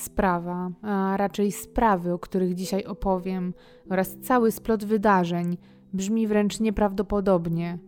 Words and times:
Sprawa, 0.00 0.70
a 0.82 1.16
raczej 1.16 1.52
sprawy, 1.52 2.12
o 2.12 2.18
których 2.18 2.54
dzisiaj 2.54 2.84
opowiem, 2.84 3.54
oraz 3.90 4.16
cały 4.22 4.52
splot 4.52 4.84
wydarzeń 4.84 5.56
brzmi 5.92 6.26
wręcz 6.26 6.60
nieprawdopodobnie. 6.60 7.78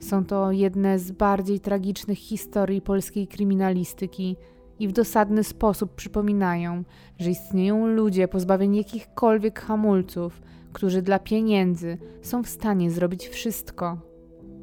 Są 0.00 0.24
to 0.24 0.52
jedne 0.52 0.98
z 0.98 1.12
bardziej 1.12 1.60
tragicznych 1.60 2.18
historii 2.18 2.80
polskiej 2.80 3.26
kryminalistyki 3.26 4.36
i 4.78 4.88
w 4.88 4.92
dosadny 4.92 5.44
sposób 5.44 5.94
przypominają, 5.94 6.84
że 7.18 7.30
istnieją 7.30 7.86
ludzie 7.86 8.28
pozbawieni 8.28 8.78
jakichkolwiek 8.78 9.60
hamulców, 9.60 10.42
którzy 10.72 11.02
dla 11.02 11.18
pieniędzy 11.18 11.98
są 12.22 12.42
w 12.42 12.48
stanie 12.48 12.90
zrobić 12.90 13.28
wszystko. 13.28 13.98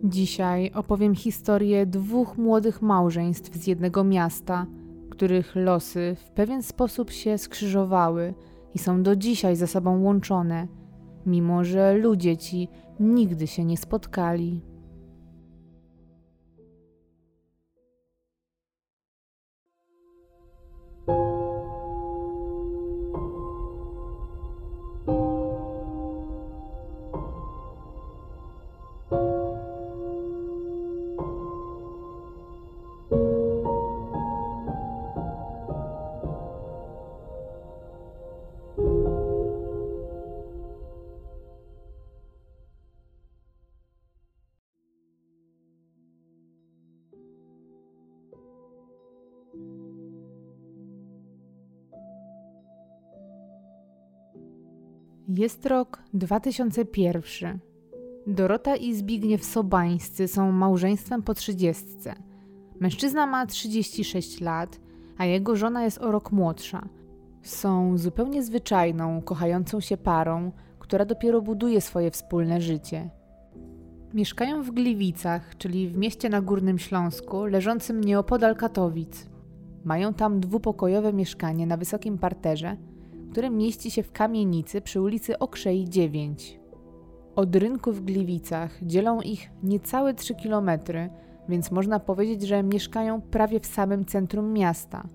Dzisiaj 0.03 0.71
opowiem 0.75 1.16
historię 1.16 1.85
dwóch 1.85 2.38
młodych 2.38 2.81
małżeństw 2.81 3.55
z 3.55 3.67
jednego 3.67 4.03
miasta, 4.03 4.66
których 5.13 5.55
losy 5.55 6.16
w 6.20 6.31
pewien 6.31 6.63
sposób 6.63 7.12
się 7.12 7.38
skrzyżowały 7.38 8.34
i 8.73 8.80
są 8.80 9.03
do 9.03 9.16
dzisiaj 9.16 9.55
ze 9.55 9.67
sobą 9.67 10.02
łączone, 10.02 10.67
mimo 11.26 11.63
że 11.63 11.94
ludzie 11.94 12.38
ci 12.38 12.67
nigdy 12.99 13.48
się 13.48 13.66
nie 13.66 13.77
spotkali. 13.77 14.62
Jest 55.38 55.66
rok 55.66 56.03
2001. 56.14 57.59
Dorota 58.28 58.76
i 58.76 58.94
Zbigniew 58.94 59.45
Sobańscy 59.45 60.28
są 60.28 60.52
małżeństwem 60.52 61.23
po 61.23 61.34
trzydziestce. 61.34 62.14
Mężczyzna 62.80 63.28
ma 63.28 63.45
36 63.45 64.42
lat, 64.42 64.80
a 65.17 65.26
jego 65.26 65.56
żona 65.56 65.84
jest 65.84 65.98
o 66.02 66.11
rok 66.11 66.31
młodsza. 66.31 66.88
Są 67.42 67.98
zupełnie 67.98 68.44
zwyczajną, 68.44 69.22
kochającą 69.22 69.80
się 69.80 69.98
parą, 69.98 70.52
która 70.80 71.06
dopiero 71.06 71.42
buduje 71.42 71.81
swoje 71.81 72.11
wspólne 72.11 72.61
życie. 72.61 73.09
Mieszkają 74.14 74.64
w 74.64 74.72
Gliwicach, 74.72 75.58
czyli 75.58 75.89
w 75.89 75.98
mieście 75.98 76.30
na 76.30 76.42
Górnym 76.42 76.80
Śląsku, 76.80 77.45
leżącym 77.45 78.04
nieopodal 78.04 78.56
Katowic. 78.56 79.30
Mają 79.86 80.14
tam 80.14 80.39
dwupokojowe 80.39 81.14
mieszkanie 81.14 81.67
na 81.67 81.78
wysokim 81.78 82.17
parterze– 82.17 82.78
które 83.34 83.50
mieści 83.50 83.92
się 83.92 84.03
w 84.03 84.12
kamienicy 84.12 84.81
przy 84.81 85.02
ulicy 85.02 85.39
Okrzej 85.39 85.89
9. 85.89 86.59
Od 87.36 87.56
rynku 87.56 87.92
w 87.92 88.02
Gliwicach 88.02 88.80
dzielą 88.81 89.22
ich 89.22 89.50
niecałe 89.64 90.14
3 90.14 90.36
kilometry, 90.36 91.09
więc 91.50 91.72
można 91.72 92.00
powiedzieć, 92.00 92.42
że 92.42 92.64
mieszkają 92.64 93.22
prawie 93.22 93.59
w 93.59 93.66
samym 93.66 94.05
centrum 94.05 94.54
miasta. 94.54 95.08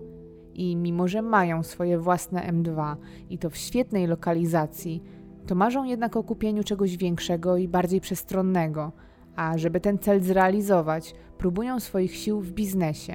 I 0.53 0.75
mimo, 0.75 1.07
że 1.07 1.21
mają 1.21 1.63
swoje 1.63 1.99
własne 1.99 2.41
M2 2.41 2.95
i 3.29 3.37
to 3.37 3.49
w 3.49 3.57
świetnej 3.57 4.07
lokalizacji, 4.07 5.03
to 5.47 5.55
marzą 5.55 5.83
jednak 5.83 6.15
o 6.15 6.23
kupieniu 6.23 6.63
czegoś 6.63 6.97
większego 6.97 7.57
i 7.57 7.67
bardziej 7.67 8.01
przestronnego, 8.01 8.91
a 9.35 9.57
żeby 9.57 9.79
ten 9.79 9.97
cel 9.97 10.21
zrealizować, 10.21 11.15
próbują 11.37 11.79
swoich 11.79 12.15
sił 12.15 12.41
w 12.41 12.51
biznesie. 12.51 13.13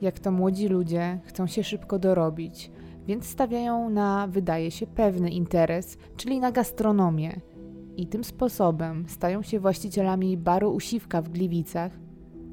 Jak 0.00 0.18
to 0.18 0.30
młodzi 0.30 0.68
ludzie 0.68 1.20
chcą 1.24 1.46
się 1.46 1.64
szybko 1.64 1.98
dorobić, 1.98 2.70
więc 3.06 3.26
stawiają 3.26 3.90
na, 3.90 4.26
wydaje 4.26 4.70
się, 4.70 4.86
pewny 4.86 5.30
interes, 5.30 5.98
czyli 6.16 6.40
na 6.40 6.52
gastronomię. 6.52 7.40
I 7.96 8.06
tym 8.06 8.24
sposobem 8.24 9.04
stają 9.08 9.42
się 9.42 9.60
właścicielami 9.60 10.36
baru 10.36 10.70
Usiwka 10.74 11.22
w 11.22 11.28
Gliwicach, 11.28 11.92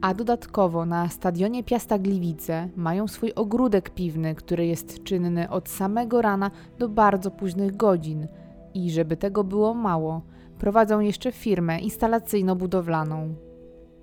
a 0.02 0.14
dodatkowo 0.14 0.86
na 0.86 1.10
stadionie 1.10 1.64
Piasta 1.64 2.00
Gliwice 2.00 2.70
mają 2.76 3.08
swój 3.08 3.34
ogródek 3.34 3.90
piwny, 3.90 4.36
który 4.36 4.68
jest 4.68 5.04
czynny 5.04 5.50
od 5.50 5.70
samego 5.70 6.22
rana 6.22 6.52
do 6.80 6.90
bardzo 6.90 7.32
późnych 7.32 7.78
godzin. 7.78 8.28
I 8.74 8.92
żeby 8.92 9.18
tego 9.18 9.44
było 9.44 9.74
mało, 9.74 10.22
prowadzą 10.58 11.00
jeszcze 11.00 11.32
firmę 11.32 11.80
instalacyjno-budowlaną. 11.80 13.34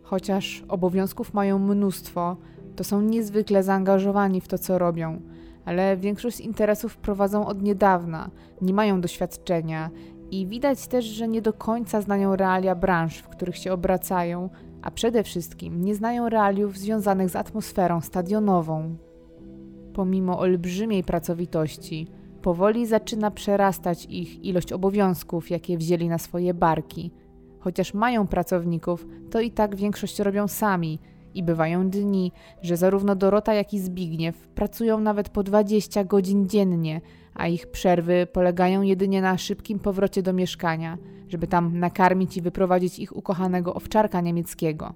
Chociaż 0.03 0.65
obowiązków 0.69 1.35
mają 1.35 1.59
mnóstwo, 1.59 2.37
to 2.77 2.85
są 2.85 3.01
niezwykle 3.01 3.63
zaangażowani 3.63 4.41
w 4.41 4.49
to, 4.49 4.59
co 4.59 4.79
robią– 4.79 5.21
ale 5.69 5.97
większość 5.97 6.41
interesów 6.41 6.97
prowadzą 6.97 7.47
od 7.47 7.63
niedawna, 7.63 8.31
nie 8.63 8.75
mają 8.75 9.01
doświadczenia 9.01 9.91
i 10.31 10.47
widać 10.47 10.87
też, 10.87 11.05
że 11.05 11.29
nie 11.29 11.43
do 11.43 11.53
końca 11.53 12.01
znają 12.01 12.37
realia 12.37 12.75
branż, 12.75 13.19
w 13.19 13.29
których 13.29 13.57
się 13.57 13.73
obracają, 13.73 14.51
a 14.83 14.91
przede 14.91 15.23
wszystkim 15.23 15.85
nie 15.85 15.95
znają 15.95 16.29
realiów 16.29 16.79
związanych 16.79 17.31
z 17.31 17.37
atmosferą 17.37 18.01
stadionową. 18.01 18.97
Pomimo 19.95 20.39
olbrzymiej 20.39 21.05
pracowitości, 21.05 22.07
powoli 22.43 22.87
zaczyna 22.87 23.31
przerastać 23.31 24.05
ich 24.05 24.45
ilość 24.45 24.73
obowiązków, 24.73 25.51
jakie 25.51 25.79
wzięli 25.79 26.09
na 26.09 26.19
swoje 26.19 26.55
barki. 26.55 27.11
Chociaż 27.59 27.95
mają 27.95 28.27
pracowników, 28.27 29.07
to 29.31 29.41
i 29.41 29.51
tak 29.51 29.77
większość 29.77 30.19
robią 30.19 30.49
sami 30.49 30.99
i 31.39 31.43
bywają 31.43 31.91
dni, 31.91 32.33
że 32.63 32.77
zarówno 32.77 33.17
Dorota, 33.17 33.55
jak 33.55 33.75
i 33.75 33.79
Zbigniew 33.79 34.49
pracują 34.49 35.01
nawet 35.01 35.29
po 35.29 35.43
20 35.43 36.05
godzin 36.05 36.49
dziennie, 36.49 37.01
a 37.35 37.49
ich 37.49 37.67
przerwy 37.67 38.27
polegają 38.33 38.83
jedynie 38.83 39.23
na 39.23 39.39
szybkim 39.39 39.79
powrocie 39.79 40.23
do 40.23 40.33
mieszkania, 40.33 40.99
żeby 41.29 41.47
tam 41.47 41.79
nakarmić 41.79 42.37
i 42.37 42.43
wyprowadzić 42.43 42.99
ich 42.99 43.17
ukochanego 43.17 43.75
owczarka 43.75 44.21
niemieckiego. 44.21 44.95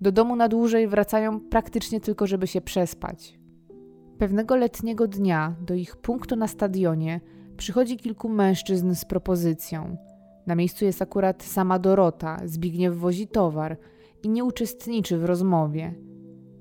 Do 0.00 0.12
domu 0.12 0.36
na 0.36 0.48
dłużej 0.48 0.88
wracają 0.88 1.40
praktycznie 1.40 2.00
tylko, 2.00 2.26
żeby 2.26 2.46
się 2.46 2.60
przespać. 2.60 3.38
Pewnego 4.18 4.56
letniego 4.56 5.06
dnia 5.06 5.54
do 5.60 5.74
ich 5.74 5.96
punktu 5.96 6.36
na 6.36 6.48
stadionie 6.48 7.20
przychodzi 7.56 7.96
kilku 7.96 8.28
mężczyzn 8.28 8.94
z 8.94 9.04
propozycją. 9.04 9.96
Na 10.46 10.54
miejscu 10.54 10.84
jest 10.84 11.02
akurat 11.02 11.42
sama 11.42 11.78
Dorota, 11.78 12.40
Zbigniew 12.44 12.96
wozi 12.96 13.26
towar– 13.26 13.76
i 14.22 14.28
nie 14.28 14.44
uczestniczy 14.44 15.18
w 15.18 15.24
rozmowie. 15.24 15.94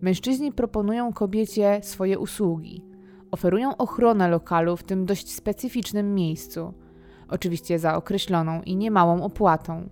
Mężczyźni 0.02 0.52
proponują 0.52 1.14
kobiecie 1.14 1.80
swoje 1.84 2.20
usługi. 2.20 2.86
Oferują 3.32 3.78
ochronę 3.78 4.28
lokalu 4.28 4.78
w 4.78 4.84
tym 4.84 5.06
dość 5.06 5.34
specyficznym 5.34 6.16
miejscu, 6.16 6.74
oczywiście 7.30 7.80
za 7.80 7.96
określoną 7.96 8.62
i 8.62 8.76
niemałą 8.76 9.24
opłatą. 9.24 9.90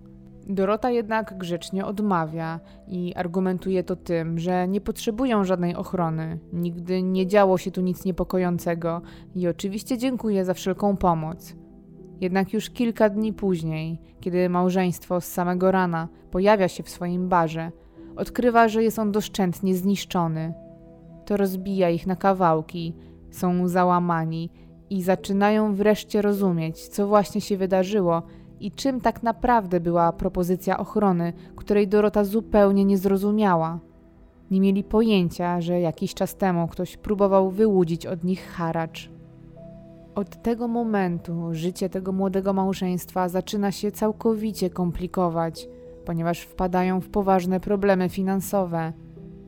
Dorota 0.48 0.90
jednak 0.90 1.38
grzecznie 1.38 1.86
odmawia 1.86 2.60
i 2.88 3.14
argumentuje 3.16 3.84
to 3.84 3.96
tym, 3.96 4.40
że 4.40 4.68
nie 4.68 4.82
potrzebują 4.82 5.44
żadnej 5.44 5.76
ochrony, 5.76 6.40
nigdy 6.54 7.02
nie 7.02 7.28
działo 7.28 7.58
się 7.58 7.72
tu 7.72 7.82
nic 7.82 8.06
niepokojącego 8.06 9.02
i 9.36 9.48
oczywiście 9.48 9.98
dziękuję 9.98 10.46
za 10.46 10.54
wszelką 10.54 10.98
pomoc. 10.98 11.56
Jednak 12.22 12.54
już 12.54 12.70
kilka 12.70 13.10
dni 13.10 13.34
później, 13.34 14.00
kiedy 14.20 14.50
małżeństwo 14.50 15.22
z 15.22 15.26
samego 15.26 15.72
rana 15.72 16.08
pojawia 16.32 16.68
się 16.68 16.84
w 16.84 16.90
swoim 16.90 17.30
barze, 17.30 17.72
odkrywa, 18.16 18.68
że 18.68 18.84
jest 18.84 19.00
on 19.00 19.12
doszczętnie 19.12 19.76
zniszczony. 19.76 20.54
To 21.26 21.38
rozbija 21.38 21.90
ich 21.90 22.08
na 22.08 22.16
kawałki, 22.16 22.94
są 23.32 23.68
załamani 23.68 24.50
i 24.90 25.02
zaczynają 25.02 25.76
wreszcie 25.76 26.22
rozumieć, 26.22 26.88
co 26.88 27.08
właśnie 27.08 27.42
się 27.42 27.58
wydarzyło 27.58 28.24
i 28.60 28.72
czym 28.72 29.02
tak 29.02 29.24
naprawdę 29.24 29.80
była 29.80 30.14
propozycja 30.14 30.78
ochrony, 30.78 31.34
której 31.56 31.88
Dorota 31.88 32.24
zupełnie 32.24 32.86
nie 32.86 32.98
zrozumiała. 32.98 33.80
Nie 34.52 34.62
mieli 34.62 34.84
pojęcia, 34.84 35.62
że 35.62 35.80
jakiś 35.80 36.14
czas 36.14 36.36
temu 36.36 36.68
ktoś 36.68 36.98
próbował 36.98 37.52
wyłudzić 37.52 38.06
od 38.06 38.24
nich 38.24 38.48
haracz. 38.48 39.15
Od 40.16 40.42
tego 40.42 40.68
momentu 40.68 41.48
życie 41.52 41.90
tego 41.90 42.12
młodego 42.12 42.54
małżeństwa 42.54 43.30
zaczyna 43.30 43.72
się 43.72 43.92
całkowicie 43.92 44.70
komplikować, 44.70 45.68
ponieważ 46.06 46.42
wpadają 46.42 47.02
w 47.02 47.10
poważne 47.10 47.60
problemy 47.60 48.10
finansowe. 48.10 48.94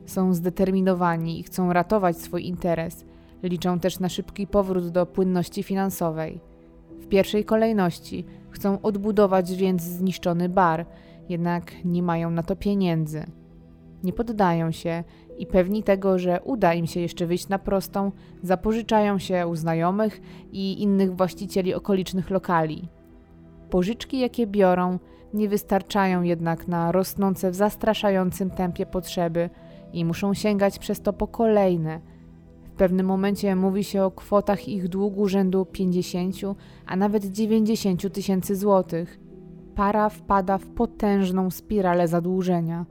Są 0.06 0.34
zdeterminowani 0.34 1.40
i 1.40 1.42
chcą 1.42 1.72
ratować 1.72 2.16
swój 2.16 2.46
interes, 2.46 3.04
liczą 3.42 3.80
też 3.80 3.98
na 4.00 4.08
szybki 4.08 4.46
powrót 4.46 4.88
do 4.88 5.06
płynności 5.06 5.62
finansowej. 5.62 6.40
W 7.00 7.06
pierwszej 7.06 7.44
kolejności 7.44 8.24
chcą 8.50 8.80
odbudować 8.82 9.56
więc 9.56 9.82
zniszczony 9.82 10.48
bar, 10.48 10.86
jednak 11.28 11.84
nie 11.84 12.02
mają 12.02 12.30
na 12.30 12.42
to 12.42 12.56
pieniędzy. 12.56 13.26
Nie 14.04 14.12
poddają 14.12 14.70
się 14.70 15.04
i 15.38 15.46
pewni 15.46 15.82
tego, 15.82 16.18
że 16.18 16.40
uda 16.44 16.74
im 16.74 16.86
się 16.86 17.00
jeszcze 17.00 17.26
wyjść 17.26 17.48
na 17.48 17.58
prostą, 17.58 18.12
zapożyczają 18.42 19.18
się 19.18 19.46
u 19.46 19.56
znajomych 19.56 20.20
i 20.52 20.82
innych 20.82 21.16
właścicieli 21.16 21.74
okolicznych 21.74 22.30
lokali. 22.30 22.88
Pożyczki, 23.70 24.18
jakie 24.18 24.46
biorą, 24.46 24.98
nie 25.34 25.48
wystarczają 25.48 26.22
jednak 26.22 26.68
na 26.68 26.92
rosnące 26.92 27.50
w 27.50 27.54
zastraszającym 27.54 28.50
tempie 28.50 28.86
potrzeby 28.86 29.50
i 29.92 30.04
muszą 30.04 30.34
sięgać 30.34 30.78
przez 30.78 31.00
to 31.00 31.12
po 31.12 31.26
kolejne. 31.26 32.00
W 32.64 32.70
pewnym 32.70 33.06
momencie 33.06 33.56
mówi 33.56 33.84
się 33.84 34.02
o 34.02 34.10
kwotach 34.10 34.68
ich 34.68 34.88
długu 34.88 35.28
rzędu 35.28 35.66
50, 35.66 36.36
a 36.86 36.96
nawet 36.96 37.24
90 37.24 38.12
tysięcy 38.12 38.56
złotych. 38.56 39.20
Para 39.74 40.08
wpada 40.08 40.58
w 40.58 40.66
potężną 40.66 41.50
spiralę 41.50 42.08
zadłużenia. 42.08 42.86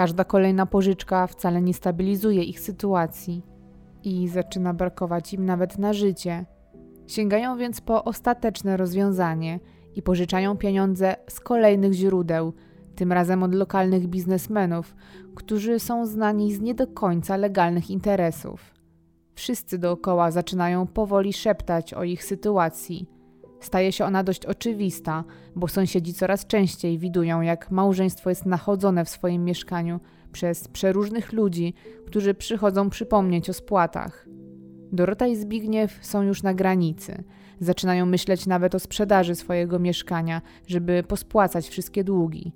Każda 0.00 0.24
kolejna 0.24 0.66
pożyczka 0.66 1.26
wcale 1.26 1.62
nie 1.62 1.74
stabilizuje 1.74 2.42
ich 2.42 2.60
sytuacji 2.60 3.42
i 4.04 4.28
zaczyna 4.28 4.74
brakować 4.74 5.34
im 5.34 5.44
nawet 5.44 5.78
na 5.78 5.92
życie. 5.92 6.46
Sięgają 7.06 7.56
więc 7.56 7.80
po 7.80 8.04
ostateczne 8.04 8.76
rozwiązanie– 8.76 9.60
i 9.96 10.02
pożyczają 10.02 10.56
pieniądze 10.56 11.16
z 11.28 11.40
kolejnych 11.40 11.92
źródeł, 11.92 12.52
tym 12.96 13.12
razem 13.12 13.42
od 13.42 13.54
lokalnych 13.54 14.06
biznesmenów, 14.06 14.96
którzy 15.34 15.78
są 15.78 16.06
znani 16.06 16.54
z 16.54 16.60
nie 16.60 16.74
do 16.74 16.86
końca 16.86 17.36
legalnych 17.36 17.90
interesów. 17.90 18.74
Wszyscy 19.34 19.78
dookoła 19.78 20.30
zaczynają 20.30 20.86
powoli 20.86 21.32
szeptać 21.32 21.94
o 21.94 22.04
ich 22.04 22.24
sytuacji. 22.24 23.19
Staje 23.60 23.92
się 23.92 24.04
ona 24.04 24.22
dość 24.24 24.46
oczywista, 24.46 25.24
bo 25.56 25.68
sąsiedzi 25.68 26.14
coraz 26.14 26.46
częściej 26.46 26.98
widują, 26.98 27.40
jak 27.40 27.70
małżeństwo 27.70 28.30
jest 28.30 28.46
nachodzone 28.46 29.04
w 29.04 29.08
swoim 29.08 29.44
mieszkaniu 29.44 30.00
przez 30.32 30.68
przeróżnych 30.68 31.32
ludzi, 31.32 31.74
którzy 32.06 32.34
przychodzą 32.34 32.90
przypomnieć 32.90 33.50
o 33.50 33.52
spłatach. 33.52 34.26
Dorota 34.92 35.26
i 35.26 35.36
Zbigniew 35.36 35.98
są 36.02 36.22
już 36.22 36.42
na 36.42 36.54
granicy. 36.54 37.24
Zaczynają 37.60 38.06
myśleć 38.06 38.46
nawet 38.46 38.74
o 38.74 38.78
sprzedaży 38.78 39.34
swojego 39.34 39.78
mieszkania, 39.78 40.42
żeby 40.66 41.02
pospłacać 41.02 41.68
wszystkie 41.68 42.04
długi. 42.04 42.52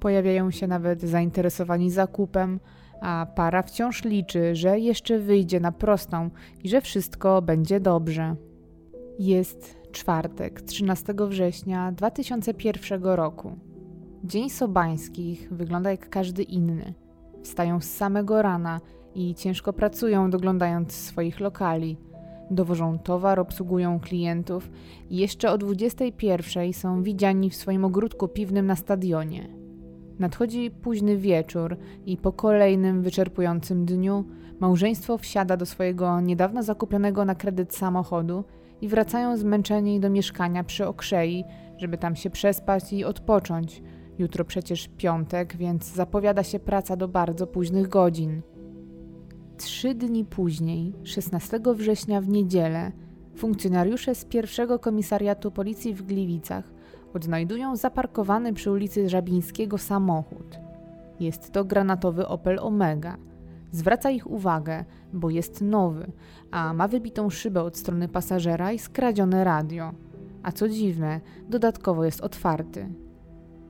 Pojawiają 0.00 0.50
się 0.50 0.66
nawet 0.66 1.02
zainteresowani 1.02 1.90
zakupem, 1.90 2.60
a 3.00 3.26
para 3.34 3.62
wciąż 3.62 4.04
liczy, 4.04 4.54
że 4.56 4.78
jeszcze 4.78 5.18
wyjdzie 5.18 5.60
na 5.60 5.72
prostą 5.72 6.30
i 6.64 6.68
że 6.68 6.80
wszystko 6.80 7.42
będzie 7.42 7.80
dobrze. 7.80 8.36
Jest 9.18 9.79
czwartek, 9.90 10.62
13 10.62 11.14
września 11.28 11.92
2001 11.92 13.02
roku. 13.04 13.52
Dzień 14.24 14.50
Sobańskich 14.50 15.48
wygląda 15.52 15.90
jak 15.90 16.08
każdy 16.08 16.42
inny. 16.42 16.94
Wstają 17.42 17.80
z 17.80 17.84
samego 17.84 18.42
rana 18.42 18.80
i 19.14 19.34
ciężko 19.34 19.72
pracują, 19.72 20.30
doglądając 20.30 20.92
swoich 20.92 21.40
lokali. 21.40 21.96
Dowożą 22.50 22.98
towar, 22.98 23.40
obsługują 23.40 24.00
klientów 24.00 24.70
i 25.10 25.16
jeszcze 25.16 25.50
o 25.50 25.58
21 25.58 26.72
są 26.72 27.02
widziani 27.02 27.50
w 27.50 27.56
swoim 27.56 27.84
ogródku 27.84 28.28
piwnym 28.28 28.66
na 28.66 28.76
stadionie. 28.76 29.48
Nadchodzi 30.18 30.70
późny 30.70 31.16
wieczór 31.16 31.76
i 32.06 32.16
po 32.16 32.32
kolejnym 32.32 33.02
wyczerpującym 33.02 33.84
dniu 33.84 34.24
małżeństwo 34.60 35.18
wsiada 35.18 35.56
do 35.56 35.66
swojego 35.66 36.20
niedawno 36.20 36.62
zakupionego 36.62 37.24
na 37.24 37.34
kredyt 37.34 37.74
samochodu 37.74 38.44
i 38.80 38.88
wracają 38.88 39.36
zmęczeni 39.36 40.00
do 40.00 40.10
mieszkania 40.10 40.64
przy 40.64 40.86
Okrzei, 40.86 41.44
żeby 41.78 41.98
tam 41.98 42.16
się 42.16 42.30
przespać 42.30 42.92
i 42.92 43.04
odpocząć. 43.04 43.82
Jutro 44.18 44.44
przecież 44.44 44.88
piątek, 44.96 45.56
więc 45.56 45.94
zapowiada 45.94 46.42
się 46.42 46.58
praca 46.58 46.96
do 46.96 47.08
bardzo 47.08 47.46
późnych 47.46 47.88
godzin. 47.88 48.42
Trzy 49.56 49.94
dni 49.94 50.24
później, 50.24 50.92
16 51.04 51.60
września 51.74 52.20
w 52.20 52.28
niedzielę, 52.28 52.92
funkcjonariusze 53.36 54.14
z 54.14 54.24
pierwszego 54.24 54.78
komisariatu 54.78 55.50
policji 55.50 55.94
w 55.94 56.02
Gliwicach 56.02 56.72
odnajdują 57.14 57.76
zaparkowany 57.76 58.52
przy 58.52 58.70
ulicy 58.70 59.08
Żabińskiego 59.08 59.78
samochód. 59.78 60.58
Jest 61.20 61.52
to 61.52 61.64
granatowy 61.64 62.28
Opel 62.28 62.58
Omega. 62.58 63.16
Zwraca 63.72 64.10
ich 64.10 64.30
uwagę, 64.30 64.84
bo 65.12 65.30
jest 65.30 65.62
nowy, 65.62 66.12
a 66.50 66.72
ma 66.72 66.88
wybitą 66.88 67.30
szybę 67.30 67.62
od 67.62 67.76
strony 67.76 68.08
pasażera 68.08 68.72
i 68.72 68.78
skradzione 68.78 69.44
radio. 69.44 69.92
A 70.42 70.52
co 70.52 70.68
dziwne, 70.68 71.20
dodatkowo 71.48 72.04
jest 72.04 72.20
otwarty. 72.20 72.88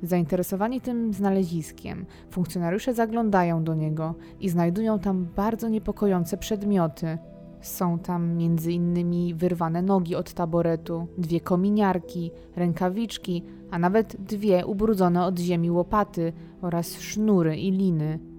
Zainteresowani 0.03 0.81
tym 0.81 1.13
znaleziskiem, 1.13 2.07
funkcjonariusze 2.31 2.95
zaglądają 2.95 3.65
do 3.65 3.75
niego 3.75 4.15
i 4.41 4.49
znajdują 4.49 4.99
tam 4.99 5.27
bardzo 5.37 5.69
niepokojące 5.69 6.37
przedmioty. 6.37 7.19
Są 7.61 7.99
tam 7.99 8.31
m.in. 8.31 9.37
wyrwane 9.37 9.83
nogi 9.83 10.15
od 10.15 10.33
taboretu, 10.33 11.07
dwie 11.19 11.41
kominiarki, 11.41 12.31
rękawiczki, 12.57 13.43
a 13.71 13.79
nawet 13.79 14.17
dwie 14.17 14.67
ubrudzone 14.67 15.25
od 15.25 15.39
ziemi 15.39 15.71
łopaty 15.71 16.33
oraz 16.63 16.99
sznury 16.99 17.57
i 17.57 17.71
liny. 17.71 18.30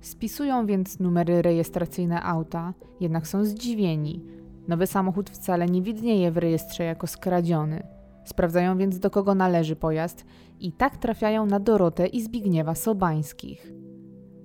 Spisują 0.00 0.66
więc 0.66 1.00
numery 1.00 1.42
rejestracyjne 1.42 2.22
auta, 2.22 2.74
jednak 3.00 3.28
są 3.28 3.44
zdziwieni. 3.44 4.24
Nowy 4.68 4.86
samochód 4.86 5.30
wcale 5.30 5.66
nie 5.66 5.82
widnieje 5.82 6.30
w 6.30 6.36
rejestrze 6.36 6.84
jako 6.84 7.06
skradziony. 7.06 7.82
Sprawdzają 8.24 8.78
więc 8.78 8.98
do 8.98 9.10
kogo 9.10 9.34
należy 9.34 9.76
pojazd 9.76 10.24
i 10.60 10.72
tak 10.72 10.96
trafiają 10.96 11.46
na 11.46 11.60
Dorotę 11.60 12.06
i 12.06 12.22
Zbigniewa 12.22 12.74
Sobańskich. 12.74 13.72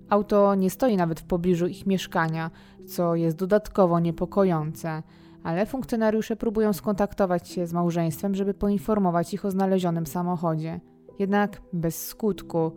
Auto 0.10 0.56
nie 0.56 0.70
stoi 0.70 0.98
nawet 0.98 1.20
w 1.20 1.24
pobliżu 1.24 1.68
ich 1.68 1.86
mieszkania, 1.86 2.52
co 2.88 3.16
jest 3.16 3.38
dodatkowo 3.38 4.00
niepokojące, 4.00 5.04
ale 5.44 5.66
funkcjonariusze 5.66 6.36
próbują 6.36 6.74
skontaktować 6.74 7.50
się 7.50 7.68
z 7.68 7.74
małżeństwem, 7.74 8.36
żeby 8.36 8.54
poinformować 8.54 9.34
ich 9.34 9.46
o 9.46 9.52
znalezionym 9.52 10.06
samochodzie. 10.06 10.80
Jednak 11.20 11.62
bez 11.74 12.08
skutku. 12.08 12.72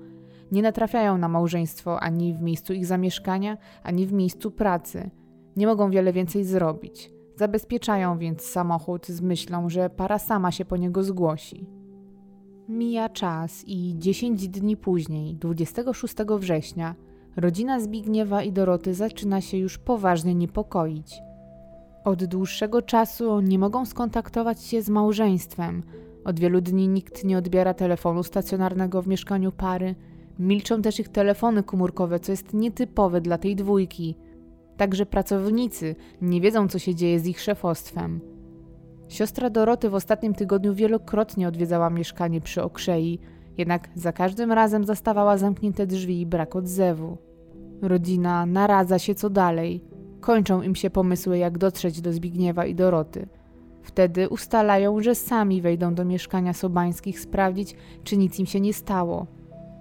Nie 0.52 0.62
natrafiają 0.62 1.18
na 1.18 1.28
małżeństwo 1.28 2.00
ani 2.00 2.34
w 2.34 2.42
miejscu 2.42 2.72
ich 2.72 2.86
zamieszkania, 2.86 3.58
ani 3.82 4.06
w 4.06 4.12
miejscu 4.12 4.50
pracy. 4.50 5.10
Nie 5.56 5.66
mogą 5.66 5.90
wiele 5.90 6.12
więcej 6.12 6.44
zrobić. 6.44 7.10
Zabezpieczają 7.36 8.18
więc 8.18 8.42
samochód 8.42 9.06
z 9.06 9.20
myślą, 9.20 9.68
że 9.68 9.90
para 9.90 10.18
sama 10.18 10.52
się 10.52 10.64
po 10.64 10.76
niego 10.76 11.02
zgłosi. 11.02 11.66
Mija 12.68 13.08
czas 13.08 13.64
i 13.66 13.94
10 13.98 14.48
dni 14.48 14.76
później, 14.76 15.34
26 15.34 16.14
września, 16.38 16.94
rodzina 17.36 17.80
Zbigniewa 17.80 18.42
i 18.42 18.52
Doroty 18.52 18.94
zaczyna 18.94 19.40
się 19.40 19.56
już 19.56 19.78
poważnie 19.78 20.34
niepokoić. 20.34 21.22
Od 22.04 22.24
dłuższego 22.24 22.82
czasu 22.82 23.40
nie 23.40 23.58
mogą 23.58 23.84
skontaktować 23.86 24.62
się 24.62 24.82
z 24.82 24.88
małżeństwem. 24.88 25.82
Od 26.24 26.40
wielu 26.40 26.60
dni 26.60 26.88
nikt 26.88 27.24
nie 27.24 27.38
odbiera 27.38 27.74
telefonu 27.74 28.22
stacjonarnego 28.22 29.02
w 29.02 29.08
mieszkaniu 29.08 29.52
pary. 29.52 29.94
Milczą 30.38 30.82
też 30.82 31.00
ich 31.00 31.08
telefony 31.08 31.62
komórkowe, 31.62 32.20
co 32.20 32.32
jest 32.32 32.54
nietypowe 32.54 33.20
dla 33.20 33.38
tej 33.38 33.56
dwójki. 33.56 34.16
Także 34.76 35.06
pracownicy 35.06 35.94
nie 36.22 36.40
wiedzą, 36.40 36.68
co 36.68 36.78
się 36.78 36.94
dzieje 36.94 37.20
z 37.20 37.26
ich 37.26 37.40
szefostwem. 37.40 38.20
Siostra 39.08 39.50
Doroty 39.50 39.90
w 39.90 39.94
ostatnim 39.94 40.34
tygodniu 40.34 40.74
wielokrotnie 40.74 41.48
odwiedzała 41.48 41.90
mieszkanie 41.90 42.40
przy 42.40 42.62
okrzei, 42.62 43.18
jednak 43.58 43.88
za 43.94 44.12
każdym 44.12 44.52
razem 44.52 44.84
zastawała 44.84 45.38
zamknięte 45.38 45.86
drzwi 45.86 46.20
i 46.20 46.26
brak 46.26 46.56
odzewu. 46.56 47.18
Rodzina 47.82 48.46
naradza 48.46 48.98
się 48.98 49.14
co 49.14 49.30
dalej. 49.30 49.84
Kończą 50.20 50.62
im 50.62 50.74
się 50.74 50.90
pomysły, 50.90 51.38
jak 51.38 51.58
dotrzeć 51.58 52.00
do 52.00 52.12
Zbigniewa 52.12 52.66
i 52.66 52.74
Doroty. 52.74 53.28
Wtedy 53.82 54.28
ustalają, 54.28 55.00
że 55.00 55.14
sami 55.14 55.62
wejdą 55.62 55.94
do 55.94 56.04
mieszkania 56.04 56.52
Sobańskich 56.52 57.20
sprawdzić, 57.20 57.74
czy 58.04 58.16
nic 58.16 58.38
im 58.38 58.46
się 58.46 58.60
nie 58.60 58.72
stało. 58.72 59.26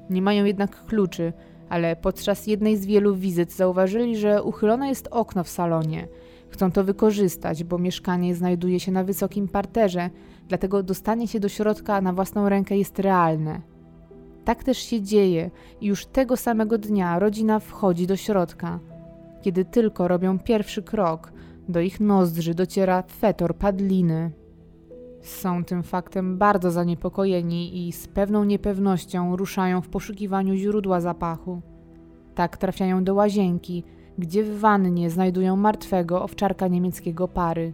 Nie 0.10 0.22
mają 0.22 0.46
jednak 0.46 0.86
kluczy, 0.86 1.34
ale 1.70 1.96
podczas 1.96 2.48
jednej 2.48 2.78
z 2.78 2.86
wielu 2.86 3.16
wizyt 3.16 3.54
zauważyli, 3.54 4.18
że 4.18 4.44
uchylone 4.44 4.90
jest 4.90 5.08
okno 5.12 5.44
w 5.44 5.50
salonie. 5.50 6.08
Chcą 6.50 6.72
to 6.72 6.84
wykorzystać, 6.84 7.64
bo 7.64 7.78
mieszkanie 7.78 8.36
znajduje 8.36 8.80
się 8.80 8.92
na 8.92 9.04
wysokim 9.04 9.48
parterze, 9.48 10.10
dlatego 10.48 10.84
dostanie 10.84 11.28
się 11.28 11.40
do 11.40 11.50
środka 11.50 12.02
na 12.02 12.14
własną 12.14 12.50
rękę 12.50 12.78
jest 12.78 13.00
realne. 13.00 13.62
Tak 14.46 14.64
też 14.64 14.78
się 14.78 15.02
dzieje 15.02 15.52
i 15.82 15.86
już 15.86 16.06
tego 16.06 16.38
samego 16.38 16.78
dnia 16.78 17.20
rodzina 17.20 17.60
wchodzi 17.60 18.08
do 18.08 18.16
środka. 18.16 18.80
Kiedy 19.42 19.66
tylko 19.66 20.08
robią 20.08 20.40
pierwszy 20.40 20.84
krok, 20.84 21.32
do 21.70 21.80
ich 21.80 22.00
nozdrzy 22.00 22.54
dociera 22.54 23.04
fetor 23.20 23.56
padliny. 23.56 24.32
Są 25.26 25.64
tym 25.64 25.84
faktem 25.84 26.38
bardzo 26.38 26.72
zaniepokojeni 26.72 27.88
i 27.88 27.92
z 27.92 28.08
pewną 28.08 28.44
niepewnością 28.44 29.36
ruszają 29.36 29.82
w 29.82 29.90
poszukiwaniu 29.90 30.56
źródła 30.56 31.02
zapachu. 31.02 31.62
Tak 32.36 32.58
trafiają 32.58 33.04
do 33.04 33.14
łazienki, 33.14 33.84
gdzie 34.18 34.44
w 34.44 34.60
wannie 34.60 35.10
znajdują 35.10 35.56
martwego 35.56 36.24
owczarka 36.24 36.68
niemieckiego 36.68 37.28
pary. 37.28 37.74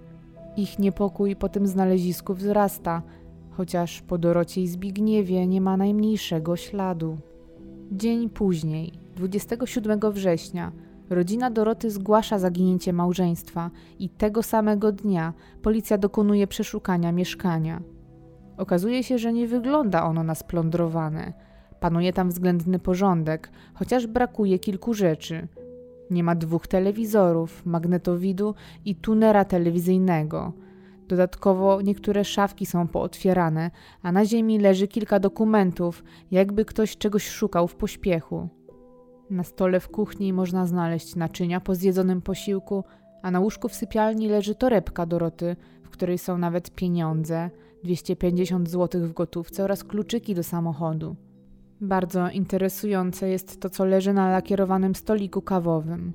Ich 0.57 0.79
niepokój 0.79 1.35
po 1.35 1.49
tym 1.49 1.67
znalezisku 1.67 2.33
wzrasta, 2.33 3.01
chociaż 3.49 4.01
po 4.01 4.17
Dorocie 4.17 4.61
i 4.61 4.67
Zbigniewie 4.67 5.47
nie 5.47 5.61
ma 5.61 5.77
najmniejszego 5.77 6.55
śladu. 6.55 7.17
Dzień 7.91 8.29
później, 8.29 8.93
27 9.15 9.99
września, 10.11 10.71
Rodzina 11.11 11.49
Doroty 11.49 11.91
zgłasza 11.91 12.39
zaginięcie 12.39 12.93
małżeństwa 12.93 13.71
i 13.99 14.09
tego 14.09 14.43
samego 14.43 14.91
dnia 14.91 15.33
policja 15.61 15.97
dokonuje 15.97 16.47
przeszukania 16.47 17.11
mieszkania. 17.11 17.81
Okazuje 18.57 19.03
się, 19.03 19.17
że 19.17 19.33
nie 19.33 19.47
wygląda 19.47 20.03
ono 20.03 20.23
na 20.23 20.35
splądrowane. 20.35 21.33
Panuje 21.79 22.13
tam 22.13 22.29
względny 22.29 22.79
porządek, 22.79 23.51
chociaż 23.73 24.07
brakuje 24.07 24.59
kilku 24.59 24.93
rzeczy. 24.93 25.47
Nie 26.09 26.23
ma 26.23 26.35
dwóch 26.35 26.67
telewizorów, 26.67 27.65
magnetowidu 27.65 28.55
i 28.85 28.95
tunera 28.95 29.45
telewizyjnego. 29.45 30.53
Dodatkowo 31.07 31.81
niektóre 31.81 32.25
szafki 32.25 32.65
są 32.65 32.87
pootwierane, 32.87 33.71
a 34.01 34.11
na 34.11 34.25
ziemi 34.25 34.59
leży 34.59 34.87
kilka 34.87 35.19
dokumentów, 35.19 36.03
jakby 36.31 36.65
ktoś 36.65 36.97
czegoś 36.97 37.27
szukał 37.27 37.67
w 37.67 37.75
pośpiechu. 37.75 38.60
Na 39.31 39.43
stole 39.43 39.79
w 39.79 39.89
kuchni 39.89 40.33
można 40.33 40.67
znaleźć 40.67 41.15
naczynia 41.15 41.59
po 41.59 41.75
zjedzonym 41.75 42.21
posiłku, 42.21 42.83
a 43.21 43.31
na 43.31 43.39
łóżku 43.39 43.69
w 43.69 43.75
sypialni 43.75 44.27
leży 44.27 44.55
torebka 44.55 45.05
Doroty, 45.05 45.55
w 45.83 45.89
której 45.89 46.17
są 46.17 46.37
nawet 46.37 46.71
pieniądze, 46.71 47.49
250 47.83 48.69
zł 48.69 49.01
w 49.07 49.13
gotówce 49.13 49.63
oraz 49.63 49.83
kluczyki 49.83 50.35
do 50.35 50.43
samochodu. 50.43 51.15
Bardzo 51.81 52.29
interesujące 52.29 53.29
jest 53.29 53.61
to, 53.61 53.69
co 53.69 53.85
leży 53.85 54.13
na 54.13 54.29
lakierowanym 54.29 54.95
stoliku 54.95 55.41
kawowym. 55.41 56.13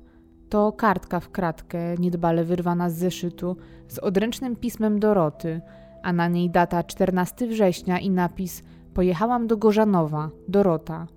To 0.49 0.71
kartka 0.71 1.19
w 1.19 1.29
kratkę, 1.29 1.95
niedbale 1.95 2.43
wyrwana 2.43 2.89
z 2.89 2.95
zeszytu, 2.95 3.57
z 3.87 3.99
odręcznym 3.99 4.55
pismem 4.55 4.99
Doroty, 4.99 5.61
a 6.03 6.13
na 6.13 6.27
niej 6.27 6.49
data 6.49 6.83
14 6.83 7.47
września 7.47 7.99
i 7.99 8.09
napis 8.09 8.63
Pojechałam 8.93 9.47
do 9.47 9.57
Gorzanowa, 9.57 10.29
Dorota. 10.47 11.07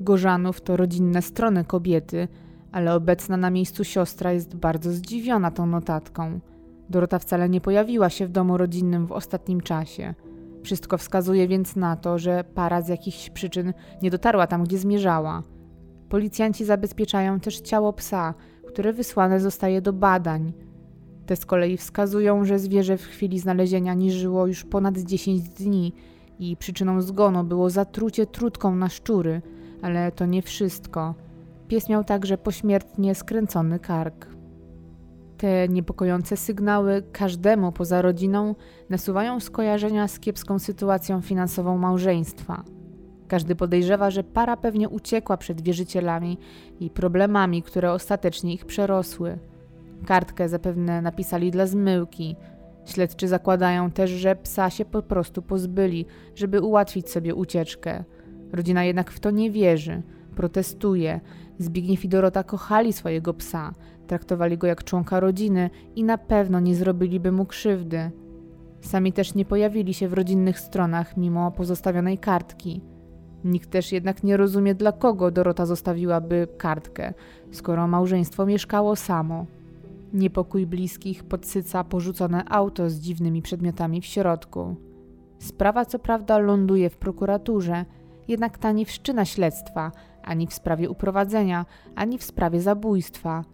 Gorzanów 0.00 0.60
to 0.60 0.76
rodzinne 0.76 1.22
strony 1.22 1.64
kobiety, 1.64 2.28
ale 2.72 2.94
obecna 2.94 3.36
na 3.36 3.50
miejscu 3.50 3.84
siostra 3.84 4.32
jest 4.32 4.56
bardzo 4.56 4.92
zdziwiona 4.92 5.50
tą 5.50 5.66
notatką. 5.66 6.40
Dorota 6.90 7.18
wcale 7.18 7.48
nie 7.48 7.60
pojawiła 7.60 8.10
się 8.10 8.26
w 8.26 8.30
domu 8.30 8.56
rodzinnym 8.56 9.06
w 9.06 9.12
ostatnim 9.12 9.60
czasie. 9.60 10.14
Wszystko 10.62 10.98
wskazuje 10.98 11.48
więc 11.48 11.76
na 11.76 11.96
to, 11.96 12.18
że 12.18 12.44
para 12.54 12.82
z 12.82 12.88
jakichś 12.88 13.30
przyczyn 13.30 13.72
nie 14.02 14.10
dotarła 14.10 14.46
tam, 14.46 14.64
gdzie 14.64 14.78
zmierzała. 14.78 15.42
Policjanci 16.08 16.64
zabezpieczają 16.64 17.40
też 17.40 17.60
ciało 17.60 17.92
psa, 17.92 18.34
które 18.68 18.92
wysłane 18.92 19.40
zostaje 19.40 19.82
do 19.82 19.92
badań. 19.92 20.52
Te 21.26 21.36
z 21.36 21.46
kolei 21.46 21.76
wskazują, 21.76 22.44
że 22.44 22.58
zwierzę 22.58 22.96
w 22.96 23.06
chwili 23.06 23.38
znalezienia 23.38 23.94
nie 23.94 24.12
żyło 24.12 24.46
już 24.46 24.64
ponad 24.64 24.98
10 24.98 25.48
dni 25.48 25.92
i 26.38 26.56
przyczyną 26.56 27.00
zgonu 27.00 27.44
było 27.44 27.70
zatrucie 27.70 28.26
trutką 28.26 28.76
na 28.76 28.88
szczury, 28.88 29.42
ale 29.82 30.12
to 30.12 30.26
nie 30.26 30.42
wszystko. 30.42 31.14
Pies 31.68 31.88
miał 31.88 32.04
także 32.04 32.38
pośmiertnie 32.38 33.14
skręcony 33.14 33.78
kark. 33.78 34.26
Te 35.36 35.68
niepokojące 35.68 36.36
sygnały 36.36 37.02
każdemu 37.12 37.72
poza 37.72 38.02
rodziną 38.02 38.54
nasuwają 38.90 39.40
skojarzenia 39.40 40.08
z 40.08 40.20
kiepską 40.20 40.58
sytuacją 40.58 41.20
finansową 41.20 41.78
małżeństwa. 41.78 42.64
Każdy 43.28 43.56
podejrzewa, 43.56 44.10
że 44.10 44.24
para 44.24 44.56
pewnie 44.56 44.88
uciekła 44.88 45.36
przed 45.36 45.60
wierzycielami 45.60 46.38
i 46.80 46.90
problemami, 46.90 47.62
które 47.62 47.92
ostatecznie 47.92 48.54
ich 48.54 48.64
przerosły. 48.64 49.38
Kartkę 50.06 50.48
zapewne 50.48 51.02
napisali 51.02 51.50
dla 51.50 51.66
zmyłki. 51.66 52.36
Śledczy 52.84 53.28
zakładają 53.28 53.90
też, 53.90 54.10
że 54.10 54.36
psa 54.36 54.70
się 54.70 54.84
po 54.84 55.02
prostu 55.02 55.42
pozbyli, 55.42 56.06
żeby 56.34 56.60
ułatwić 56.60 57.10
sobie 57.10 57.34
ucieczkę. 57.34 58.04
Rodzina 58.56 58.84
jednak 58.84 59.10
w 59.10 59.20
to 59.20 59.30
nie 59.30 59.50
wierzy, 59.50 60.02
protestuje. 60.36 61.20
Zbigniew 61.58 62.04
i 62.04 62.08
Dorota 62.08 62.42
kochali 62.42 62.92
swojego 62.92 63.34
psa, 63.34 63.72
traktowali 64.06 64.58
go 64.58 64.66
jak 64.66 64.84
członka 64.84 65.20
rodziny 65.20 65.70
i 65.96 66.04
na 66.04 66.18
pewno 66.18 66.60
nie 66.60 66.74
zrobiliby 66.74 67.32
mu 67.32 67.46
krzywdy. 67.46 68.10
Sami 68.80 69.12
też 69.12 69.34
nie 69.34 69.44
pojawili 69.44 69.94
się 69.94 70.08
w 70.08 70.12
rodzinnych 70.12 70.60
stronach 70.60 71.16
mimo 71.16 71.50
pozostawionej 71.50 72.18
kartki. 72.18 72.80
Nikt 73.44 73.70
też 73.70 73.92
jednak 73.92 74.22
nie 74.24 74.36
rozumie, 74.36 74.74
dla 74.74 74.92
kogo 74.92 75.30
Dorota 75.30 75.66
zostawiłaby 75.66 76.48
kartkę, 76.58 77.14
skoro 77.50 77.88
małżeństwo 77.88 78.46
mieszkało 78.46 78.96
samo. 78.96 79.46
Niepokój 80.12 80.66
bliskich 80.66 81.24
podsyca 81.24 81.84
porzucone 81.84 82.44
auto 82.48 82.90
z 82.90 82.94
dziwnymi 82.94 83.42
przedmiotami 83.42 84.00
w 84.00 84.06
środku. 84.06 84.76
Sprawa 85.38 85.84
co 85.84 85.98
prawda 85.98 86.38
ląduje 86.38 86.90
w 86.90 86.96
prokuraturze, 86.96 87.84
jednak 88.28 88.58
ta 88.58 88.72
nie 88.72 88.86
wszczyna 88.86 89.24
śledztwa 89.24 89.92
ani 90.22 90.46
w 90.46 90.54
sprawie 90.54 90.90
uprowadzenia, 90.90 91.66
ani 91.94 92.18
w 92.18 92.24
sprawie 92.24 92.60
zabójstwa. 92.60 93.44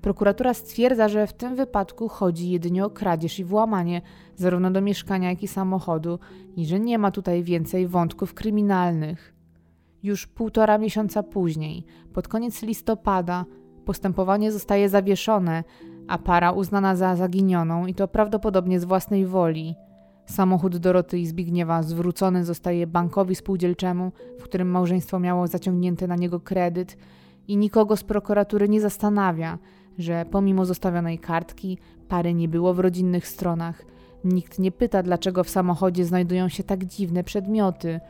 Prokuratura 0.00 0.54
stwierdza, 0.54 1.08
że 1.08 1.26
w 1.26 1.32
tym 1.32 1.56
wypadku 1.56 2.08
chodzi 2.08 2.50
jedynie 2.50 2.84
o 2.84 2.90
kradzież 2.90 3.38
i 3.38 3.44
włamanie, 3.44 4.02
zarówno 4.36 4.70
do 4.70 4.80
mieszkania, 4.80 5.30
jak 5.30 5.42
i 5.42 5.48
samochodu, 5.48 6.18
i 6.56 6.66
że 6.66 6.80
nie 6.80 6.98
ma 6.98 7.10
tutaj 7.10 7.42
więcej 7.42 7.86
wątków 7.88 8.34
kryminalnych. 8.34 9.34
Już 10.02 10.26
półtora 10.26 10.78
miesiąca 10.78 11.22
później, 11.22 11.84
pod 12.12 12.28
koniec 12.28 12.62
listopada, 12.62 13.44
postępowanie 13.84 14.52
zostaje 14.52 14.88
zawieszone, 14.88 15.64
a 16.08 16.18
para 16.18 16.52
uznana 16.52 16.96
za 16.96 17.16
zaginioną 17.16 17.86
i 17.86 17.94
to 17.94 18.08
prawdopodobnie 18.08 18.80
z 18.80 18.84
własnej 18.84 19.26
woli. 19.26 19.74
Samochód 20.30 20.76
Doroty 20.76 21.18
i 21.18 21.26
Zbigniewa 21.26 21.82
zwrócony 21.82 22.44
zostaje 22.44 22.86
bankowi 22.86 23.34
spółdzielczemu, 23.34 24.12
w 24.38 24.42
którym 24.42 24.70
małżeństwo 24.70 25.18
miało 25.18 25.46
zaciągnięty 25.46 26.08
na 26.08 26.16
niego 26.16 26.40
kredyt 26.40 26.96
i 27.48 27.56
nikogo 27.56 27.96
z 27.96 28.04
prokuratury 28.04 28.68
nie 28.68 28.80
zastanawia, 28.80 29.58
że 29.98 30.24
pomimo 30.30 30.64
zostawionej 30.64 31.18
kartki 31.18 31.78
pary 32.08 32.34
nie 32.34 32.48
było 32.48 32.74
w 32.74 32.78
rodzinnych 32.78 33.26
stronach. 33.26 33.84
Nikt 34.24 34.58
nie 34.58 34.72
pyta, 34.72 35.02
dlaczego 35.02 35.44
w 35.44 35.50
samochodzie 35.50 36.04
znajdują 36.04 36.48
się 36.48 36.62
tak 36.62 36.84
dziwne 36.84 37.24
przedmioty, 37.24 38.00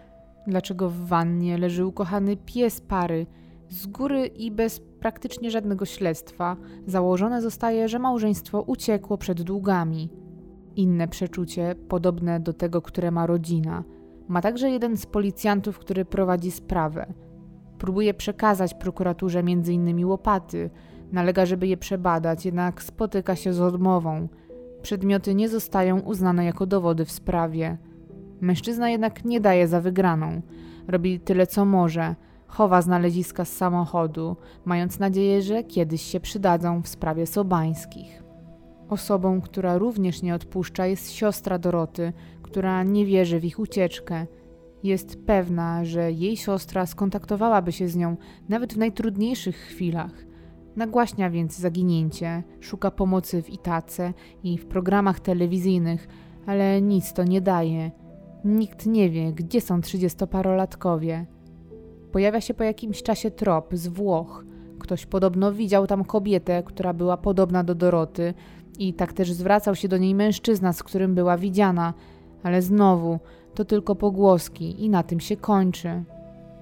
dlaczego 0.47 0.91
w 0.91 0.97
wannie 0.97 1.59
leży 1.59 1.87
ukochany 1.87 2.37
pies 2.37 2.81
pary. 2.81 3.27
Z 3.69 3.87
góry 3.87 4.27
i 4.27 4.51
bez 4.51 4.81
praktycznie 5.01 5.51
żadnego 5.51 5.85
śledztwa 5.85 6.57
założone 6.87 7.43
zostaje, 7.43 7.89
że 7.89 7.99
małżeństwo 7.99 8.63
uciekło 8.63 9.19
przed 9.19 9.43
długami. 9.43 10.11
Inne 10.77 11.09
przeczucie, 11.09 11.75
podobne 11.89 12.41
do 12.41 12.53
tego, 12.53 12.83
które 12.83 13.11
ma 13.11 13.27
rodzina, 13.27 13.85
ma 14.29 14.41
także 14.41 14.71
jeden 14.71 14.97
z 14.97 15.07
policjantów, 15.07 15.79
który 15.79 16.05
prowadzi 16.05 16.51
sprawę. 16.51 17.13
Próbuje 17.79 18.15
przekazać 18.15 18.75
prokuraturze 18.75 19.39
m.in. 19.39 20.05
łopaty, 20.05 20.71
nalega, 21.13 21.47
żeby 21.47 21.67
je 21.67 21.77
przebadać, 21.77 22.45
jednak 22.47 22.83
spotyka 22.83 23.37
się 23.37 23.53
z 23.53 23.61
odmową. 23.61 24.29
Przedmioty 24.83 25.35
nie 25.35 25.49
zostają 25.49 26.01
uznane 26.01 26.45
jako 26.45 26.67
dowody 26.67 27.05
w 27.05 27.11
sprawie. 27.11 27.79
Mężczyzna 28.41 28.91
jednak 28.91 29.25
nie 29.25 29.41
daje 29.41 29.69
za 29.69 29.81
wygraną. 29.81 30.43
Robi 30.89 31.21
tyle, 31.21 31.47
co 31.47 31.65
może. 31.65 32.15
Chowa 32.47 32.83
znaleziska 32.83 33.45
z 33.45 33.53
samochodu, 33.53 34.37
mając 34.65 34.99
nadzieję, 34.99 35.43
że 35.43 35.65
kiedyś 35.65 36.03
się 36.03 36.21
przydadzą 36.21 36.83
w 36.83 36.89
sprawie 36.89 37.27
Sobańskich. 37.27 38.30
Osobą, 38.91 39.41
która 39.41 39.79
również 39.79 40.23
nie 40.23 40.35
odpuszcza, 40.35 40.87
jest 40.87 41.13
siostra 41.13 41.59
Doroty, 41.59 42.13
która 42.43 42.83
nie 42.83 43.07
wierzy 43.07 43.41
w 43.41 43.45
ich 43.45 43.59
ucieczkę. 43.59 44.27
Jest 44.83 45.27
pewna, 45.27 45.85
że 45.85 46.13
jej 46.13 46.37
siostra 46.37 46.87
skontaktowałaby 46.87 47.73
się 47.73 47.89
z 47.89 47.97
nią 47.97 48.17
nawet 48.49 48.75
w 48.75 48.79
najtrudniejszych 48.79 49.57
chwilach. 49.57 50.13
Nagłaśnia 50.77 51.31
więc 51.31 51.59
zaginięcie, 51.59 52.43
szuka 52.61 52.91
pomocy 52.91 53.43
w 53.43 53.51
Itace 53.51 54.13
i 54.43 54.59
w 54.59 54.67
programach 54.67 55.21
telewizyjnych, 55.21 56.09
ale 56.47 56.83
nic 56.83 57.13
to 57.13 57.25
nie 57.25 57.41
daje. 57.41 57.91
Nikt 58.45 58.87
nie 58.87 59.11
wie, 59.11 59.33
gdzie 59.33 59.61
są 59.61 59.81
trzydziestoparolatkowie. 59.81 61.27
Pojawia 62.13 62.41
się 62.41 62.55
po 62.55 62.65
jakimś 62.65 63.03
czasie 63.03 63.31
trop 63.31 63.71
z 63.73 63.89
Włoch. 63.89 64.45
Ktoś 64.79 65.07
podobno 65.07 65.53
widział 65.53 65.87
tam 65.87 66.05
kobietę, 66.05 66.63
która 66.63 66.93
była 66.93 67.17
podobna 67.17 67.65
do 67.65 67.75
Doroty, 67.75 68.35
i 68.81 68.95
tak 68.95 69.13
też 69.13 69.33
zwracał 69.33 69.75
się 69.75 69.89
do 69.89 69.99
niej 69.99 70.15
mężczyzna, 70.15 70.73
z 70.73 70.83
którym 70.83 71.15
była 71.15 71.37
widziana, 71.37 71.95
ale 72.43 72.63
znowu 72.63 73.19
to 73.55 73.65
tylko 73.65 73.95
pogłoski 73.95 74.85
i 74.85 74.91
na 74.91 75.03
tym 75.03 75.21
się 75.21 75.37
kończy. 75.37 76.05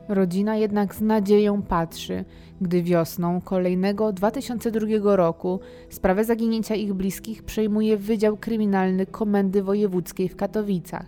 Rodzina 0.08 0.56
jednak 0.56 0.94
z 0.94 1.00
nadzieją 1.00 1.62
patrzy, 1.62 2.24
gdy 2.60 2.82
wiosną 2.82 3.40
kolejnego 3.40 4.12
2002 4.12 5.16
roku 5.16 5.60
sprawę 5.90 6.24
zaginięcia 6.24 6.74
ich 6.74 6.94
bliskich 6.94 7.42
przejmuje 7.42 7.96
Wydział 7.96 8.36
Kryminalny 8.36 9.06
Komendy 9.06 9.62
Wojewódzkiej 9.62 10.28
w 10.28 10.36
Katowicach. 10.36 11.06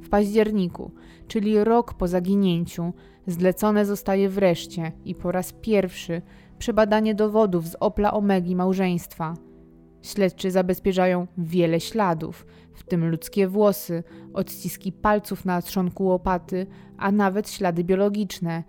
W 0.00 0.08
październiku, 0.08 0.90
czyli 1.28 1.64
rok 1.64 1.94
po 1.94 2.08
zaginięciu, 2.08 2.92
zlecone 3.26 3.86
zostaje 3.86 4.28
wreszcie 4.28 4.92
i 5.04 5.14
po 5.14 5.32
raz 5.32 5.52
pierwszy 5.52 6.22
przebadanie 6.58 7.14
dowodów 7.14 7.68
z 7.68 7.76
Opla 7.80 8.12
Omegi 8.12 8.56
małżeństwa– 8.56 9.34
Śledczy 10.08 10.50
zabezpieczają 10.50 11.26
wiele 11.38 11.80
śladów, 11.80 12.46
w 12.74 12.82
tym 12.82 13.10
ludzkie 13.10 13.48
włosy, 13.48 14.02
odciski 14.34 14.92
palców 14.92 15.44
na 15.44 15.62
trzonku 15.62 16.04
łopaty, 16.04 16.66
a 16.98 17.12
nawet 17.12 17.50
ślady 17.50 17.84
biologiczne. 17.84 18.64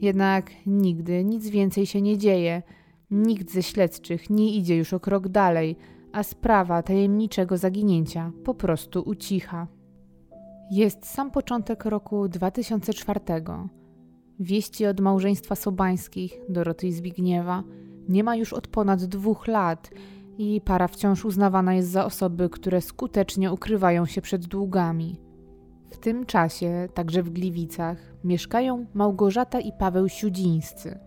Jednak 0.00 0.50
nigdy 0.66 1.24
nic 1.24 1.48
więcej 1.48 1.86
się 1.86 2.02
nie 2.02 2.18
dzieje. 2.18 2.62
Nikt 3.10 3.50
ze 3.50 3.62
śledczych 3.62 4.30
nie 4.30 4.56
idzie 4.56 4.76
już 4.76 4.92
o 4.92 5.00
krok 5.00 5.28
dalej, 5.28 5.76
a 6.12 6.22
sprawa 6.22 6.82
tajemniczego 6.82 7.56
zaginięcia 7.56 8.32
po 8.44 8.54
prostu 8.54 9.02
ucicha. 9.02 9.66
Jest 10.70 11.06
sam 11.06 11.30
początek 11.30 11.84
roku 11.84 12.28
2004. 12.28 13.20
Wieści 14.40 14.86
od 14.86 15.00
małżeństwa 15.00 15.54
Sobańskich, 15.54 16.40
Doroty 16.48 16.86
i 16.86 16.92
Zbigniewa, 16.92 17.62
nie 18.08 18.24
ma 18.24 18.36
już 18.36 18.52
od 18.52 18.68
ponad 18.68 19.04
dwóch 19.04 19.46
lat 19.46 19.90
i 20.40 20.60
para 20.60 20.88
wciąż 20.88 21.24
uznawana 21.24 21.74
jest 21.74 21.90
za 21.90 22.04
osoby, 22.04 22.48
które 22.48 22.80
skutecznie 22.80 23.52
ukrywają 23.52 24.06
się 24.06 24.22
przed 24.22 24.46
długami. 24.46 25.20
W 25.90 25.98
tym 25.98 26.26
czasie, 26.26 26.88
także 26.94 27.22
w 27.22 27.30
Gliwicach, 27.30 27.98
mieszkają 28.24 28.86
Małgorzata 28.94 29.60
i 29.60 29.72
Paweł 29.72 30.08
Siudzińscy. 30.08 30.98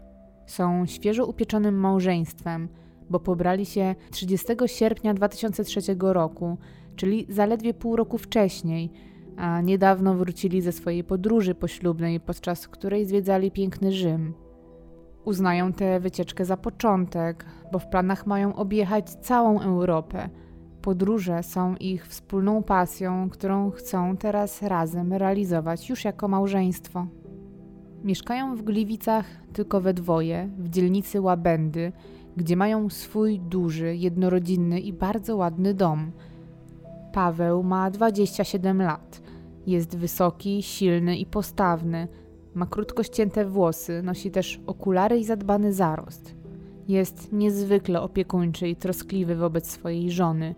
Są 0.45 0.85
świeżo 0.85 1.25
upieczonym 1.25 1.75
małżeństwem, 1.75 2.69
bo 3.09 3.19
pobrali 3.19 3.65
się 3.65 3.95
30 4.11 4.47
sierpnia 4.65 5.13
2003 5.13 5.81
roku, 5.99 6.57
czyli 6.95 7.25
zaledwie 7.29 7.73
pół 7.73 7.95
roku 7.95 8.17
wcześniej, 8.17 8.91
a 9.37 9.61
niedawno 9.61 10.13
wrócili 10.13 10.61
ze 10.61 10.71
swojej 10.71 11.03
podróży 11.03 11.55
poślubnej, 11.55 12.19
podczas 12.19 12.67
której 12.67 13.05
zwiedzali 13.05 13.51
piękny 13.51 13.91
Rzym. 13.91 14.42
Uznają 15.25 15.73
tę 15.73 15.99
wycieczkę 15.99 16.45
za 16.45 16.57
początek, 16.57 17.45
bo 17.71 17.79
w 17.79 17.87
planach 17.87 18.27
mają 18.27 18.55
objechać 18.55 19.09
całą 19.09 19.59
Europę. 19.59 20.29
Podróże 20.81 21.43
są 21.43 21.75
ich 21.75 22.07
wspólną 22.07 22.63
pasją, 22.63 23.29
którą 23.29 23.71
chcą 23.71 24.17
teraz 24.17 24.61
razem 24.61 25.13
realizować 25.13 25.89
już 25.89 26.05
jako 26.05 26.27
małżeństwo. 26.27 27.07
Mieszkają 28.03 28.55
w 28.55 28.61
Gliwicach 28.61 29.25
tylko 29.53 29.81
we 29.81 29.93
dwoje, 29.93 30.49
w 30.57 30.69
dzielnicy 30.69 31.21
Łabędy, 31.21 31.91
gdzie 32.37 32.57
mają 32.57 32.89
swój 32.89 33.39
duży, 33.39 33.95
jednorodzinny 33.95 34.79
i 34.79 34.93
bardzo 34.93 35.35
ładny 35.35 35.73
dom. 35.73 36.11
Paweł 37.13 37.63
ma 37.63 37.91
27 37.91 38.81
lat. 38.81 39.21
Jest 39.67 39.97
wysoki, 39.97 40.63
silny 40.63 41.17
i 41.17 41.25
postawny. 41.25 42.07
Ma 42.55 42.65
krótko 42.65 43.03
ścięte 43.03 43.45
włosy, 43.45 44.01
nosi 44.03 44.31
też 44.31 44.59
okulary 44.67 45.19
i 45.19 45.25
zadbany 45.25 45.73
zarost. 45.73 46.35
Jest 46.87 47.33
niezwykle 47.33 48.01
opiekuńczy 48.01 48.67
i 48.67 48.75
troskliwy 48.75 49.35
wobec 49.35 49.71
swojej 49.71 50.11
żony. 50.11 50.55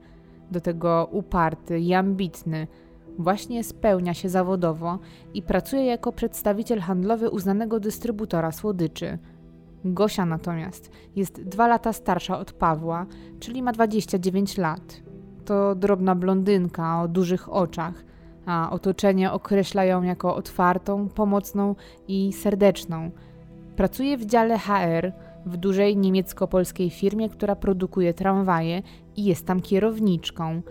Do 0.52 0.62
tego 0.62 1.10
uparty 1.12 1.80
i 1.80 1.94
ambitny. 1.94 2.68
Właśnie 3.20 3.64
spełnia 3.64 4.14
się 4.14 4.30
zawodowo 4.30 5.00
i 5.34 5.42
pracuje 5.42 5.86
jako 5.86 6.12
przedstawiciel 6.12 6.80
handlowy 6.80 7.30
uznanego 7.30 7.80
dystrybutora 7.80 8.52
słodyczy. 8.52 9.18
Gosia 9.86 10.26
natomiast 10.26 10.92
jest 11.16 11.44
dwa 11.44 11.68
lata 11.68 11.94
starsza 11.94 12.40
od 12.40 12.54
Pawła, 12.54 13.06
czyli 13.40 13.64
ma 13.64 13.72
29 13.72 14.58
lat. 14.58 15.02
To 15.46 15.76
drobna 15.76 16.16
blondynka 16.16 17.02
o 17.02 17.08
dużych 17.08 17.54
oczach, 17.54 18.06
a 18.46 18.70
otoczenie 18.72 19.32
określa 19.32 19.86
ją 19.86 20.04
jako 20.04 20.36
otwartą, 20.36 21.10
pomocną 21.10 21.76
i 22.08 22.34
serdeczną. 22.34 23.12
Pracuje 23.76 24.18
w 24.18 24.26
dziale 24.26 24.60
HR 24.60 25.12
w 25.46 25.58
dużej 25.58 25.98
niemiecko-polskiej 25.98 26.90
firmie, 26.90 27.30
która 27.30 27.56
produkuje 27.56 28.14
tramwaje 28.14 28.82
i 29.16 29.26
jest 29.26 29.46
tam 29.46 29.62
kierowniczką. 29.62 30.62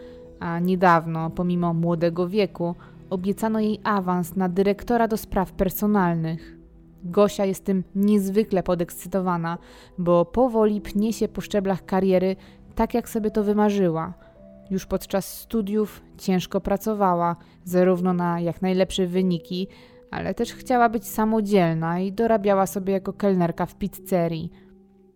A 0.41 0.59
niedawno, 0.59 1.31
pomimo 1.31 1.75
młodego 1.75 2.29
wieku, 2.29 2.75
obiecano 3.11 3.61
jej 3.61 3.81
awans 3.85 4.37
na 4.37 4.49
dyrektora 4.49 5.09
do 5.09 5.17
spraw 5.17 5.53
personalnych. 5.53 6.59
Gosia 7.05 7.45
jest 7.45 7.65
tym 7.65 7.85
niezwykle 7.95 8.63
podekscytowana, 8.63 9.59
bo 9.99 10.25
powoli 10.25 10.81
pnie 10.81 11.13
się 11.13 11.29
po 11.29 11.41
szczeblach 11.41 11.85
kariery 11.85 12.37
tak, 12.75 12.95
jak 12.95 13.09
sobie 13.09 13.31
to 13.31 13.45
wymarzyła. 13.45 14.15
Już 14.71 14.87
podczas 14.87 15.39
studiów 15.39 16.03
ciężko 16.19 16.61
pracowała, 16.61 17.37
zarówno 17.65 18.13
na 18.13 18.41
jak 18.41 18.63
najlepsze 18.63 19.07
wyniki, 19.07 19.69
ale 20.11 20.35
też 20.35 20.53
chciała 20.53 20.89
być 20.89 21.07
samodzielna 21.07 22.01
i 22.01 22.13
dorabiała 22.13 22.67
sobie 22.67 22.93
jako 22.93 23.13
kelnerka 23.13 23.67
w 23.67 23.75
pizzerii. 23.75 24.51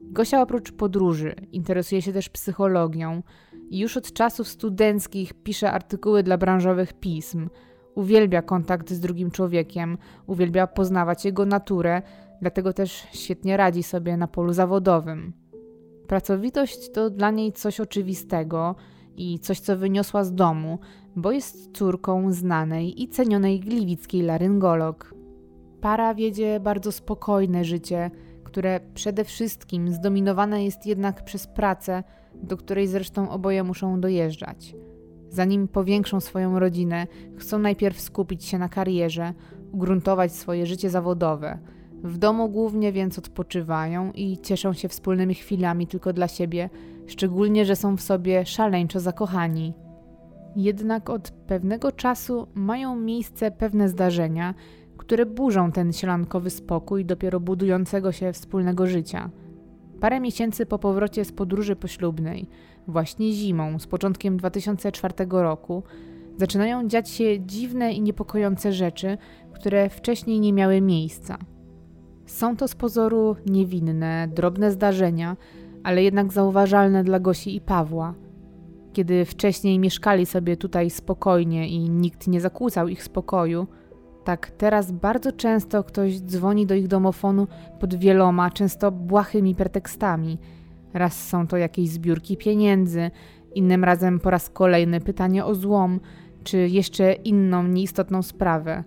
Gosia 0.01 0.43
oprócz 0.43 0.73
podróży 0.73 1.35
interesuje 1.53 2.03
się 2.03 2.13
też 2.13 2.29
psychologią 2.29 3.23
i 3.71 3.79
już 3.79 3.97
od 3.97 4.13
czasów 4.13 4.49
studenckich 4.49 5.35
pisze 5.35 5.73
artykuły 5.73 6.23
dla 6.23 6.39
branżowych 6.39 6.93
pism. 6.93 7.49
Uwielbia 7.95 8.43
kontakt 8.43 8.91
z 8.91 9.01
drugim 9.01 9.31
człowiekiem, 9.31 9.99
uwielbia 10.27 10.67
poznawać 10.67 11.25
jego 11.25 11.47
naturę, 11.47 12.03
dlatego 12.41 12.73
też 12.73 13.07
świetnie 13.13 13.57
radzi 13.57 13.83
sobie 13.83 14.17
na 14.17 14.29
polu 14.29 14.53
zawodowym. 14.53 15.33
Pracowitość 16.07 16.91
to 16.91 17.11
dla 17.11 17.31
niej 17.31 17.53
coś 17.53 17.81
oczywistego 17.81 18.75
i 19.19 19.39
coś, 19.39 19.61
co 19.61 19.77
wyniosła 19.77 20.25
z 20.25 20.35
domu, 20.35 20.79
bo 21.17 21.33
jest 21.33 21.73
córką 21.73 22.33
znanej 22.33 23.03
i 23.03 23.09
cenionej 23.09 23.61
gliwickiej 23.61 24.23
laryngolog. 24.23 25.15
Para 25.81 26.15
wiedzie 26.15 26.61
bardzo 26.61 26.93
spokojne 26.93 27.65
życie, 27.65 28.11
które 28.45 28.81
przede 28.95 29.25
wszystkim 29.25 29.93
zdominowane 29.93 30.65
jest 30.65 30.87
jednak 30.87 31.25
przez 31.25 31.47
pracę, 31.47 32.05
do 32.35 32.57
której 32.57 32.87
zresztą 32.87 33.31
oboje 33.31 33.65
muszą 33.65 34.01
dojeżdżać. 34.01 34.75
Zanim 35.31 35.69
powiększą 35.69 36.21
swoją 36.21 36.59
rodzinę, 36.59 37.07
chcą 37.37 37.59
najpierw 37.59 38.01
skupić 38.01 38.45
się 38.45 38.59
na 38.59 38.69
karierze, 38.69 39.33
ugruntować 39.73 40.33
swoje 40.33 40.67
życie 40.67 40.91
zawodowe. 40.91 41.59
W 42.05 42.19
domu 42.19 42.49
głównie 42.49 42.93
więc 42.93 43.19
odpoczywają 43.19 44.13
i 44.13 44.39
cieszą 44.39 44.73
się 44.73 44.89
wspólnymi 44.89 45.35
chwilami 45.35 45.87
tylko 45.87 46.13
dla 46.13 46.29
siebie, 46.29 46.71
szczególnie, 47.09 47.65
że 47.65 47.77
są 47.77 47.97
w 47.97 48.01
sobie 48.01 48.47
szaleńczo 48.47 49.01
zakochani. 49.01 49.75
Jednak 50.57 51.11
od 51.11 51.31
pewnego 51.31 51.93
czasu 51.93 52.47
mają 52.55 52.97
miejsce 52.97 53.51
pewne 53.51 53.89
zdarzenia, 53.89 54.55
które 54.97 55.27
burzą 55.27 55.73
ten 55.73 55.93
sielankowy 55.93 56.51
spokój 56.51 57.05
dopiero 57.05 57.41
budującego 57.41 58.13
się 58.13 58.33
wspólnego 58.33 58.87
życia. 58.87 59.31
Parę 60.01 60.21
miesięcy 60.21 60.67
po 60.67 60.79
powrocie 60.79 61.25
z 61.25 61.33
podróży 61.33 61.77
poślubnej, 61.77 62.49
właśnie 62.87 63.33
zimą, 63.33 63.79
z 63.79 63.87
początkiem 63.87 64.37
2004 64.37 65.15
roku, 65.31 65.83
zaczynają 66.37 66.89
dziać 66.89 67.11
się 67.11 67.41
dziwne 67.41 67.93
i 67.93 68.01
niepokojące 68.01 68.73
rzeczy, 68.73 69.19
które 69.53 69.89
wcześniej 69.89 70.41
nie 70.41 70.53
miały 70.53 70.81
miejsca. 70.81 71.39
Są 72.27 72.57
to 72.57 72.69
z 72.69 72.75
pozoru 72.75 73.37
niewinne, 73.47 74.29
drobne 74.35 74.73
zdarzenia, 74.73 75.37
ale 75.85 76.03
jednak 76.03 76.33
zauważalne 76.33 77.05
dla 77.05 77.21
Gosi 77.21 77.57
i 77.57 77.61
Pawła. 77.61 78.15
Kiedy 78.93 79.25
wcześniej 79.25 79.79
mieszkali 79.79 80.27
sobie 80.27 80.57
tutaj 80.57 80.91
spokojnie 80.91 81.69
i 81.69 81.91
nikt 81.91 82.27
nie 82.27 82.41
zakłócał 82.41 82.89
ich 82.89 83.03
spokoju, 83.03 83.67
tak 84.25 84.51
teraz 84.51 84.93
bardzo 84.93 85.33
często 85.33 85.85
ktoś 85.85 86.21
dzwoni 86.21 86.67
do 86.67 86.75
ich 86.75 86.89
domofonu 86.89 87.47
pod 87.81 87.95
wieloma, 87.95 88.51
często 88.51 88.93
błahymi 88.93 89.55
pretekstami. 89.55 90.39
Raz 90.95 91.29
są 91.29 91.47
to 91.47 91.57
jakieś 91.57 91.89
zbiórki 91.89 92.37
pieniędzy, 92.37 93.11
innym 93.55 93.85
razem 93.85 94.21
po 94.21 94.31
raz 94.31 94.51
kolejny 94.51 95.01
pytanie 95.01 95.45
o 95.45 95.55
złom, 95.55 96.01
czy 96.45 96.69
jeszcze 96.69 97.13
inną 97.13 97.63
nieistotną 97.63 98.23
sprawę. 98.23 98.85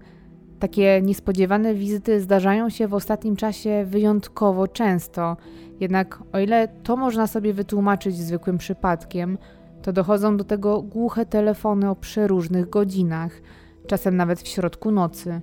Takie 0.62 1.02
niespodziewane 1.02 1.74
wizyty 1.74 2.22
zdarzają 2.22 2.70
się 2.70 2.88
w 2.88 2.94
ostatnim 2.94 3.36
czasie 3.36 3.86
wyjątkowo 3.86 4.68
często, 4.68 5.38
jednak 5.80 6.20
o 6.34 6.40
ile 6.40 6.68
to 6.84 6.98
można 6.98 7.28
sobie 7.28 7.54
wytłumaczyć 7.54 8.18
zwykłym 8.18 8.58
przypadkiem, 8.58 9.38
to 9.82 9.94
dochodzą 9.94 10.38
do 10.38 10.44
tego 10.44 10.82
głuche 10.82 11.26
telefony 11.26 11.90
o 11.90 11.96
przeróżnych 11.96 12.70
godzinach, 12.70 13.42
czasem 13.88 14.16
nawet 14.16 14.42
w 14.42 14.48
środku 14.48 14.92
nocy. 14.92 15.42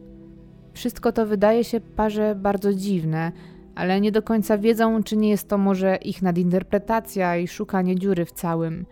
Wszystko 0.72 1.12
to 1.12 1.26
wydaje 1.26 1.64
się 1.64 1.80
parze 1.80 2.34
bardzo 2.34 2.74
dziwne, 2.74 3.32
ale 3.74 4.00
nie 4.00 4.12
do 4.12 4.22
końca 4.22 4.58
wiedzą, 4.58 5.02
czy 5.02 5.16
nie 5.16 5.30
jest 5.30 5.48
to 5.48 5.58
może 5.58 5.96
ich 5.96 6.22
nadinterpretacja 6.22 7.36
i 7.36 7.48
szukanie 7.48 7.96
dziury 7.96 8.24
w 8.24 8.32
całym. 8.32 8.86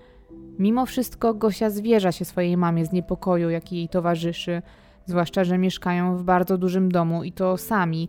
Mimo 0.58 0.86
wszystko 0.86 1.34
Gosia 1.34 1.70
zwierza 1.70 2.12
się 2.12 2.24
swojej 2.24 2.56
mamie 2.56 2.86
z 2.86 2.92
niepokoju, 2.92 3.50
jaki 3.50 3.76
jej 3.76 3.88
towarzyszy, 3.88 4.62
zwłaszcza, 5.06 5.44
że 5.44 5.58
mieszkają 5.58 6.16
w 6.16 6.24
bardzo 6.24 6.58
dużym 6.58 6.92
domu 6.92 7.24
i 7.24 7.32
to 7.32 7.56
sami, 7.56 8.08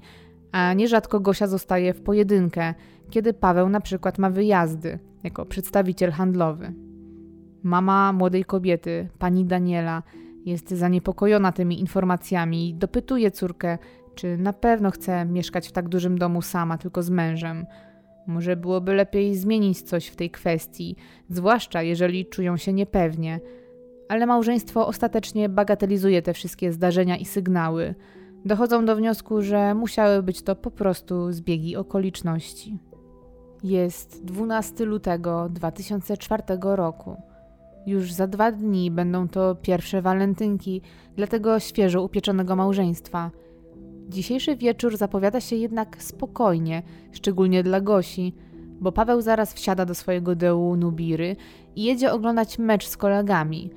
a 0.51 0.73
nierzadko 0.73 1.19
Gosia 1.19 1.47
zostaje 1.47 1.93
w 1.93 2.01
pojedynkę, 2.01 2.73
kiedy 3.09 3.33
Paweł 3.33 3.69
na 3.69 3.81
przykład 3.81 4.17
ma 4.17 4.29
wyjazdy 4.29 4.99
jako 5.23 5.45
przedstawiciel 5.45 6.11
handlowy. 6.11 6.73
Mama 7.63 8.13
młodej 8.13 8.45
kobiety, 8.45 9.09
pani 9.19 9.45
Daniela, 9.45 10.03
jest 10.45 10.69
zaniepokojona 10.69 11.51
tymi 11.51 11.79
informacjami 11.79 12.69
i 12.69 12.73
dopytuje 12.73 13.31
córkę, 13.31 13.77
czy 14.15 14.37
na 14.37 14.53
pewno 14.53 14.91
chce 14.91 15.25
mieszkać 15.25 15.67
w 15.67 15.71
tak 15.71 15.89
dużym 15.89 16.17
domu 16.17 16.41
sama, 16.41 16.77
tylko 16.77 17.03
z 17.03 17.09
mężem. 17.09 17.65
Może 18.27 18.55
byłoby 18.55 18.93
lepiej 18.93 19.35
zmienić 19.35 19.81
coś 19.81 20.07
w 20.07 20.15
tej 20.15 20.29
kwestii, 20.29 20.95
zwłaszcza 21.29 21.81
jeżeli 21.81 22.25
czują 22.25 22.57
się 22.57 22.73
niepewnie. 22.73 23.39
Ale 24.09 24.25
małżeństwo 24.25 24.87
ostatecznie 24.87 25.49
bagatelizuje 25.49 26.21
te 26.21 26.33
wszystkie 26.33 26.73
zdarzenia 26.73 27.17
i 27.17 27.25
sygnały. 27.25 27.95
Dochodzą 28.45 28.85
do 28.85 28.95
wniosku, 28.95 29.41
że 29.41 29.75
musiały 29.75 30.23
być 30.23 30.41
to 30.41 30.55
po 30.55 30.71
prostu 30.71 31.31
zbiegi 31.31 31.75
okoliczności. 31.75 32.79
Jest 33.63 34.25
12 34.25 34.85
lutego 34.85 35.49
2004 35.49 36.43
roku. 36.61 37.15
Już 37.85 38.13
za 38.13 38.27
dwa 38.27 38.51
dni 38.51 38.91
będą 38.91 39.27
to 39.27 39.55
pierwsze 39.55 40.01
walentynki 40.01 40.81
dla 41.15 41.27
tego 41.27 41.59
świeżo 41.59 42.03
upieczonego 42.03 42.55
małżeństwa. 42.55 43.31
Dzisiejszy 44.09 44.55
wieczór 44.55 44.97
zapowiada 44.97 45.41
się 45.41 45.55
jednak 45.55 46.03
spokojnie, 46.03 46.83
szczególnie 47.11 47.63
dla 47.63 47.81
Gosi, 47.81 48.33
bo 48.79 48.91
Paweł 48.91 49.21
zaraz 49.21 49.53
wsiada 49.53 49.85
do 49.85 49.95
swojego 49.95 50.35
dołu 50.35 50.75
Nubiry 50.75 51.35
i 51.75 51.83
jedzie 51.83 52.11
oglądać 52.11 52.59
mecz 52.59 52.87
z 52.87 52.97
kolegami. 52.97 53.69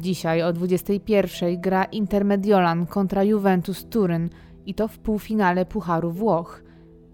Dzisiaj 0.00 0.42
o 0.42 0.52
21 0.52 1.60
gra 1.60 1.84
Intermediolan 1.84 2.86
kontra 2.86 3.24
Juventus 3.24 3.84
Turyn 3.84 4.30
i 4.66 4.74
to 4.74 4.88
w 4.88 4.98
półfinale 4.98 5.66
Pucharu 5.66 6.10
Włoch. 6.10 6.62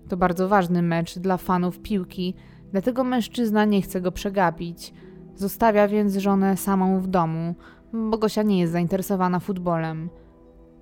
To 0.08 0.16
bardzo 0.16 0.48
ważny 0.48 0.82
mecz 0.82 1.18
dla 1.18 1.36
fanów 1.36 1.80
piłki, 1.80 2.34
dlatego 2.72 3.04
mężczyzna 3.04 3.64
nie 3.64 3.82
chce 3.82 4.00
go 4.00 4.12
przegapić. 4.12 4.92
Zostawia 5.34 5.88
więc 5.88 6.16
żonę 6.16 6.56
samą 6.56 7.00
w 7.00 7.06
domu, 7.06 7.54
bo 7.92 8.18
Gosia 8.18 8.42
nie 8.42 8.60
jest 8.60 8.72
zainteresowana 8.72 9.40
futbolem. 9.40 10.10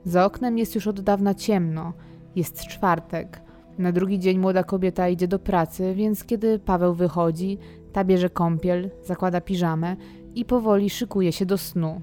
Za 0.05 0.25
oknem 0.25 0.59
jest 0.59 0.75
już 0.75 0.87
od 0.87 1.01
dawna 1.01 1.35
ciemno. 1.35 1.93
Jest 2.37 2.67
czwartek. 2.67 3.43
Na 3.79 3.93
drugi 3.93 4.19
dzień 4.19 4.39
młoda 4.39 4.65
kobieta 4.65 5.09
idzie 5.09 5.29
do 5.29 5.39
pracy, 5.39 5.95
więc 5.95 6.25
kiedy 6.25 6.59
Paweł 6.59 6.95
wychodzi, 6.95 7.59
ta 7.93 8.05
bierze 8.05 8.31
kąpiel, 8.31 8.91
zakłada 9.05 9.41
piżamę 9.41 9.97
i 10.35 10.45
powoli 10.45 10.91
szykuje 10.91 11.33
się 11.33 11.47
do 11.47 11.59
snu. 11.59 12.01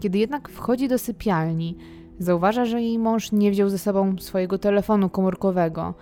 Kiedy 0.00 0.18
jednak 0.18 0.48
wchodzi 0.48 0.88
do 0.88 0.98
sypialni, 0.98 1.76
zauważa, 2.18 2.64
że 2.64 2.82
jej 2.82 2.98
mąż 2.98 3.32
nie 3.32 3.50
wziął 3.50 3.68
ze 3.68 3.78
sobą 3.78 4.18
swojego 4.18 4.58
telefonu 4.58 5.08
komórkowego, 5.08 5.94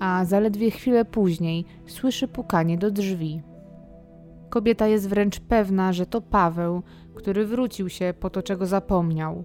a 0.00 0.24
zaledwie 0.24 0.70
chwilę 0.70 1.04
później 1.04 1.64
słyszy 1.86 2.28
pukanie 2.28 2.78
do 2.78 2.90
drzwi. 2.90 3.42
Kobieta 4.50 4.86
jest 4.86 5.08
wręcz 5.08 5.40
pewna, 5.40 5.92
że 5.92 6.06
to 6.06 6.20
Paweł, 6.20 6.82
który 7.14 7.46
wrócił 7.46 7.88
się 7.88 8.14
po 8.20 8.30
to, 8.30 8.42
czego 8.42 8.66
zapomniał. 8.66 9.44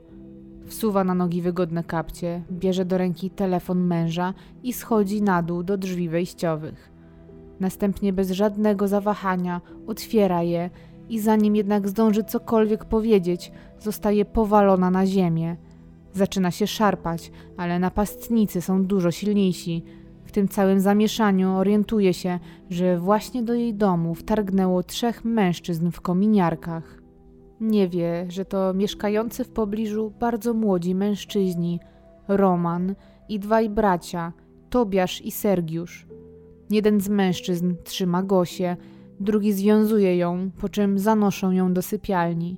Wsuwa 0.65 1.03
na 1.03 1.15
nogi 1.15 1.41
wygodne 1.41 1.83
kapcie, 1.83 2.43
bierze 2.51 2.85
do 2.85 2.97
ręki 2.97 3.29
telefon 3.29 3.79
męża 3.79 4.33
i 4.63 4.73
schodzi 4.73 5.21
na 5.21 5.43
dół 5.43 5.63
do 5.63 5.77
drzwi 5.77 6.09
wejściowych. 6.09 6.91
Następnie 7.59 8.13
bez 8.13 8.31
żadnego 8.31 8.87
zawahania 8.87 9.61
otwiera 9.87 10.43
je 10.43 10.69
i 11.13 11.19
zanim 11.19 11.55
jednak 11.55 11.89
zdąży 11.89 12.23
cokolwiek 12.23 12.85
powiedzieć, 12.85 13.51
zostaje 13.79 14.25
powalona 14.25 14.91
na 14.91 15.05
ziemię. 15.05 15.57
Zaczyna 16.13 16.51
się 16.51 16.67
szarpać, 16.67 17.31
ale 17.57 17.79
napastnicy 17.79 18.61
są 18.61 18.85
dużo 18.85 19.11
silniejsi. 19.11 19.83
W 20.25 20.31
tym 20.31 20.47
całym 20.47 20.79
zamieszaniu 20.79 21.55
orientuje 21.55 22.13
się, 22.13 22.39
że 22.69 22.99
właśnie 22.99 23.43
do 23.43 23.53
jej 23.53 23.73
domu 23.73 24.15
wtargnęło 24.15 24.83
trzech 24.83 25.25
mężczyzn 25.25 25.91
w 25.91 26.01
kominiarkach. 26.01 27.01
Nie 27.61 27.87
wie, 27.89 28.25
że 28.29 28.45
to 28.45 28.73
mieszkający 28.73 29.43
w 29.43 29.49
pobliżu 29.49 30.13
bardzo 30.19 30.53
młodzi 30.53 30.95
mężczyźni 30.95 31.79
Roman 32.27 32.95
i 33.29 33.39
dwaj 33.39 33.69
bracia, 33.69 34.33
Tobiasz 34.69 35.21
i 35.21 35.31
Sergiusz. 35.31 36.07
Jeden 36.69 37.01
z 37.01 37.09
mężczyzn 37.09 37.75
trzyma 37.83 38.23
Gosię, 38.23 38.77
drugi 39.23 39.53
związuje 39.53 40.17
ją, 40.17 40.51
po 40.57 40.69
czym 40.69 40.99
zanoszą 40.99 41.51
ją 41.51 41.73
do 41.73 41.81
sypialni. 41.81 42.57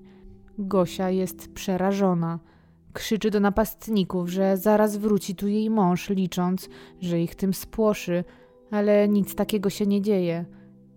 Gosia 0.57 1.09
jest 1.09 1.53
przerażona. 1.53 2.39
Krzyczy 2.93 3.31
do 3.31 3.39
napastników, 3.39 4.29
że 4.29 4.57
zaraz 4.57 4.97
wróci 4.97 5.35
tu 5.35 5.47
jej 5.47 5.69
mąż, 5.69 6.09
licząc, 6.09 6.69
że 7.01 7.21
ich 7.21 7.35
tym 7.35 7.53
spłoszy, 7.53 8.23
ale 8.71 9.07
nic 9.07 9.35
takiego 9.35 9.69
się 9.69 9.85
nie 9.85 10.01
dzieje. 10.01 10.45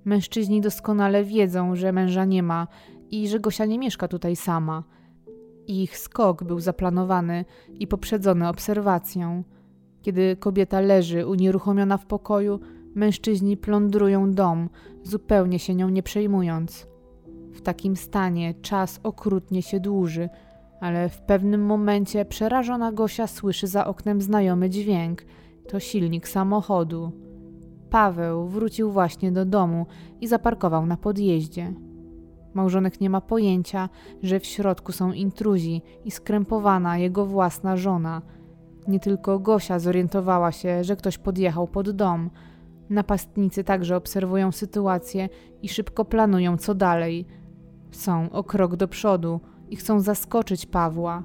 Mężczyźni 0.04 0.60
doskonale 0.60 1.24
wiedzą, 1.24 1.76
że 1.76 1.92
męża 1.92 2.24
nie 2.24 2.42
ma 2.42 2.66
i 3.10 3.28
że 3.28 3.40
Gosia 3.40 3.64
nie 3.64 3.78
mieszka 3.78 4.08
tutaj 4.08 4.36
sama. 4.36 4.84
Ich 5.66 5.98
skok 5.98 6.44
był 6.44 6.60
zaplanowany 6.60 7.44
i 7.74 7.86
poprzedzony 7.86 8.48
obserwacją. 8.48 9.44
Kiedy 10.02 10.36
kobieta 10.36 10.80
leży 10.80 11.26
unieruchomiona 11.26 11.96
w 11.96 12.06
pokoju, 12.06 12.60
mężczyźni 12.94 13.56
plądrują 13.56 14.30
dom, 14.30 14.68
zupełnie 15.02 15.58
się 15.58 15.74
nią 15.74 15.88
nie 15.88 16.02
przejmując. 16.02 16.86
W 17.52 17.60
takim 17.60 17.96
stanie 17.96 18.54
czas 18.54 19.00
okrutnie 19.02 19.62
się 19.62 19.80
dłuży, 19.80 20.28
ale 20.80 21.08
w 21.08 21.20
pewnym 21.20 21.66
momencie 21.66 22.24
przerażona 22.24 22.92
Gosia 22.92 23.26
słyszy 23.26 23.66
za 23.66 23.86
oknem 23.86 24.22
znajomy 24.22 24.70
dźwięk. 24.70 25.22
To 25.68 25.80
silnik 25.80 26.28
samochodu. 26.28 27.12
Paweł 27.90 28.46
wrócił 28.46 28.90
właśnie 28.90 29.32
do 29.32 29.44
domu 29.44 29.86
i 30.20 30.28
zaparkował 30.28 30.86
na 30.86 30.96
podjeździe. 30.96 31.74
Małżonek 32.54 33.00
nie 33.00 33.10
ma 33.10 33.20
pojęcia, 33.20 33.88
że 34.22 34.40
w 34.40 34.46
środku 34.46 34.92
są 34.92 35.12
intruzi 35.12 35.82
i 36.04 36.10
skrępowana 36.10 36.98
jego 36.98 37.26
własna 37.26 37.76
żona. 37.76 38.22
Nie 38.88 39.00
tylko 39.00 39.38
Gosia 39.38 39.78
zorientowała 39.78 40.52
się, 40.52 40.84
że 40.84 40.96
ktoś 40.96 41.18
podjechał 41.18 41.68
pod 41.68 41.90
dom. 41.90 42.30
Napastnicy 42.90 43.64
także 43.64 43.96
obserwują 43.96 44.52
sytuację 44.52 45.28
i 45.62 45.68
szybko 45.68 46.04
planują, 46.04 46.56
co 46.56 46.74
dalej. 46.74 47.26
Są 47.90 48.30
o 48.30 48.44
krok 48.44 48.76
do 48.76 48.88
przodu 48.88 49.40
i 49.70 49.76
chcą 49.76 50.00
zaskoczyć 50.00 50.66
Pawła. 50.66 51.22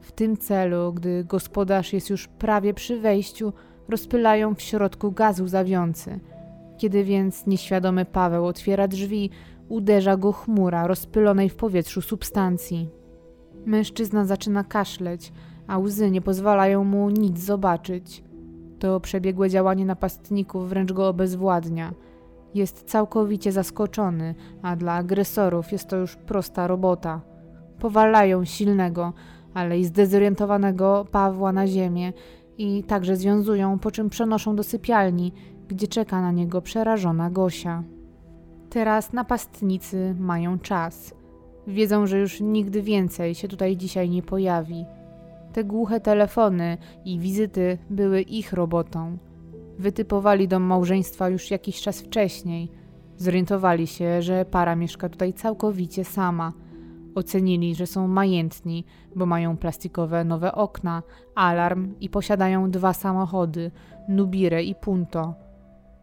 W 0.00 0.12
tym 0.12 0.36
celu, 0.36 0.92
gdy 0.92 1.24
gospodarz 1.24 1.92
jest 1.92 2.10
już 2.10 2.28
prawie 2.28 2.74
przy 2.74 3.00
wejściu, 3.00 3.52
rozpylają 3.88 4.54
w 4.54 4.62
środku 4.62 5.12
gaz 5.12 5.40
łzawiący. 5.40 6.20
Kiedy 6.78 7.04
więc 7.04 7.46
nieświadomy 7.46 8.04
Paweł 8.04 8.46
otwiera 8.46 8.88
drzwi, 8.88 9.30
uderza 9.68 10.16
go 10.16 10.32
chmura 10.32 10.86
rozpylonej 10.86 11.48
w 11.48 11.56
powietrzu 11.56 12.02
substancji. 12.02 12.90
Mężczyzna 13.66 14.24
zaczyna 14.24 14.64
kaszleć, 14.64 15.32
a 15.66 15.78
łzy 15.78 16.10
nie 16.10 16.20
pozwalają 16.20 16.84
mu 16.84 17.10
nic 17.10 17.38
zobaczyć. 17.38 18.24
To 18.78 19.00
przebiegłe 19.00 19.50
działanie 19.50 19.84
napastników 19.84 20.68
wręcz 20.68 20.92
go 20.92 21.08
obezwładnia. 21.08 21.92
Jest 22.54 22.82
całkowicie 22.82 23.52
zaskoczony, 23.52 24.34
a 24.62 24.76
dla 24.76 24.92
agresorów 24.92 25.72
jest 25.72 25.88
to 25.88 25.96
już 25.96 26.16
prosta 26.16 26.66
robota. 26.66 27.20
Powalają 27.78 28.44
silnego, 28.44 29.12
ale 29.54 29.78
i 29.78 29.84
zdezorientowanego 29.84 31.06
Pawła 31.10 31.52
na 31.52 31.66
ziemię 31.66 32.12
i 32.58 32.84
także 32.84 33.16
związują, 33.16 33.78
po 33.78 33.90
czym 33.90 34.10
przenoszą 34.10 34.56
do 34.56 34.62
sypialni, 34.62 35.32
gdzie 35.68 35.88
czeka 35.88 36.20
na 36.20 36.32
niego 36.32 36.62
przerażona 36.62 37.30
Gosia. 37.30 37.82
Teraz 38.70 39.12
napastnicy 39.12 40.14
mają 40.18 40.58
czas. 40.58 41.14
Wiedzą, 41.66 42.06
że 42.06 42.18
już 42.18 42.40
nigdy 42.40 42.82
więcej 42.82 43.34
się 43.34 43.48
tutaj 43.48 43.76
dzisiaj 43.76 44.10
nie 44.10 44.22
pojawi. 44.22 44.84
Te 45.54 45.64
głuche 45.64 46.00
telefony 46.00 46.78
i 47.04 47.18
wizyty 47.18 47.78
były 47.90 48.20
ich 48.20 48.52
robotą. 48.52 49.18
Wytypowali 49.78 50.48
dom 50.48 50.62
małżeństwa 50.62 51.28
już 51.28 51.50
jakiś 51.50 51.80
czas 51.80 52.00
wcześniej. 52.00 52.70
Zorientowali 53.16 53.86
się, 53.86 54.22
że 54.22 54.44
para 54.44 54.76
mieszka 54.76 55.08
tutaj 55.08 55.32
całkowicie 55.32 56.04
sama. 56.04 56.52
Ocenili, 57.14 57.74
że 57.74 57.86
są 57.86 58.08
majętni, 58.08 58.84
bo 59.16 59.26
mają 59.26 59.56
plastikowe 59.56 60.24
nowe 60.24 60.52
okna, 60.52 61.02
alarm 61.34 61.94
i 62.00 62.08
posiadają 62.08 62.70
dwa 62.70 62.92
samochody 62.92 63.70
Nubire 64.08 64.62
i 64.62 64.74
Punto. 64.74 65.34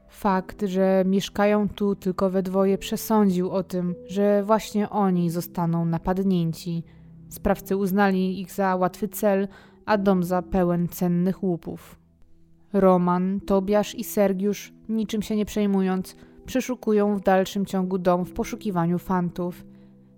Fakt, 0.10 0.62
że 0.66 1.04
mieszkają 1.06 1.70
tu 1.70 1.96
tylko 1.96 2.30
we 2.30 2.44
dwoje, 2.44 2.78
przesądził 2.78 3.52
o 3.52 3.64
tym, 3.64 3.96
że 4.08 4.44
właśnie 4.44 4.90
oni 4.90 5.30
zostaną 5.30 5.86
napadnięci. 5.86 6.84
Sprawcy 7.32 7.78
uznali 7.78 8.42
ich 8.42 8.52
za 8.52 8.76
łatwy 8.76 9.08
cel, 9.08 9.48
a 9.86 9.98
dom 9.98 10.24
za 10.24 10.42
pełen 10.42 10.88
cennych 10.88 11.44
łupów. 11.44 12.00
Roman, 12.74 13.40
Tobiasz 13.46 13.96
i 13.96 14.04
Sergiusz, 14.04 14.74
niczym 14.90 15.22
się 15.22 15.36
nie 15.36 15.46
przejmując, 15.46 16.16
przeszukują 16.46 17.18
w 17.18 17.22
dalszym 17.22 17.66
ciągu 17.66 17.98
dom 17.98 18.26
w 18.26 18.34
poszukiwaniu 18.34 19.00
fantów. 19.00 19.66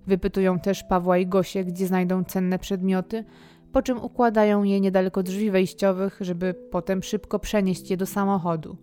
Wypytują 0.08 0.60
też 0.60 0.84
Pawła 0.84 1.18
i 1.18 1.28
Gosię, 1.28 1.66
gdzie 1.66 1.88
znajdą 1.88 2.24
cenne 2.24 2.60
przedmioty, 2.60 3.24
po 3.72 3.82
czym 3.82 4.04
układają 4.04 4.64
je 4.64 4.80
niedaleko 4.80 5.24
drzwi 5.24 5.52
wejściowych, 5.52 6.18
żeby 6.22 6.54
potem 6.54 7.04
szybko 7.04 7.40
przenieść 7.40 7.92
je 7.92 7.98
do 7.98 8.06
samochodu. 8.06 8.78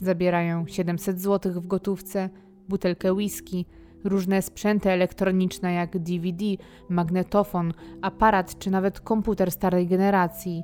Zabierają 0.00 0.66
700 0.66 1.20
zł 1.20 1.52
w 1.52 1.66
gotówce, 1.66 2.30
butelkę 2.68 3.12
whisky, 3.12 3.66
różne 4.04 4.42
sprzęty 4.42 4.90
elektroniczne 4.90 5.72
jak 5.72 5.98
DVD, 5.98 6.44
magnetofon, 6.88 7.72
aparat 8.02 8.58
czy 8.58 8.70
nawet 8.70 9.00
komputer 9.00 9.50
starej 9.50 9.86
generacji. 9.86 10.62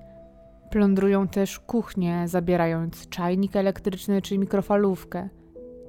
Plądrują 0.70 1.28
też 1.28 1.58
kuchnię, 1.60 2.28
zabierając 2.28 3.08
czajnik 3.08 3.56
elektryczny 3.56 4.22
czy 4.22 4.38
mikrofalówkę. 4.38 5.28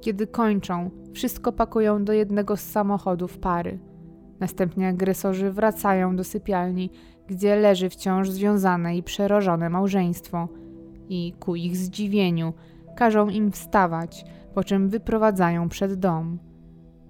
Kiedy 0.00 0.26
kończą, 0.26 0.90
wszystko 1.12 1.52
pakują 1.52 2.04
do 2.04 2.12
jednego 2.12 2.56
z 2.56 2.60
samochodów 2.60 3.38
pary. 3.38 3.78
Następnie 4.40 4.88
agresorzy 4.88 5.50
wracają 5.50 6.16
do 6.16 6.24
sypialni, 6.24 6.90
gdzie 7.26 7.56
leży 7.56 7.90
wciąż 7.90 8.30
związane 8.30 8.96
i 8.96 9.02
przerożone 9.02 9.70
małżeństwo. 9.70 10.48
I 11.08 11.32
ku 11.40 11.56
ich 11.56 11.76
zdziwieniu, 11.76 12.52
każą 12.96 13.28
im 13.28 13.52
wstawać, 13.52 14.24
po 14.54 14.64
czym 14.64 14.88
wyprowadzają 14.88 15.68
przed 15.68 15.94
dom. 15.94 16.38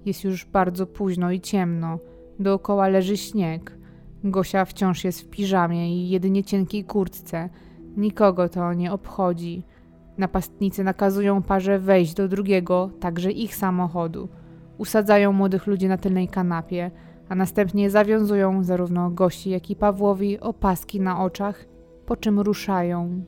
Jest 0.06 0.24
już 0.24 0.44
bardzo 0.44 0.86
późno 0.86 1.30
i 1.30 1.40
ciemno, 1.40 1.98
dookoła 2.38 2.88
leży 2.88 3.16
śnieg. 3.16 3.78
Gosia 4.24 4.64
wciąż 4.64 5.04
jest 5.04 5.20
w 5.20 5.30
piżamie 5.30 5.96
i 5.96 6.08
jedynie 6.08 6.44
cienkiej 6.44 6.84
kurtce. 6.84 7.48
Nikogo 7.96 8.48
to 8.48 8.72
nie 8.72 8.92
obchodzi. 8.92 9.62
Napastnicy 10.18 10.84
nakazują 10.84 11.42
parze 11.42 11.78
wejść 11.78 12.14
do 12.14 12.28
drugiego, 12.28 12.90
także 13.00 13.32
ich 13.32 13.56
samochodu. 13.56 14.28
Usadzają 14.78 15.32
młodych 15.32 15.66
ludzi 15.66 15.88
na 15.88 15.96
tylnej 15.96 16.28
kanapie, 16.28 16.90
a 17.28 17.34
następnie 17.34 17.90
zawiązują 17.90 18.64
zarówno 18.64 19.10
Gosi, 19.10 19.50
jak 19.50 19.70
i 19.70 19.76
Pawłowi 19.76 20.40
opaski 20.40 21.00
na 21.00 21.24
oczach, 21.24 21.64
po 22.06 22.16
czym 22.16 22.40
ruszają. 22.40 23.24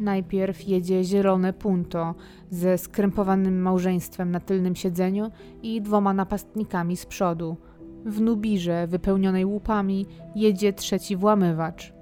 Najpierw 0.00 0.68
jedzie 0.68 1.04
zielone 1.04 1.52
punto 1.52 2.14
ze 2.50 2.78
skrępowanym 2.78 3.62
małżeństwem 3.62 4.30
na 4.30 4.40
tylnym 4.40 4.76
siedzeniu 4.76 5.30
i 5.62 5.82
dwoma 5.82 6.12
napastnikami 6.12 6.96
z 6.96 7.06
przodu. 7.06 7.56
W 8.04 8.20
nubirze 8.20 8.86
wypełnionej 8.86 9.44
łupami 9.44 10.06
jedzie 10.34 10.72
trzeci 10.72 11.16
włamywacz. 11.16 11.92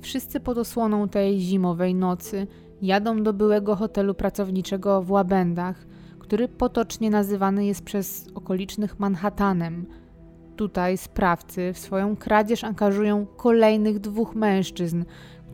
Wszyscy 0.00 0.40
pod 0.40 0.58
osłoną 0.58 1.08
tej 1.08 1.40
zimowej 1.40 1.94
nocy 1.94 2.46
jadą 2.82 3.22
do 3.22 3.32
byłego 3.32 3.76
hotelu 3.76 4.14
pracowniczego 4.14 5.02
w 5.02 5.10
Łabędach, 5.10 5.86
który 6.18 6.48
potocznie 6.48 7.10
nazywany 7.10 7.66
jest 7.66 7.84
przez 7.84 8.28
okolicznych 8.34 8.98
Manhattanem. 8.98 9.86
Tutaj 10.56 10.98
sprawcy 10.98 11.72
w 11.72 11.78
swoją 11.78 12.16
kradzież 12.16 12.64
angażują 12.64 13.26
kolejnych 13.26 13.98
dwóch 13.98 14.34
mężczyzn, 14.34 15.04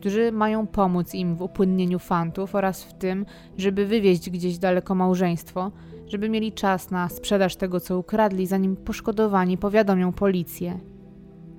którzy 0.01 0.31
mają 0.31 0.67
pomóc 0.67 1.13
im 1.13 1.35
w 1.35 1.41
upłynnieniu 1.41 1.99
fantów 1.99 2.55
oraz 2.55 2.83
w 2.83 2.93
tym, 2.93 3.25
żeby 3.57 3.85
wywieźć 3.85 4.29
gdzieś 4.29 4.57
daleko 4.57 4.95
małżeństwo, 4.95 5.71
żeby 6.07 6.29
mieli 6.29 6.51
czas 6.51 6.91
na 6.91 7.09
sprzedaż 7.09 7.55
tego, 7.55 7.79
co 7.79 7.99
ukradli, 7.99 8.47
zanim 8.47 8.75
poszkodowani 8.75 9.57
powiadomią 9.57 10.13
policję. 10.13 10.79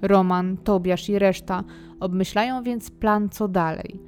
Roman, 0.02 0.56
Tobiasz 0.56 1.08
i 1.08 1.18
reszta 1.18 1.64
obmyślają 2.00 2.62
więc 2.62 2.90
plan 2.90 3.28
co 3.28 3.48
dalej. 3.48 4.00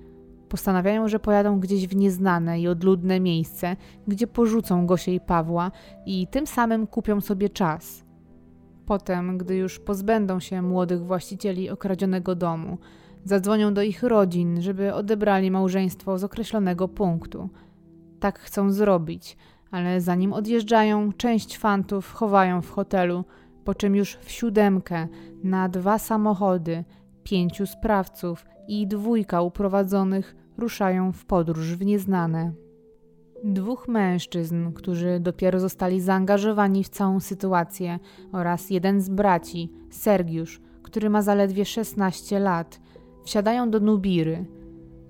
Postanawiają, 0.48 1.08
że 1.08 1.18
pojadą 1.18 1.60
gdzieś 1.60 1.88
w 1.88 1.96
nieznane 1.96 2.60
i 2.60 2.68
odludne 2.68 3.20
miejsce, 3.20 3.76
gdzie 4.08 4.26
porzucą 4.26 4.86
Gosię 4.86 5.14
i 5.14 5.20
Pawła 5.20 5.70
i 6.06 6.26
tym 6.26 6.46
samym 6.46 6.86
kupią 6.86 7.20
sobie 7.20 7.48
czas. 7.48 8.04
Potem, 8.86 9.38
gdy 9.38 9.56
już 9.56 9.78
pozbędą 9.78 10.40
się 10.40 10.62
młodych 10.62 11.04
właścicieli 11.04 11.70
okradzionego 11.70 12.34
domu, 12.34 12.78
Zadzwonią 13.24 13.74
do 13.74 13.82
ich 13.82 14.02
rodzin, 14.02 14.62
żeby 14.62 14.94
odebrali 14.94 15.50
małżeństwo 15.50 16.18
z 16.18 16.24
określonego 16.24 16.88
punktu. 16.88 17.48
Tak 18.20 18.38
chcą 18.38 18.72
zrobić, 18.72 19.37
ale 19.70 20.00
zanim 20.00 20.32
odjeżdżają, 20.32 21.12
część 21.12 21.58
fantów 21.58 22.12
chowają 22.12 22.62
w 22.62 22.70
hotelu, 22.70 23.24
po 23.64 23.74
czym 23.74 23.96
już 23.96 24.16
w 24.16 24.30
siódemkę 24.30 25.08
na 25.44 25.68
dwa 25.68 25.98
samochody, 25.98 26.84
pięciu 27.22 27.66
sprawców 27.66 28.46
i 28.68 28.87
dwójka 28.87 29.42
uprowadzonych 29.42 30.37
ruszają 30.58 31.12
w 31.12 31.24
podróż 31.24 31.76
w 31.76 31.84
nieznane. 31.84 32.52
Dwóch 33.44 33.88
mężczyzn, 33.88 34.72
którzy 34.72 35.20
dopiero 35.20 35.60
zostali 35.60 36.00
zaangażowani 36.00 36.84
w 36.84 36.88
całą 36.88 37.20
sytuację, 37.20 37.98
oraz 38.32 38.70
jeden 38.70 39.00
z 39.00 39.08
braci, 39.08 39.72
Sergiusz, 39.90 40.60
który 40.82 41.10
ma 41.10 41.22
zaledwie 41.22 41.64
16 41.64 42.38
lat, 42.38 42.80
Wsiadają 43.24 43.70
do 43.70 43.80
Nubiry. 43.80 44.44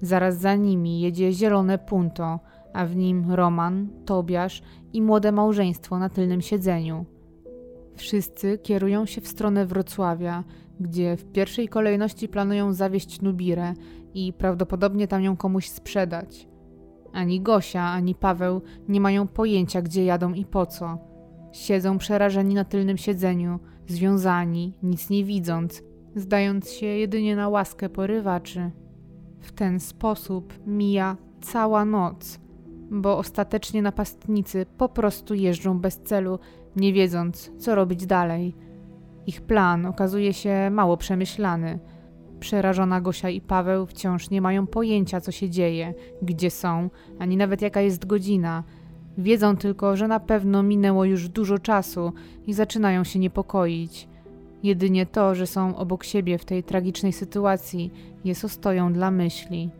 Zaraz 0.01 0.39
za 0.39 0.55
nimi 0.55 1.01
jedzie 1.01 1.33
zielone 1.33 1.79
punto, 1.79 2.41
a 2.73 2.87
w 2.87 2.97
nim 2.97 3.33
Roman, 3.33 3.89
Tobiasz 4.05 4.63
i 4.93 5.03
młode 5.03 5.33
małżeństwo 5.33 5.99
na 5.99 6.09
tylnym 6.09 6.41
siedzeniu. 6.41 7.05
Wszyscy 7.97 8.59
kierują 8.59 9.07
się 9.07 9.21
w 9.21 9.29
stronę 9.29 9.67
Wrocławia, 9.67 10.45
gdzie 10.81 11.17
w 11.17 11.33
pierwszej 11.33 11.69
kolejności 11.69 12.29
planują 12.29 12.73
zawieść 12.73 13.21
Nubirę 13.21 13.75
i 14.15 14.33
prawdopodobnie 14.33 15.09
tam 15.09 15.23
ją 15.23 15.37
komuś 15.37 15.69
sprzedać. 15.69 16.49
Ani 17.13 17.41
Gosia, 17.41 17.83
ani 17.83 18.15
Paweł 18.15 18.63
nie 18.89 19.01
mają 19.01 19.27
pojęcia, 19.29 19.83
gdzie 19.83 20.05
jadą 20.05 20.33
i 20.33 20.45
po 20.45 20.67
co. 20.67 20.99
Siedzą 21.53 21.99
przerażeni 21.99 22.55
na 22.55 22.65
tylnym 22.65 22.97
siedzeniu, 22.97 23.59
związani, 23.87 24.73
nic 24.83 25.11
nie 25.11 25.25
widząc, 25.25 25.83
zdając 26.17 26.71
się 26.71 26.87
jedynie 26.87 27.37
na 27.37 27.49
łaskę 27.49 27.89
porywaczy. 27.89 28.71
W 29.41 29.53
ten 29.53 29.81
sposób 29.81 30.55
mija 30.67 31.17
cała 31.41 31.85
noc, 31.85 32.41
bo 32.91 33.19
ostatecznie 33.19 33.83
napastnicy 33.83 34.67
po 34.79 34.89
prostu 34.89 35.35
jeżdżą 35.35 35.79
bez 35.79 35.99
celu, 35.99 36.39
nie 36.77 36.93
wiedząc, 36.93 37.53
co 37.59 37.75
robić 37.75 38.07
dalej. 38.07 38.55
Ich 39.27 39.41
plan 39.41 39.87
okazuje 39.87 40.33
się 40.33 40.71
mało 40.71 40.97
przemyślany. 40.97 41.79
Przerażona 42.41 43.01
Gosia 43.01 43.31
i 43.31 43.41
Paweł 43.41 43.87
wciąż 43.87 44.31
nie 44.31 44.41
mają 44.41 44.67
pojęcia, 44.67 45.21
co 45.21 45.33
się 45.33 45.51
dzieje, 45.51 45.95
gdzie 46.23 46.51
są, 46.51 46.91
ani 47.19 47.37
nawet 47.37 47.63
jaka 47.63 47.81
jest 47.81 48.07
godzina. 48.07 48.65
Wiedzą 49.19 49.57
tylko, 49.57 49.97
że 49.97 50.09
na 50.09 50.21
pewno 50.21 50.63
minęło 50.63 51.05
już 51.05 51.29
dużo 51.29 51.59
czasu 51.59 52.13
i 52.47 52.53
zaczynają 52.53 53.05
się 53.05 53.19
niepokoić. 53.19 54.09
Jedynie 54.65 55.07
to, 55.07 55.35
że 55.35 55.47
są 55.47 55.77
obok 55.77 56.05
siebie 56.05 56.39
w 56.39 56.45
tej 56.45 56.63
tragicznej 56.63 57.13
sytuacji, 57.13 57.93
jest 58.25 58.45
ostoją 58.45 58.93
dla 58.93 59.11
myśli. 59.11 59.71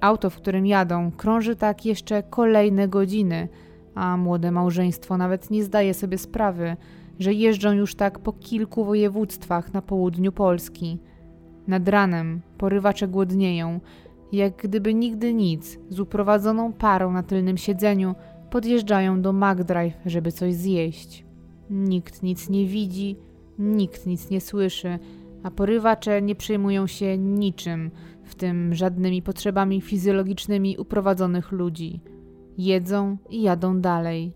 Auto, 0.00 0.30
w 0.30 0.36
którym 0.36 0.66
jadą, 0.66 1.10
krąży 1.16 1.56
tak 1.56 1.86
jeszcze 1.86 2.22
kolejne 2.22 2.88
godziny, 2.88 3.48
a 3.94 4.16
młode 4.16 4.50
małżeństwo 4.50 5.16
nawet 5.16 5.50
nie 5.50 5.64
zdaje 5.64 5.94
sobie 5.94 6.18
sprawy, 6.18 6.76
że 7.18 7.32
jeżdżą 7.32 7.72
już 7.72 7.94
tak 7.94 8.18
po 8.18 8.32
kilku 8.32 8.84
województwach 8.84 9.72
na 9.72 9.82
południu 9.82 10.32
Polski. 10.32 10.98
Nad 11.66 11.88
ranem 11.88 12.40
porywacze 12.58 13.08
głodnieją, 13.08 13.80
jak 14.32 14.56
gdyby 14.56 14.94
nigdy 14.94 15.34
nic, 15.34 15.78
z 15.90 16.00
uprowadzoną 16.00 16.72
parą 16.72 17.12
na 17.12 17.22
tylnym 17.22 17.56
siedzeniu 17.56 18.14
podjeżdżają 18.50 19.22
do 19.22 19.32
McDrive, 19.32 19.94
żeby 20.06 20.32
coś 20.32 20.54
zjeść. 20.54 21.24
Nikt 21.70 22.22
nic 22.22 22.50
nie 22.50 22.66
widzi, 22.66 23.16
Nikt 23.58 24.06
nic 24.06 24.30
nie 24.30 24.40
słyszy, 24.40 24.98
a 25.42 25.50
porywacze 25.50 26.22
nie 26.22 26.34
przejmują 26.34 26.86
się 26.86 27.18
niczym, 27.18 27.90
w 28.24 28.34
tym 28.34 28.74
żadnymi 28.74 29.22
potrzebami 29.22 29.80
fizjologicznymi 29.80 30.76
uprowadzonych 30.78 31.52
ludzi. 31.52 32.00
Jedzą 32.58 33.16
i 33.30 33.42
jadą 33.42 33.80
dalej. 33.80 34.32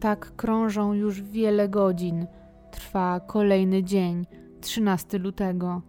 Tak 0.00 0.36
krążą 0.36 0.92
już 0.92 1.22
wiele 1.22 1.68
godzin. 1.68 2.26
Trwa 2.70 3.20
kolejny 3.20 3.84
dzień, 3.84 4.26
13 4.60 5.18
lutego. 5.18 5.82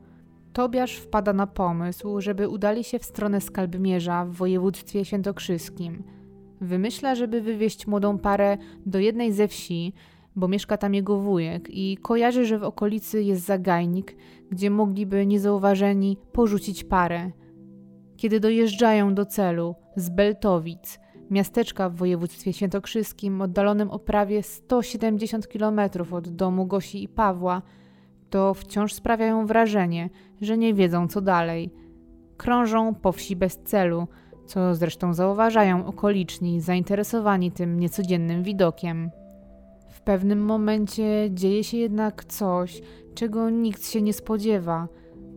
Tobiasz 0.54 0.96
wpada 0.96 1.34
na 1.34 1.48
pomysł, 1.48 2.22
żeby 2.22 2.50
udali 2.50 2.84
się 2.84 3.00
w 3.00 3.06
stronę 3.06 3.42
Skalbmierza 3.42 4.26
w 4.26 4.32
województwie 4.32 5.06
świętokrzyskim. 5.06 6.04
Wymyśla, 6.62 7.16
żeby 7.16 7.42
wywieźć 7.42 7.88
młodą 7.88 8.18
parę 8.18 8.58
do 8.86 9.00
jednej 9.00 9.34
ze 9.34 9.48
wsi, 9.48 9.94
bo 10.36 10.48
mieszka 10.48 10.78
tam 10.78 10.94
jego 10.94 11.20
wujek 11.20 11.70
i 11.70 11.98
kojarzy, 11.98 12.46
że 12.46 12.60
w 12.60 12.64
okolicy 12.64 13.24
jest 13.24 13.46
zagajnik, 13.46 14.16
gdzie 14.52 14.70
mogliby 14.70 15.26
niezauważeni 15.26 16.18
porzucić 16.32 16.84
parę. 16.84 17.32
Kiedy 18.18 18.40
dojeżdżają 18.40 19.16
do 19.16 19.26
celu 19.26 19.76
z 19.96 20.10
Beltowic, 20.10 21.00
miasteczka 21.30 21.90
w 21.90 21.96
województwie 21.96 22.54
świętokrzyskim 22.54 23.42
oddalonym 23.42 23.92
o 23.92 24.00
prawie 24.00 24.44
170 24.44 25.48
km 25.48 25.80
od 26.12 26.30
domu 26.30 26.66
Gosi 26.66 27.04
i 27.04 27.08
Pawła, 27.08 27.62
to 28.30 28.54
wciąż 28.54 28.94
sprawiają 28.94 29.46
wrażenie, 29.46 30.10
że 30.42 30.58
nie 30.58 30.74
wiedzą 30.74 31.08
co 31.08 31.22
dalej. 31.22 31.72
Krążą 32.38 32.96
po 32.96 33.12
wsi 33.12 33.36
bez 33.36 33.58
celu, 33.58 34.08
co 34.46 34.76
zresztą 34.76 35.14
zauważają 35.14 35.86
okoliczni 35.86 36.62
zainteresowani 36.62 37.52
tym 37.52 37.80
niecodziennym 37.80 38.44
widokiem. 38.44 39.10
W 40.00 40.02
pewnym 40.02 40.46
momencie 40.46 41.30
dzieje 41.32 41.64
się 41.64 41.78
jednak 41.78 42.26
coś, 42.26 42.82
czego 43.16 43.50
nikt 43.50 43.88
się 43.88 44.02
nie 44.02 44.14
spodziewa. 44.14 44.88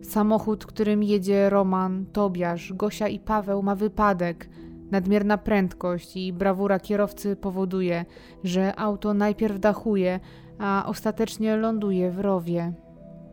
Samochód, 0.01 0.65
którym 0.65 1.03
jedzie 1.03 1.49
Roman, 1.49 2.05
Tobiasz, 2.05 2.73
Gosia 2.73 3.07
i 3.07 3.19
Paweł 3.19 3.63
ma 3.63 3.75
wypadek. 3.75 4.49
Nadmierna 4.91 5.37
prędkość 5.37 6.17
i 6.17 6.33
brawura 6.33 6.79
kierowcy 6.79 7.35
powoduje, 7.35 8.05
że 8.43 8.79
auto 8.79 9.13
najpierw 9.13 9.59
dachuje, 9.59 10.19
a 10.59 10.85
ostatecznie 10.87 11.57
ląduje 11.57 12.11
w 12.11 12.19
rowie. 12.19 12.73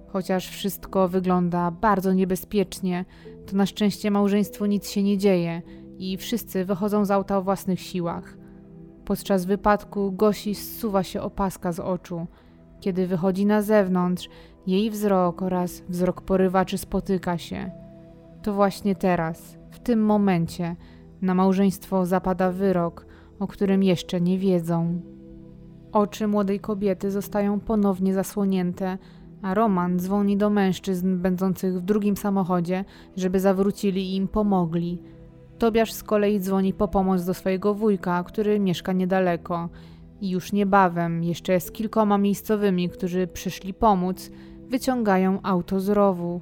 Chociaż 0.06 0.48
wszystko 0.48 1.08
wygląda 1.08 1.70
bardzo 1.70 2.12
niebezpiecznie, 2.12 3.04
to 3.46 3.56
na 3.56 3.66
szczęście 3.66 4.10
małżeństwu 4.10 4.66
nic 4.66 4.90
się 4.90 5.02
nie 5.02 5.18
dzieje 5.18 5.62
i 5.98 6.16
wszyscy 6.16 6.64
wychodzą 6.64 7.04
z 7.04 7.10
auta 7.10 7.38
o 7.38 7.42
własnych 7.42 7.80
siłach. 7.80 8.39
Podczas 9.04 9.44
wypadku 9.44 10.12
Gosi 10.12 10.54
zsuwa 10.54 11.02
się 11.02 11.22
opaska 11.22 11.72
z 11.72 11.80
oczu. 11.80 12.26
Kiedy 12.80 13.06
wychodzi 13.06 13.46
na 13.46 13.62
zewnątrz, 13.62 14.28
jej 14.66 14.90
wzrok 14.90 15.42
oraz 15.42 15.82
wzrok 15.88 16.22
porywaczy 16.22 16.78
spotyka 16.78 17.38
się. 17.38 17.70
To 18.42 18.54
właśnie 18.54 18.94
teraz, 18.94 19.58
w 19.70 19.78
tym 19.78 20.04
momencie, 20.04 20.76
na 21.22 21.34
małżeństwo 21.34 22.06
zapada 22.06 22.50
wyrok 22.52 23.06
o 23.40 23.46
którym 23.46 23.82
jeszcze 23.82 24.20
nie 24.20 24.38
wiedzą. 24.38 25.00
Oczy 25.92 26.26
młodej 26.26 26.60
kobiety 26.60 27.10
zostają 27.10 27.60
ponownie 27.60 28.14
zasłonięte, 28.14 28.98
a 29.42 29.54
Roman 29.54 29.98
dzwoni 29.98 30.36
do 30.36 30.50
mężczyzn 30.50 31.18
będących 31.18 31.74
w 31.78 31.84
drugim 31.84 32.16
samochodzie, 32.16 32.84
żeby 33.16 33.40
zawrócili 33.40 34.12
i 34.12 34.16
im 34.16 34.28
pomogli. 34.28 35.02
Tobiasz 35.60 35.92
z 35.92 36.02
kolei 36.02 36.40
dzwoni 36.40 36.74
po 36.74 36.88
pomoc 36.88 37.24
do 37.24 37.34
swojego 37.34 37.74
wujka, 37.74 38.24
który 38.24 38.60
mieszka 38.60 38.92
niedaleko. 38.92 39.68
I 40.20 40.30
już 40.30 40.52
niebawem, 40.52 41.24
jeszcze 41.24 41.60
z 41.60 41.72
kilkoma 41.72 42.18
miejscowymi, 42.18 42.88
którzy 42.88 43.26
przyszli 43.26 43.74
pomóc, 43.74 44.30
wyciągają 44.68 45.38
auto 45.42 45.80
z 45.80 45.88
rowu. 45.88 46.40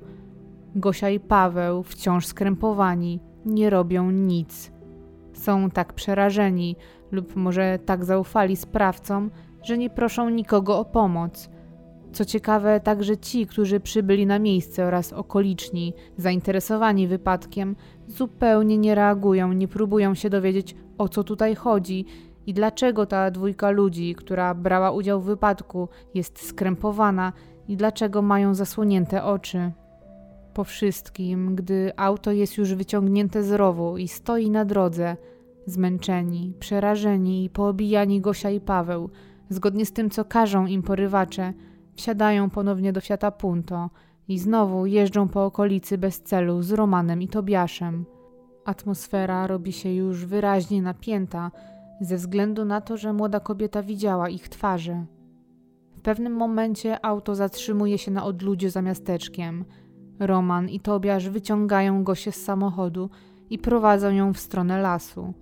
Gosia 0.75 1.11
i 1.11 1.21
Paweł, 1.21 1.83
wciąż 1.83 2.27
skrępowani, 2.27 3.21
nie 3.47 3.71
robią 3.71 4.11
nic. 4.11 4.73
Są 5.33 5.71
tak 5.71 5.93
przerażeni, 5.93 6.77
lub 7.11 7.37
może 7.37 7.79
tak 7.87 8.05
zaufali 8.05 8.57
sprawcom, 8.57 9.31
że 9.63 9.79
nie 9.79 9.91
proszą 9.91 10.31
nikogo 10.31 10.79
o 10.79 10.85
pomoc. 10.85 11.51
Co 12.19 12.25
ciekawe, 12.25 12.81
także 12.81 13.17
ci, 13.17 13.47
którzy 13.47 13.81
przybyli 13.81 14.27
na 14.27 14.39
miejsce 14.39 14.85
oraz 14.85 15.13
okoliczni, 15.13 15.95
zainteresowani 16.17 17.07
wypadkiem, 17.07 17.77
zupełnie 18.09 18.79
nie 18.79 18.95
reagują, 18.95 19.53
nie 19.53 19.69
próbują 19.69 20.15
się 20.15 20.31
dowiedzieć, 20.31 20.75
o 20.99 21.09
co 21.09 21.25
tutaj 21.25 21.55
chodzi 21.55 22.05
i 22.47 22.55
dlaczego 22.55 23.07
ta 23.07 23.31
dwójka 23.31 23.71
ludzi, 23.71 24.15
która 24.15 24.55
brała 24.55 24.91
udział 24.91 25.21
w 25.21 25.25
wypadku, 25.25 25.89
jest 26.15 26.47
skrępowana 26.47 27.33
i 27.69 27.77
dlaczego 27.77 28.23
mają 28.23 28.55
zasłonięte 28.55 29.25
oczy. 29.25 29.73
Po 30.55 30.65
wszystkim, 30.65 31.57
gdy 31.57 31.93
auto 31.97 32.33
jest 32.33 32.57
już 32.57 32.75
wyciągnięte 32.75 33.43
z 33.43 33.53
rowu 33.53 33.99
i 33.99 34.09
stoi 34.09 34.51
na 34.51 34.65
drodze, 34.65 35.17
zmęczeni, 35.67 36.55
przerażeni 36.61 37.45
i 37.45 37.51
poobijani 37.51 38.21
Gosia 38.21 38.51
i 38.51 38.61
Paweł, 38.61 39.11
zgodnie 39.49 39.87
z 39.87 39.93
tym, 39.93 40.11
co 40.11 40.25
każą 40.25 40.67
im 40.67 40.83
porywacze, 40.83 41.53
wsiadają 41.99 42.51
ponownie 42.51 42.93
do 42.93 43.01
Fiata 43.01 43.31
Punto 43.31 43.91
i 44.29 44.39
znowu 44.39 44.87
jeżdżą 44.87 45.29
po 45.29 45.45
okolicy 45.45 45.99
bez 45.99 46.23
celu 46.23 46.63
z 46.63 46.73
Romanem 46.73 47.23
i 47.23 47.29
Tobiaszem. 47.29 48.05
Atmosfera 48.65 49.47
robi 49.47 49.73
się 49.73 49.93
już 49.93 50.27
wyraźnie 50.27 50.83
napięta 50.83 51.51
ze 52.01 52.17
względu 52.17 52.65
na 52.65 52.81
to, 52.81 52.97
że 52.97 53.13
młoda 53.13 53.41
kobieta 53.41 53.83
widziała 53.83 54.29
ich 54.29 54.49
twarze. 54.49 55.05
W 55.97 56.01
pewnym 56.01 56.33
momencie 56.33 57.05
auto 57.05 57.35
zatrzymuje 57.35 57.99
się 57.99 58.11
na 58.11 58.25
odludziu 58.25 58.71
za 58.71 58.83
miasteczkiem. 58.83 59.65
Roman 60.19 60.69
i 60.69 60.81
Tobiasz 60.81 61.29
wyciągają 61.29 62.05
go 62.05 62.15
się 62.15 62.33
z 62.33 62.45
samochodu 62.45 63.11
i 63.51 63.59
prowadzą 63.59 64.11
ją 64.11 64.33
w 64.33 64.39
stronę 64.39 64.81
lasu. 64.81 65.35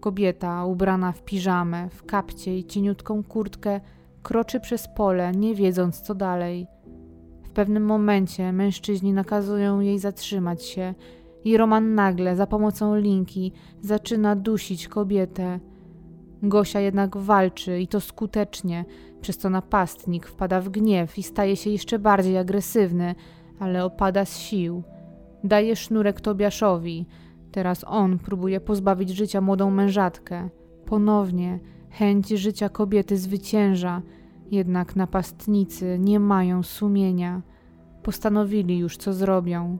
Kobieta, 0.00 0.64
ubrana 0.64 1.12
w 1.12 1.22
piżamę, 1.22 1.88
w 1.90 2.06
kapcie 2.06 2.58
i 2.58 2.64
cieniutką 2.64 3.22
kurtkę, 3.22 3.80
kroczy 4.28 4.60
przez 4.60 4.88
pole, 4.88 5.32
nie 5.32 5.54
wiedząc 5.54 6.00
co 6.00 6.14
dalej. 6.14 6.66
W 7.42 7.50
pewnym 7.50 7.84
momencie 7.84 8.52
mężczyźni 8.52 9.12
nakazują 9.12 9.80
jej 9.80 9.98
zatrzymać 9.98 10.64
się 10.64 10.94
i 11.44 11.56
Roman 11.56 11.94
nagle, 11.94 12.36
za 12.36 12.46
pomocą 12.46 12.96
linki, 12.96 13.52
zaczyna 13.80 14.36
dusić 14.36 14.88
kobietę. 14.88 15.60
Gosia 16.42 16.80
jednak 16.80 17.16
walczy 17.16 17.80
i 17.80 17.88
to 17.88 18.00
skutecznie, 18.00 18.84
przez 19.20 19.38
co 19.38 19.50
napastnik 19.50 20.26
wpada 20.26 20.60
w 20.60 20.68
gniew 20.68 21.18
i 21.18 21.22
staje 21.22 21.56
się 21.56 21.70
jeszcze 21.70 21.98
bardziej 21.98 22.38
agresywny, 22.38 23.14
ale 23.58 23.84
opada 23.84 24.24
z 24.24 24.38
sił. 24.38 24.82
Daje 25.44 25.76
sznurek 25.76 26.20
Tobiaszowi. 26.20 27.06
Teraz 27.52 27.84
on 27.86 28.18
próbuje 28.18 28.60
pozbawić 28.60 29.10
życia 29.10 29.40
młodą 29.40 29.70
mężatkę. 29.70 30.48
Ponownie 30.84 31.60
chęć 31.90 32.28
życia 32.28 32.68
kobiety 32.68 33.16
zwycięża, 33.16 34.02
jednak 34.50 34.96
napastnicy 34.96 35.98
nie 35.98 36.20
mają 36.20 36.62
sumienia. 36.62 37.42
Postanowili 38.02 38.78
już, 38.78 38.96
co 38.96 39.12
zrobią. 39.12 39.78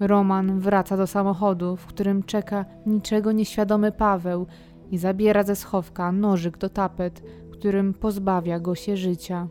Roman 0.00 0.60
wraca 0.60 0.96
do 0.96 1.06
samochodu, 1.06 1.76
w 1.76 1.86
którym 1.86 2.22
czeka 2.22 2.64
niczego 2.86 3.32
nieświadomy 3.32 3.92
Paweł 3.92 4.46
i 4.90 4.98
zabiera 4.98 5.42
ze 5.42 5.56
schowka 5.56 6.12
nożyk 6.12 6.58
do 6.58 6.68
tapet, 6.68 7.22
którym 7.52 7.94
pozbawia 7.94 8.60
go 8.60 8.74
się 8.74 8.96
życia. 8.96 9.48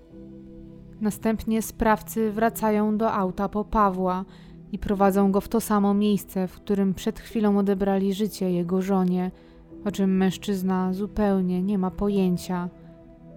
Następnie 1.01 1.61
sprawcy 1.61 2.31
wracają 2.31 2.97
do 2.97 3.11
auta 3.11 3.49
po 3.49 3.65
Pawła 3.65 4.25
i 4.71 4.79
prowadzą 4.79 5.31
go 5.31 5.41
w 5.41 5.47
to 5.47 5.61
samo 5.61 5.93
miejsce, 5.93 6.47
w 6.47 6.55
którym 6.55 6.93
przed 6.93 7.19
chwilą 7.19 7.57
odebrali 7.57 8.13
życie 8.13 8.51
jego 8.51 8.81
żonie, 8.81 9.31
o 9.85 9.91
czym 9.91 10.17
mężczyzna 10.17 10.93
zupełnie 10.93 11.63
nie 11.63 11.77
ma 11.77 11.91
pojęcia. 11.91 12.69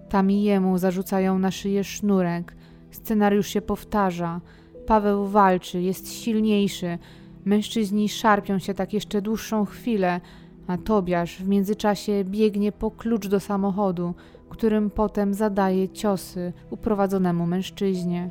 Tam 0.09 0.31
i 0.31 0.43
jemu 0.43 0.77
zarzucają 0.77 1.39
na 1.39 1.51
szyję 1.51 1.83
sznurek. 1.83 2.55
Scenariusz 2.91 3.47
się 3.47 3.61
powtarza. 3.61 4.41
Paweł 4.87 5.27
walczy, 5.27 5.81
jest 5.81 6.13
silniejszy. 6.13 6.97
Mężczyźni 7.45 8.09
szarpią 8.09 8.59
się 8.59 8.73
tak 8.73 8.93
jeszcze 8.93 9.21
dłuższą 9.21 9.65
chwilę, 9.65 10.21
a 10.67 10.77
Tobiasz 10.77 11.37
w 11.37 11.47
międzyczasie 11.47 12.23
biegnie 12.23 12.71
po 12.71 12.91
klucz 12.91 13.27
do 13.27 13.39
samochodu, 13.39 14.13
którym 14.49 14.89
potem 14.89 15.33
zadaje 15.33 15.89
ciosy 15.89 16.53
uprowadzonemu 16.69 17.45
mężczyźnie. 17.45 18.29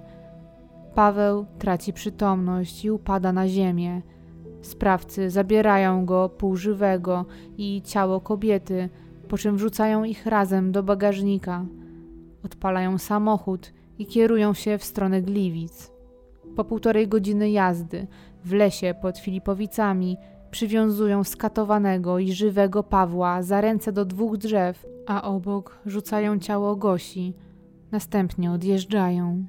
Paweł 0.94 1.46
traci 1.58 1.92
przytomność 1.92 2.84
i 2.84 2.90
upada 2.90 3.32
na 3.32 3.48
ziemię. 3.48 4.02
Sprawcy 4.62 5.30
zabierają 5.30 6.06
go 6.06 6.28
półżywego 6.28 7.24
i 7.58 7.82
ciało 7.84 8.20
kobiety, 8.20 8.88
po 9.28 9.38
czym 9.38 9.56
wrzucają 9.56 10.04
ich 10.04 10.26
razem 10.26 10.72
do 10.72 10.82
bagażnika. 10.82 11.66
Odpalają 12.44 12.98
samochód 12.98 13.72
i 13.98 14.06
kierują 14.06 14.54
się 14.54 14.78
w 14.78 14.84
stronę 14.84 15.22
Gliwic. 15.22 15.92
Po 16.56 16.64
półtorej 16.64 17.08
godziny 17.08 17.50
jazdy 17.50 18.06
w 18.44 18.52
lesie 18.52 18.94
pod 19.02 19.18
Filipowicami 19.18 20.16
przywiązują 20.50 21.24
skatowanego 21.24 22.18
i 22.18 22.32
żywego 22.32 22.82
Pawła 22.82 23.42
za 23.42 23.60
ręce 23.60 23.92
do 23.92 24.04
dwóch 24.04 24.36
drzew, 24.36 24.86
a 25.06 25.22
obok 25.22 25.78
rzucają 25.86 26.38
ciało 26.38 26.76
Gosi. 26.76 27.34
Następnie 27.90 28.52
odjeżdżają. 28.52 29.46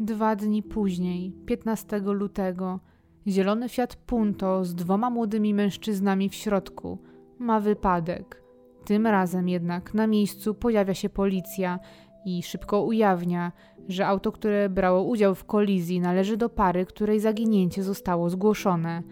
Dwa 0.00 0.36
dni 0.36 0.62
później, 0.62 1.32
15 1.46 1.98
lutego, 1.98 2.80
zielony 3.26 3.68
Fiat 3.68 3.96
Punto 3.96 4.64
z 4.64 4.74
dwoma 4.74 5.10
młodymi 5.10 5.54
mężczyznami 5.54 6.28
w 6.28 6.34
środku 6.34 6.98
ma 7.38 7.60
wypadek. 7.60 8.47
Tym 8.88 9.06
razem 9.06 9.48
jednak 9.48 9.94
na 9.94 10.06
miejscu 10.06 10.54
pojawia 10.54 10.94
się 10.94 11.08
policja 11.08 11.78
i 12.24 12.42
szybko 12.42 12.82
ujawnia, 12.82 13.52
że 13.88 14.06
auto, 14.06 14.32
które 14.32 14.68
brało 14.68 15.02
udział 15.02 15.34
w 15.34 15.44
kolizji, 15.44 16.00
należy 16.00 16.36
do 16.36 16.48
pary, 16.48 16.86
której 16.86 17.20
zaginięcie 17.20 17.82
zostało 17.82 18.30
zgłoszone. 18.30 19.02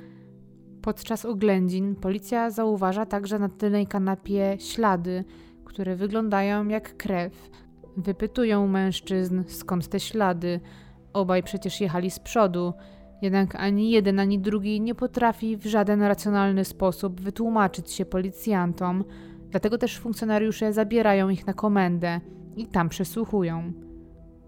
Podczas 0.82 1.24
oględzin 1.24 1.96
policja 1.96 2.50
zauważa 2.50 3.06
także 3.06 3.38
na 3.38 3.48
tylnej 3.48 3.86
kanapie 3.86 4.56
ślady, 4.58 5.24
które 5.64 5.96
wyglądają 5.96 6.68
jak 6.68 6.96
krew. 6.96 7.50
Wypytują 7.96 8.66
mężczyzn, 8.66 9.42
skąd 9.46 9.88
te 9.88 10.00
ślady. 10.00 10.60
Obaj 11.12 11.42
przecież 11.42 11.80
jechali 11.80 12.10
z 12.10 12.18
przodu, 12.18 12.72
jednak 13.22 13.54
ani 13.54 13.90
jeden, 13.90 14.20
ani 14.20 14.38
drugi 14.38 14.80
nie 14.80 14.94
potrafi 14.94 15.56
w 15.56 15.66
żaden 15.66 16.02
racjonalny 16.02 16.64
sposób 16.64 17.20
wytłumaczyć 17.20 17.90
się 17.90 18.04
policjantom, 18.04 19.04
dlatego 19.56 19.78
też 19.78 19.98
funkcjonariusze 19.98 20.72
zabierają 20.72 21.28
ich 21.28 21.46
na 21.46 21.54
komendę 21.54 22.20
i 22.56 22.66
tam 22.66 22.88
przesłuchują. 22.88 23.72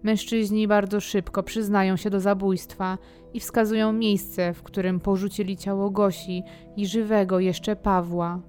Mężczyźni 0.03 0.67
bardzo 0.67 0.99
szybko 0.99 1.43
przyznają 1.43 1.95
się 1.95 2.09
do 2.09 2.19
zabójstwa 2.19 2.97
i 3.33 3.39
wskazują 3.39 3.93
miejsce, 3.93 4.53
w 4.53 4.63
którym 4.63 4.99
porzucili 4.99 5.57
ciało 5.57 5.89
Gosi 5.89 6.43
i 6.77 6.87
żywego 6.87 7.39
jeszcze 7.39 7.75
Pawła. 7.75 8.41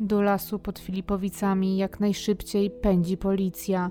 Do 0.00 0.22
lasu 0.22 0.58
pod 0.58 0.78
Filipowicami 0.78 1.76
jak 1.76 2.00
najszybciej 2.00 2.70
pędzi 2.70 3.16
policja. 3.16 3.90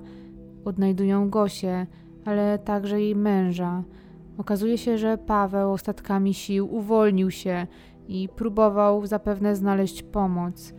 Odnajdują 0.65 1.29
Gosię, 1.29 1.87
ale 2.25 2.59
także 2.59 3.01
jej 3.01 3.15
męża. 3.15 3.83
Okazuje 4.37 4.77
się, 4.77 4.97
że 4.97 5.17
Paweł 5.17 5.71
ostatkami 5.71 6.33
sił 6.33 6.75
uwolnił 6.75 7.31
się 7.31 7.67
i 8.07 8.29
próbował 8.35 9.05
zapewne 9.05 9.55
znaleźć 9.55 10.03
pomoc. 10.03 10.73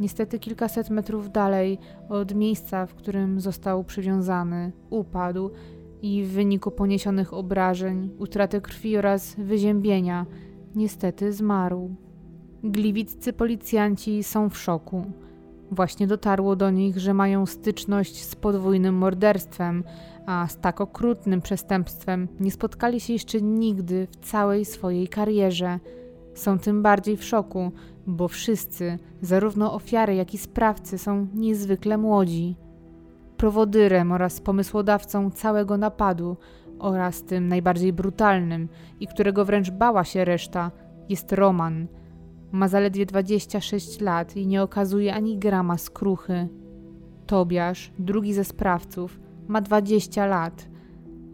Niestety 0.00 0.38
kilkaset 0.38 0.90
metrów 0.90 1.32
dalej 1.32 1.78
od 2.08 2.34
miejsca, 2.34 2.86
w 2.86 2.94
którym 2.94 3.40
został 3.40 3.84
przywiązany, 3.84 4.72
upadł 4.90 5.50
i 6.02 6.24
w 6.24 6.32
wyniku 6.32 6.70
poniesionych 6.70 7.34
obrażeń, 7.34 8.10
utraty 8.18 8.60
krwi 8.60 8.96
oraz 8.96 9.34
wyziębienia 9.34 10.26
niestety 10.74 11.32
zmarł. 11.32 11.94
Gliwiccy 12.64 13.32
policjanci 13.32 14.22
są 14.22 14.48
w 14.50 14.58
szoku. 14.58 15.04
Właśnie 15.70 16.06
dotarło 16.06 16.56
do 16.56 16.70
nich, 16.70 16.98
że 16.98 17.14
mają 17.14 17.46
styczność 17.46 18.24
z 18.24 18.36
podwójnym 18.36 18.94
morderstwem, 18.94 19.84
a 20.26 20.46
z 20.48 20.58
tak 20.58 20.80
okrutnym 20.80 21.40
przestępstwem 21.40 22.28
nie 22.40 22.50
spotkali 22.50 23.00
się 23.00 23.12
jeszcze 23.12 23.42
nigdy 23.42 24.06
w 24.10 24.16
całej 24.16 24.64
swojej 24.64 25.08
karierze. 25.08 25.78
Są 26.38 26.58
tym 26.58 26.82
bardziej 26.82 27.16
w 27.16 27.24
szoku, 27.24 27.72
bo 28.06 28.28
wszyscy, 28.28 28.98
zarówno 29.20 29.74
ofiary, 29.74 30.14
jak 30.14 30.34
i 30.34 30.38
sprawcy, 30.38 30.98
są 30.98 31.26
niezwykle 31.34 31.98
młodzi. 31.98 32.56
Prowodyrem 33.36 34.12
oraz 34.12 34.40
pomysłodawcą 34.40 35.30
całego 35.30 35.76
napadu 35.76 36.36
oraz 36.78 37.22
tym 37.22 37.48
najbardziej 37.48 37.92
brutalnym 37.92 38.68
i 39.00 39.06
którego 39.06 39.44
wręcz 39.44 39.70
bała 39.70 40.04
się 40.04 40.24
reszta, 40.24 40.70
jest 41.08 41.32
Roman. 41.32 41.86
Ma 42.52 42.68
zaledwie 42.68 43.06
26 43.06 44.00
lat 44.00 44.36
i 44.36 44.46
nie 44.46 44.62
okazuje 44.62 45.14
ani 45.14 45.38
grama 45.38 45.78
skruchy. 45.78 46.48
Tobiasz, 47.26 47.92
drugi 47.98 48.34
ze 48.34 48.44
sprawców, 48.44 49.20
ma 49.48 49.60
20 49.60 50.26
lat. 50.26 50.68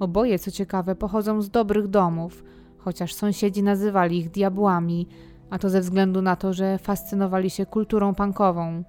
Oboje, 0.01 0.39
co 0.39 0.51
ciekawe, 0.51 0.95
pochodzą 0.95 1.43
z 1.43 1.51
dobrych 1.51 1.89
domów, 1.89 2.45
chociaż 2.85 3.15
sąsiedzi 3.15 3.63
nazywali 3.63 4.19
ich 4.19 4.31
diabłami, 4.31 5.07
a 5.51 5.59
to 5.59 5.71
ze 5.71 5.81
względu 5.81 6.23
na 6.23 6.37
to, 6.37 6.53
że 6.53 6.79
fascynowali 6.79 7.51
się 7.51 7.67
kulturą 7.67 8.15
punkową. 8.15 8.85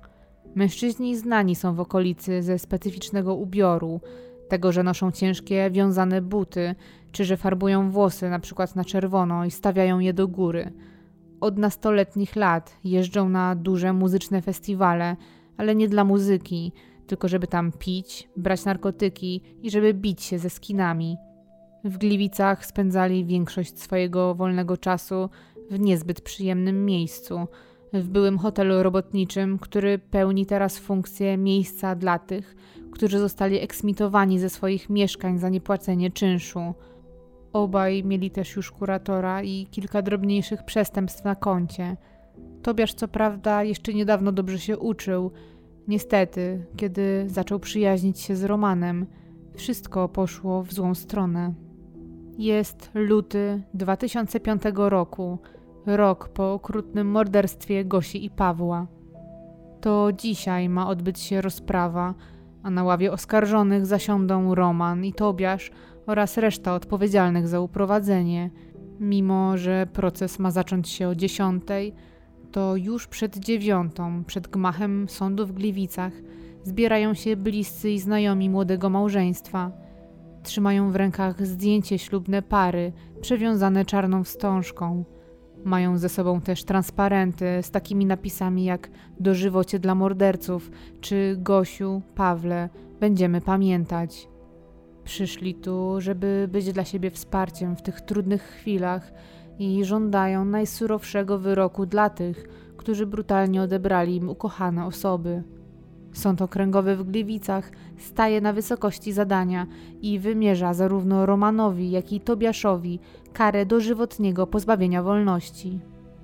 Mężczyźni 0.55 1.17
znani 1.17 1.55
są 1.55 1.75
w 1.75 1.79
okolicy 1.79 2.43
ze 2.43 2.59
specyficznego 2.59 3.35
ubioru, 3.35 4.01
tego, 4.47 4.71
że 4.71 4.83
noszą 4.83 5.11
ciężkie, 5.11 5.69
wiązane 5.71 6.21
buty, 6.21 6.75
czy 7.11 7.25
że 7.25 7.37
farbują 7.37 7.91
włosy 7.91 8.29
na 8.29 8.39
przykład 8.39 8.75
na 8.75 8.83
czerwono 8.83 9.45
i 9.45 9.51
stawiają 9.51 9.99
je 9.99 10.13
do 10.13 10.27
góry. 10.27 10.71
Od 11.41 11.57
nastoletnich 11.57 12.35
lat 12.35 12.77
jeżdżą 12.83 13.29
na 13.29 13.55
duże 13.55 13.93
muzyczne 13.93 14.41
festiwale, 14.41 15.15
ale 15.57 15.75
nie 15.75 15.87
dla 15.89 16.03
muzyki, 16.03 16.71
tylko 17.07 17.27
żeby 17.27 17.47
tam 17.47 17.71
pić, 17.71 18.29
brać 18.37 18.65
narkotyki 18.65 19.41
i 19.61 19.71
żeby 19.71 19.93
bić 19.93 20.23
się 20.23 20.39
ze 20.39 20.49
skinami. 20.49 21.17
W 21.85 21.97
Gliwicach 21.97 22.65
spędzali 22.65 23.25
większość 23.25 23.79
swojego 23.79 24.35
wolnego 24.35 24.77
czasu 24.77 25.29
w 25.71 25.79
niezbyt 25.79 26.21
przyjemnym 26.21 26.85
miejscu, 26.85 27.47
w 27.93 28.07
byłym 28.07 28.37
hotelu 28.37 28.83
robotniczym, 28.83 29.59
który 29.59 29.99
pełni 29.99 30.45
teraz 30.45 30.77
funkcję 30.77 31.37
miejsca 31.37 31.95
dla 31.95 32.19
tych, 32.19 32.55
którzy 32.91 33.19
zostali 33.19 33.59
eksmitowani 33.59 34.39
ze 34.39 34.49
swoich 34.49 34.89
mieszkań 34.89 35.39
za 35.39 35.49
niepłacenie 35.49 36.11
czynszu. 36.11 36.73
Obaj 37.53 38.03
mieli 38.03 38.31
też 38.31 38.55
już 38.55 38.71
kuratora 38.71 39.43
i 39.43 39.67
kilka 39.71 40.01
drobniejszych 40.01 40.63
przestępstw 40.63 41.23
na 41.23 41.35
koncie. 41.35 41.97
Tobiasz 42.61 42.93
co 42.93 43.07
prawda 43.07 43.63
jeszcze 43.63 43.93
niedawno 43.93 44.31
dobrze 44.31 44.59
się 44.59 44.77
uczył. 44.77 45.31
Niestety, 45.87 46.65
kiedy 46.77 47.25
zaczął 47.27 47.59
przyjaźnić 47.59 48.19
się 48.19 48.35
z 48.35 48.43
Romanem, 48.43 49.05
wszystko 49.55 50.09
poszło 50.09 50.63
w 50.63 50.73
złą 50.73 50.95
stronę. 50.95 51.64
Jest 52.37 52.91
luty 52.93 53.61
2005 53.73 54.61
roku, 54.75 55.37
rok 55.85 56.29
po 56.29 56.53
okrutnym 56.53 57.11
morderstwie 57.11 57.85
Gosi 57.85 58.25
i 58.25 58.29
Pawła. 58.29 58.87
To 59.81 60.09
dzisiaj 60.13 60.69
ma 60.69 60.87
odbyć 60.87 61.19
się 61.19 61.41
rozprawa, 61.41 62.13
a 62.63 62.69
na 62.69 62.83
ławie 62.83 63.11
oskarżonych 63.11 63.85
zasiądą 63.85 64.55
Roman 64.55 65.05
i 65.05 65.13
Tobiasz 65.13 65.71
oraz 66.07 66.37
reszta 66.37 66.73
odpowiedzialnych 66.73 67.47
za 67.47 67.59
uprowadzenie. 67.59 68.49
Mimo, 68.99 69.57
że 69.57 69.87
proces 69.93 70.39
ma 70.39 70.51
zacząć 70.51 70.89
się 70.89 71.07
o 71.07 71.15
dziesiątej, 71.15 71.93
to 72.51 72.75
już 72.75 73.07
przed 73.07 73.37
dziewiątą, 73.37 74.23
przed 74.23 74.47
gmachem 74.47 75.09
sądu 75.09 75.47
w 75.47 75.51
Gliwicach, 75.51 76.13
zbierają 76.63 77.13
się 77.13 77.35
bliscy 77.35 77.89
i 77.89 77.99
znajomi 77.99 78.49
młodego 78.49 78.89
małżeństwa. 78.89 79.84
Trzymają 80.45 80.91
w 80.91 80.95
rękach 80.95 81.47
zdjęcie 81.47 81.99
ślubne 81.99 82.41
pary, 82.41 82.93
przewiązane 83.21 83.85
czarną 83.85 84.23
wstążką. 84.23 85.05
Mają 85.63 85.97
ze 85.97 86.09
sobą 86.09 86.41
też 86.41 86.63
transparenty 86.63 87.45
z 87.61 87.71
takimi 87.71 88.05
napisami 88.05 88.65
jak 88.65 88.89
Dożywocie 89.19 89.79
dla 89.79 89.95
morderców 89.95 90.71
czy 91.01 91.35
Gosiu, 91.39 92.01
Pawle, 92.15 92.69
będziemy 92.99 93.41
pamiętać. 93.41 94.27
Przyszli 95.03 95.55
tu, 95.55 96.01
żeby 96.01 96.49
być 96.51 96.73
dla 96.73 96.85
siebie 96.85 97.11
wsparciem 97.11 97.75
w 97.75 97.81
tych 97.81 98.01
trudnych 98.01 98.41
chwilach 98.41 99.13
i 99.59 99.85
żądają 99.85 100.45
najsurowszego 100.45 101.39
wyroku 101.39 101.85
dla 101.85 102.09
tych, 102.09 102.47
którzy 102.77 103.05
brutalnie 103.05 103.61
odebrali 103.61 104.15
im 104.15 104.29
ukochane 104.29 104.85
osoby. 104.85 105.43
Sąd 106.15 106.41
okręgowy 106.41 106.95
w 106.95 107.03
Gliwicach 107.03 107.71
staje 107.97 108.41
na 108.41 108.53
wysokości 108.53 109.13
zadania 109.13 109.67
i 110.01 110.19
wymierza 110.19 110.73
zarówno 110.73 111.25
Romanowi, 111.25 111.91
jak 111.91 112.13
i 112.13 112.19
Tobiaszowi 112.19 112.99
karę 113.33 113.65
dożywotniego 113.65 114.47
pozbawienia 114.47 115.03
wolności. 115.03 115.79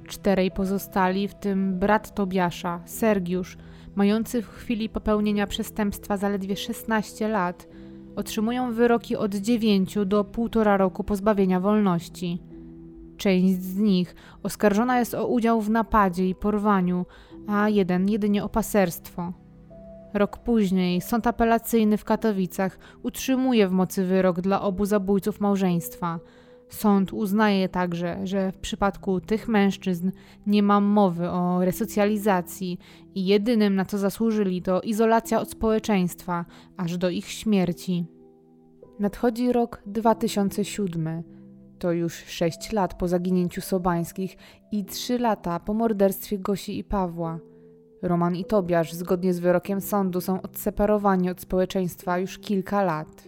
Czterej 0.08 0.52
pozostali, 0.52 1.28
w 1.28 1.36
tym 1.36 1.80
brat 1.80 2.16
Tobiasza, 2.16 2.82
Sergiusz, 2.86 3.58
mający 3.96 4.42
w 4.42 4.48
chwili 4.50 4.90
popełnienia 4.90 5.48
przestępstwa 5.48 6.18
zaledwie 6.18 6.56
16 6.56 7.28
lat, 7.28 7.68
otrzymują 8.16 8.74
wyroki 8.74 9.16
od 9.16 9.36
9 9.36 9.98
do 10.06 10.24
1,5 10.24 10.78
roku 10.78 11.04
pozbawienia 11.04 11.60
wolności. 11.60 12.42
Część 13.18 13.62
z 13.62 13.78
nich 13.78 14.16
oskarżona 14.44 15.00
jest 15.00 15.14
o 15.14 15.28
udział 15.28 15.62
w 15.62 15.70
napadzie 15.70 16.30
i 16.30 16.36
porwaniu, 16.36 17.06
a 17.48 17.70
jeden 17.70 18.10
jedynie 18.10 18.44
o 18.44 18.50
paserstwo. 18.50 19.41
Rok 20.14 20.38
później 20.38 21.02
sąd 21.02 21.28
apelacyjny 21.28 21.98
w 21.98 22.04
Katowicach 22.06 22.80
utrzymuje 23.04 23.68
w 23.68 23.72
mocy 23.72 24.06
wyrok 24.06 24.42
dla 24.42 24.62
obu 24.62 24.86
zabójców 24.86 25.40
małżeństwa. 25.40 26.20
Sąd 26.70 27.14
uznaje 27.14 27.70
także, 27.70 28.28
że 28.28 28.52
w 28.52 28.58
przypadku 28.58 29.22
tych 29.22 29.48
mężczyzn 29.48 30.12
nie 30.48 30.64
ma 30.64 30.80
mowy 30.80 31.30
o 31.30 31.66
resocjalizacji 31.66 32.80
i 33.16 33.26
jedynym 33.26 33.76
na 33.76 33.86
co 33.86 33.98
zasłużyli 33.98 34.62
to 34.62 34.82
izolacja 34.82 35.42
od 35.42 35.52
społeczeństwa 35.52 36.46
aż 36.78 36.98
do 36.98 37.10
ich 37.10 37.28
śmierci. 37.28 38.06
Nadchodzi 39.00 39.52
rok 39.52 39.82
2007. 39.86 41.24
To 41.80 41.92
już 41.92 42.14
sześć 42.14 42.72
lat 42.72 42.94
po 42.94 43.08
zaginięciu 43.08 43.62
Sobańskich 43.62 44.38
i 44.72 44.86
trzy 44.86 45.20
lata 45.20 45.60
po 45.60 45.74
morderstwie 45.74 46.40
Gosi 46.40 46.78
i 46.78 46.84
Pawła. 46.84 47.40
Roman 48.02 48.36
i 48.36 48.46
Tobiasz, 48.46 48.94
zgodnie 48.94 49.34
z 49.34 49.40
wyrokiem 49.40 49.82
sądu, 49.82 50.22
są 50.22 50.42
odseparowani 50.42 51.30
od 51.30 51.42
społeczeństwa 51.42 52.18
już 52.18 52.40
kilka 52.40 52.84
lat. 52.84 53.24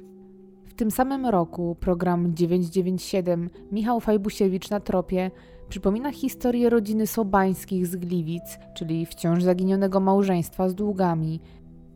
W 0.66 0.74
tym 0.74 0.92
samym 0.92 1.26
roku 1.26 1.78
program 1.80 2.36
997 2.36 3.50
Michał 3.72 4.00
Fajbusiewicz 4.00 4.70
na 4.70 4.80
tropie 4.80 5.32
przypomina 5.70 6.12
historię 6.12 6.70
rodziny 6.70 7.08
Sobańskich 7.08 7.88
z 7.88 7.96
Gliwic, 7.96 8.60
czyli 8.74 9.06
wciąż 9.06 9.44
zaginionego 9.44 10.00
małżeństwa 10.00 10.70
z 10.70 10.76
długami. 10.76 11.40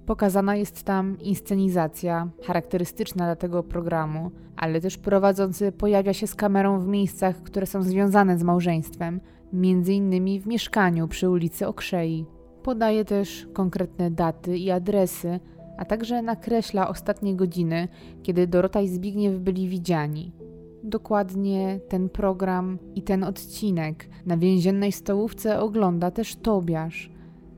Pokazana 0.06 0.56
jest 0.56 0.84
tam 0.84 1.18
inscenizacja 1.20 2.30
charakterystyczna 2.44 3.26
dla 3.26 3.36
tego 3.36 3.64
programu, 3.64 4.32
ale 4.56 4.82
też 4.82 4.98
prowadzący 4.98 5.72
pojawia 5.72 6.14
się 6.14 6.28
z 6.28 6.36
kamerą 6.36 6.80
w 6.80 6.88
miejscach, 6.88 7.44
które 7.44 7.66
są 7.66 7.84
związane 7.84 8.38
z 8.38 8.44
małżeństwem, 8.44 9.20
między 9.54 9.94
innymi 9.94 10.40
w 10.40 10.48
mieszkaniu 10.48 11.08
przy 11.08 11.30
ulicy 11.30 11.68
Okrzei. 11.68 12.37
Podaje 12.68 13.05
też 13.05 13.47
konkretne 13.53 14.11
daty 14.11 14.57
i 14.57 14.72
adresy, 14.72 15.39
a 15.78 15.86
także 15.86 16.22
nakreśla 16.22 16.89
ostatnie 16.89 17.36
godziny, 17.36 17.88
kiedy 18.24 18.47
Dorota 18.47 18.82
i 18.82 18.88
Zbigniew 18.88 19.39
byli 19.39 19.70
widziani. 19.70 20.32
Dokładnie 20.84 21.80
ten 21.89 22.09
program 22.09 22.78
i 22.95 23.01
ten 23.01 23.24
odcinek 23.24 24.09
na 24.26 24.38
więziennej 24.38 24.91
stołówce 24.91 25.59
ogląda 25.59 26.11
też 26.11 26.36
Tobiasz. 26.36 27.11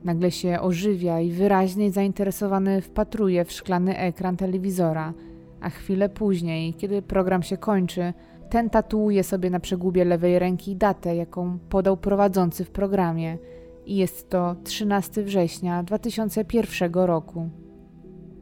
Nagle 0.04 0.30
się 0.30 0.60
ożywia 0.60 1.20
i 1.20 1.30
wyraźnie 1.30 1.92
zainteresowany 1.92 2.80
wpatruje 2.80 3.44
w 3.44 3.52
szklany 3.52 3.98
ekran 3.98 4.36
telewizora, 4.36 5.14
a 5.60 5.70
chwilę 5.70 6.08
później, 6.08 6.74
kiedy 6.74 7.02
program 7.02 7.42
się 7.42 7.56
kończy, 7.56 8.12
ten 8.50 8.70
tatuuje 8.70 9.24
sobie 9.24 9.50
na 9.50 9.60
przegubie 9.60 10.04
lewej 10.04 10.38
ręki 10.38 10.76
datę, 10.76 11.16
jaką 11.16 11.58
podał 11.68 11.96
prowadzący 11.96 12.64
w 12.64 12.70
programie– 12.70 13.38
i 13.90 13.96
jest 13.96 14.30
to 14.30 14.56
13 14.64 15.22
września 15.22 15.82
2001 15.82 16.92
roku. 16.92 17.48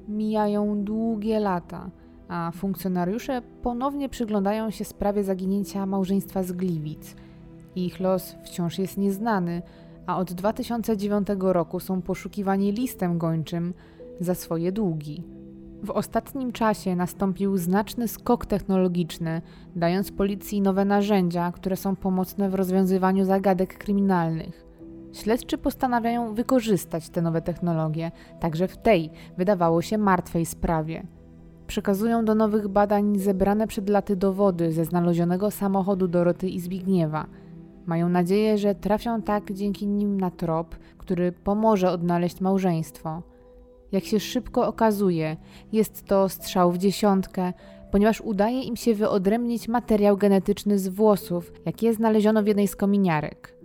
Mijają 0.09 0.85
długie 0.85 1.41
lata, 1.41 1.91
a 2.29 2.51
funkcjonariusze 2.55 3.43
ponownie 3.63 4.09
przyglądają 4.09 4.71
się 4.71 4.85
sprawie 4.85 5.25
zaginięcia 5.25 5.87
małżeństwa 5.87 6.43
z 6.43 6.53
Gliwic. 6.53 7.17
Ich 7.77 8.01
los 8.01 8.37
wciąż 8.45 8.79
jest 8.79 8.97
nieznany, 8.97 9.63
a 10.07 10.19
od 10.19 10.33
2009 10.33 11.29
roku 11.41 11.81
są 11.81 12.03
poszukiwani 12.03 12.73
listem 12.73 13.19
gończym 13.19 13.75
za 14.21 14.35
swoje 14.35 14.73
długi. 14.73 15.23
W 15.83 15.91
ostatnim 15.91 16.53
czasie 16.53 16.97
nastąpił 16.97 17.57
znaczny 17.57 18.09
skok 18.09 18.47
technologiczny, 18.47 19.43
dając 19.77 20.13
policji 20.13 20.61
nowe 20.61 20.85
narzędzia, 20.85 21.53
które 21.53 21.77
są 21.77 21.97
pomocne 21.97 22.51
w 22.51 22.55
rozwiązywaniu 22.55 23.25
zagadek 23.25 23.79
kryminalnych. 23.79 24.68
Śledczy 25.13 25.59
postanawiają 25.59 26.35
wykorzystać 26.35 27.09
te 27.09 27.23
nowe 27.23 27.43
technologie, 27.43 28.11
także 28.41 28.69
w 28.69 28.77
tej, 28.77 29.11
wydawało 29.37 29.83
się, 29.83 29.99
martwej 29.99 30.47
sprawie. 30.47 31.07
Przekazują 31.67 32.25
do 32.25 32.35
nowych 32.35 32.69
badań 32.69 33.19
zebrane 33.19 33.67
przed 33.67 33.89
laty 33.89 34.17
dowody 34.17 34.73
ze 34.73 34.85
znalezionego 34.85 35.51
samochodu 35.51 36.09
Doroty 36.09 36.49
i 36.49 36.61
Zbigniewa. 36.61 37.27
Mają 37.87 38.09
nadzieję, 38.09 38.59
że 38.59 38.75
trafią 38.75 39.23
tak 39.23 39.53
dzięki 39.53 39.87
nim 39.87 40.21
na 40.21 40.31
trop, 40.31 40.77
który 40.99 41.33
pomoże 41.33 41.91
odnaleźć 41.91 42.41
małżeństwo. 42.41 43.23
Jak 43.93 44.05
się 44.05 44.21
szybko 44.21 44.67
okazuje, 44.67 45.37
jest 45.73 46.05
to 46.05 46.29
strzał 46.29 46.73
w 46.73 46.79
dziesiątkę, 46.79 47.53
ponieważ 47.91 48.21
udaje 48.21 48.63
im 48.63 48.77
się 48.77 48.95
wyodrębnić 48.95 49.69
materiał 49.69 50.17
genetyczny 50.17 50.79
z 50.79 50.89
włosów, 50.89 51.53
jakie 51.67 51.95
znaleziono 51.95 52.43
w 52.43 52.47
jednej 52.47 52.69
z 52.69 52.77
kominiarek. 52.77 53.58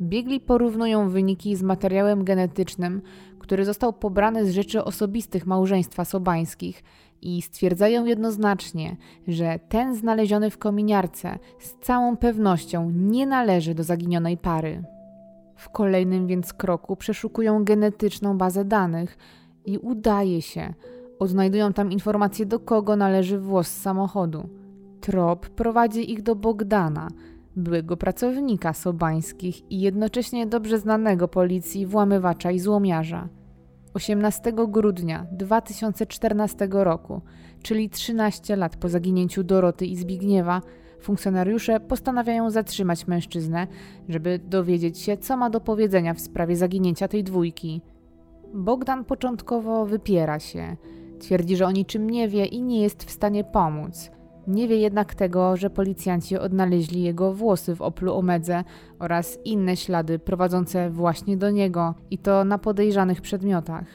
Biegli 0.00 0.40
porównują 0.40 1.08
wyniki 1.08 1.56
z 1.56 1.62
materiałem 1.62 2.24
genetycznym, 2.24 3.02
który 3.38 3.64
został 3.64 3.92
pobrany 3.92 4.46
z 4.46 4.50
rzeczy 4.50 4.84
osobistych 4.84 5.46
małżeństwa 5.46 6.04
sobańskich 6.04 6.82
i 7.22 7.42
stwierdzają 7.42 8.04
jednoznacznie, 8.04 8.96
że 9.28 9.58
ten 9.68 9.94
znaleziony 9.94 10.50
w 10.50 10.58
kominiarce 10.58 11.38
z 11.58 11.74
całą 11.74 12.16
pewnością 12.16 12.90
nie 12.90 13.26
należy 13.26 13.74
do 13.74 13.84
zaginionej 13.84 14.36
pary. 14.36 14.82
W 15.56 15.68
kolejnym 15.68 16.26
więc 16.26 16.52
kroku 16.52 16.96
przeszukują 16.96 17.64
genetyczną 17.64 18.38
bazę 18.38 18.64
danych 18.64 19.18
i 19.64 19.78
udaje 19.78 20.42
się, 20.42 20.74
odnajdują 21.18 21.72
tam 21.72 21.92
informacje, 21.92 22.46
do 22.46 22.60
kogo 22.60 22.96
należy 22.96 23.38
włos 23.38 23.68
samochodu. 23.68 24.48
Trop 25.00 25.48
prowadzi 25.48 26.12
ich 26.12 26.22
do 26.22 26.36
Bogdana, 26.36 27.08
byłego 27.56 27.96
pracownika 27.96 28.72
sobańskich 28.72 29.70
i 29.70 29.80
jednocześnie 29.80 30.46
dobrze 30.46 30.78
znanego 30.78 31.28
policji 31.28 31.86
włamywacza 31.86 32.50
i 32.50 32.58
złomiarza. 32.58 33.28
18 33.94 34.52
grudnia 34.68 35.26
2014 35.32 36.68
roku, 36.70 37.20
czyli 37.62 37.90
13 37.90 38.56
lat 38.56 38.76
po 38.76 38.88
zaginięciu 38.88 39.44
Doroty 39.44 39.86
i 39.86 39.96
Zbigniewa, 39.96 40.62
funkcjonariusze 41.00 41.80
postanawiają 41.80 42.50
zatrzymać 42.50 43.06
mężczyznę, 43.06 43.66
żeby 44.08 44.38
dowiedzieć 44.38 44.98
się, 44.98 45.16
co 45.16 45.36
ma 45.36 45.50
do 45.50 45.60
powiedzenia 45.60 46.14
w 46.14 46.20
sprawie 46.20 46.56
zaginięcia 46.56 47.08
tej 47.08 47.24
dwójki. 47.24 47.82
Bogdan 48.54 49.04
początkowo 49.04 49.86
wypiera 49.86 50.38
się. 50.38 50.76
Twierdzi, 51.18 51.56
że 51.56 51.66
o 51.66 51.70
niczym 51.70 52.10
nie 52.10 52.28
wie 52.28 52.44
i 52.44 52.62
nie 52.62 52.82
jest 52.82 53.04
w 53.04 53.10
stanie 53.10 53.44
pomóc. 53.44 54.10
Nie 54.46 54.68
wie 54.68 54.76
jednak 54.76 55.14
tego, 55.14 55.56
że 55.56 55.70
policjanci 55.70 56.38
odnaleźli 56.38 57.02
jego 57.02 57.32
włosy 57.32 57.76
w 57.76 57.82
Oplu 57.82 58.14
Omedze 58.14 58.64
oraz 58.98 59.38
inne 59.44 59.76
ślady 59.76 60.18
prowadzące 60.18 60.90
właśnie 60.90 61.36
do 61.36 61.50
niego 61.50 61.94
i 62.10 62.18
to 62.18 62.44
na 62.44 62.58
podejrzanych 62.58 63.20
przedmiotach. 63.20 63.86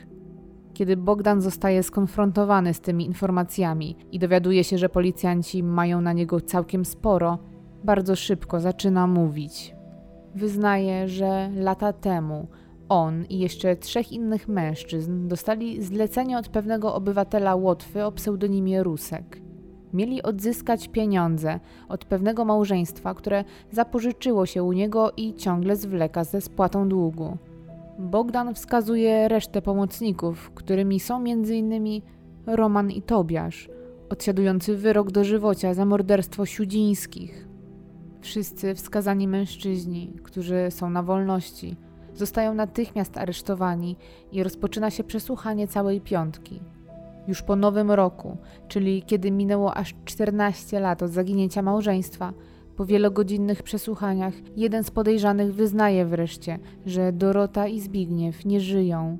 Kiedy 0.73 0.97
Bogdan 0.97 1.41
zostaje 1.41 1.83
skonfrontowany 1.83 2.73
z 2.73 2.81
tymi 2.81 3.05
informacjami 3.05 3.95
i 4.11 4.19
dowiaduje 4.19 4.63
się, 4.63 4.77
że 4.77 4.89
policjanci 4.89 5.63
mają 5.63 6.01
na 6.01 6.13
niego 6.13 6.41
całkiem 6.41 6.85
sporo, 6.85 7.39
bardzo 7.83 8.15
szybko 8.15 8.59
zaczyna 8.59 9.07
mówić. 9.07 9.75
Wyznaje, 10.35 11.07
że 11.07 11.49
lata 11.55 11.93
temu 11.93 12.47
on 12.89 13.25
i 13.25 13.39
jeszcze 13.39 13.75
trzech 13.75 14.11
innych 14.11 14.47
mężczyzn 14.47 15.27
dostali 15.27 15.83
zlecenie 15.83 16.37
od 16.37 16.49
pewnego 16.49 16.95
obywatela 16.95 17.55
Łotwy 17.55 18.05
o 18.05 18.11
pseudonimie 18.11 18.83
Rusek. 18.83 19.44
Mieli 19.95 20.23
odzyskać 20.23 20.87
pieniądze 20.87 21.59
od 21.89 22.05
pewnego 22.05 22.45
małżeństwa, 22.45 23.13
które 23.13 23.43
zapożyczyło 23.71 24.45
się 24.45 24.63
u 24.63 24.71
niego 24.71 25.11
i 25.17 25.33
ciągle 25.33 25.75
zwleka 25.75 26.23
ze 26.23 26.41
spłatą 26.41 26.89
długu. 26.89 27.37
Bogdan 27.99 28.53
wskazuje 28.53 29.27
resztę 29.27 29.61
pomocników, 29.61 30.51
którymi 30.55 30.99
są 30.99 31.17
m.in. 31.17 32.01
Roman 32.45 32.91
i 32.91 33.01
Tobiasz, 33.01 33.69
odsiadujący 34.09 34.77
wyrok 34.77 35.11
do 35.11 35.23
żywocia 35.23 35.73
za 35.73 35.85
morderstwo 35.85 36.45
Siudzińskich. 36.45 37.47
Wszyscy 38.21 38.75
wskazani 38.75 39.27
mężczyźni, 39.27 40.13
którzy 40.23 40.67
są 40.69 40.89
na 40.89 41.03
wolności, 41.03 41.75
zostają 42.13 42.53
natychmiast 42.53 43.17
aresztowani 43.17 43.95
i 44.31 44.43
rozpoczyna 44.43 44.91
się 44.91 45.03
przesłuchanie 45.03 45.67
całej 45.67 46.01
piątki. 46.01 46.61
Już 47.27 47.41
po 47.41 47.55
nowym 47.55 47.91
roku, 47.91 48.37
czyli 48.67 49.03
kiedy 49.03 49.31
minęło 49.31 49.77
aż 49.77 49.95
14 50.05 50.79
lat 50.79 51.03
od 51.03 51.11
zaginięcia 51.11 51.61
małżeństwa, 51.61 52.33
po 52.75 52.85
wielogodzinnych 52.85 53.63
przesłuchaniach 53.63 54.33
jeden 54.55 54.83
z 54.83 54.91
podejrzanych 54.91 55.53
wyznaje 55.53 56.05
wreszcie, 56.05 56.59
że 56.85 57.13
Dorota 57.13 57.67
i 57.67 57.79
Zbigniew 57.79 58.45
nie 58.45 58.59
żyją. 58.59 59.17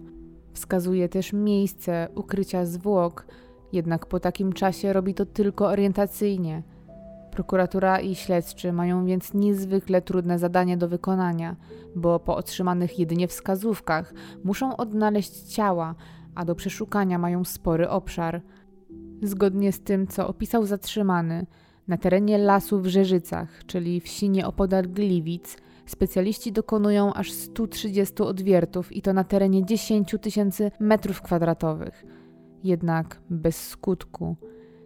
Wskazuje 0.54 1.10
też 1.10 1.34
miejsce 1.34 2.08
ukrycia 2.16 2.66
zwłok, 2.66 3.26
jednak 3.74 4.06
po 4.06 4.20
takim 4.20 4.54
czasie 4.54 4.94
robi 4.94 5.14
to 5.14 5.26
tylko 5.26 5.68
orientacyjnie. 5.68 6.64
Prokuratura 7.32 8.00
i 8.00 8.16
śledczy 8.16 8.74
mają 8.74 9.06
więc 9.06 9.34
niezwykle 9.34 10.02
trudne 10.02 10.40
zadanie 10.40 10.78
do 10.78 10.88
wykonania, 10.88 11.56
bo 11.96 12.20
po 12.20 12.36
otrzymanych 12.36 13.00
jedynie 13.00 13.28
wskazówkach 13.28 14.14
muszą 14.44 14.78
odnaleźć 14.78 15.42
ciała, 15.42 15.96
a 16.36 16.46
do 16.46 16.56
przeszukania 16.56 17.18
mają 17.18 17.44
spory 17.44 17.90
obszar. 17.90 18.42
Zgodnie 19.22 19.72
z 19.72 19.80
tym, 19.80 20.08
co 20.08 20.28
opisał 20.28 20.66
zatrzymany, 20.66 21.46
na 21.88 21.98
terenie 21.98 22.38
lasu 22.38 22.82
w 22.82 22.88
Rzeżycach, 22.88 23.66
czyli 23.66 24.00
wsi 24.00 24.30
nieopodal 24.30 24.84
Gliwic, 24.84 25.58
specjaliści 25.86 26.52
dokonują 26.52 27.14
aż 27.14 27.32
130 27.32 28.24
odwiertów 28.24 28.92
i 28.92 29.02
to 29.02 29.14
na 29.14 29.24
terenie 29.24 29.66
10 29.66 30.16
tysięcy 30.22 30.72
metrów 30.80 31.22
kwadratowych. 31.22 32.06
Jednak 32.64 33.22
bez 33.30 33.68
skutku. 33.68 34.36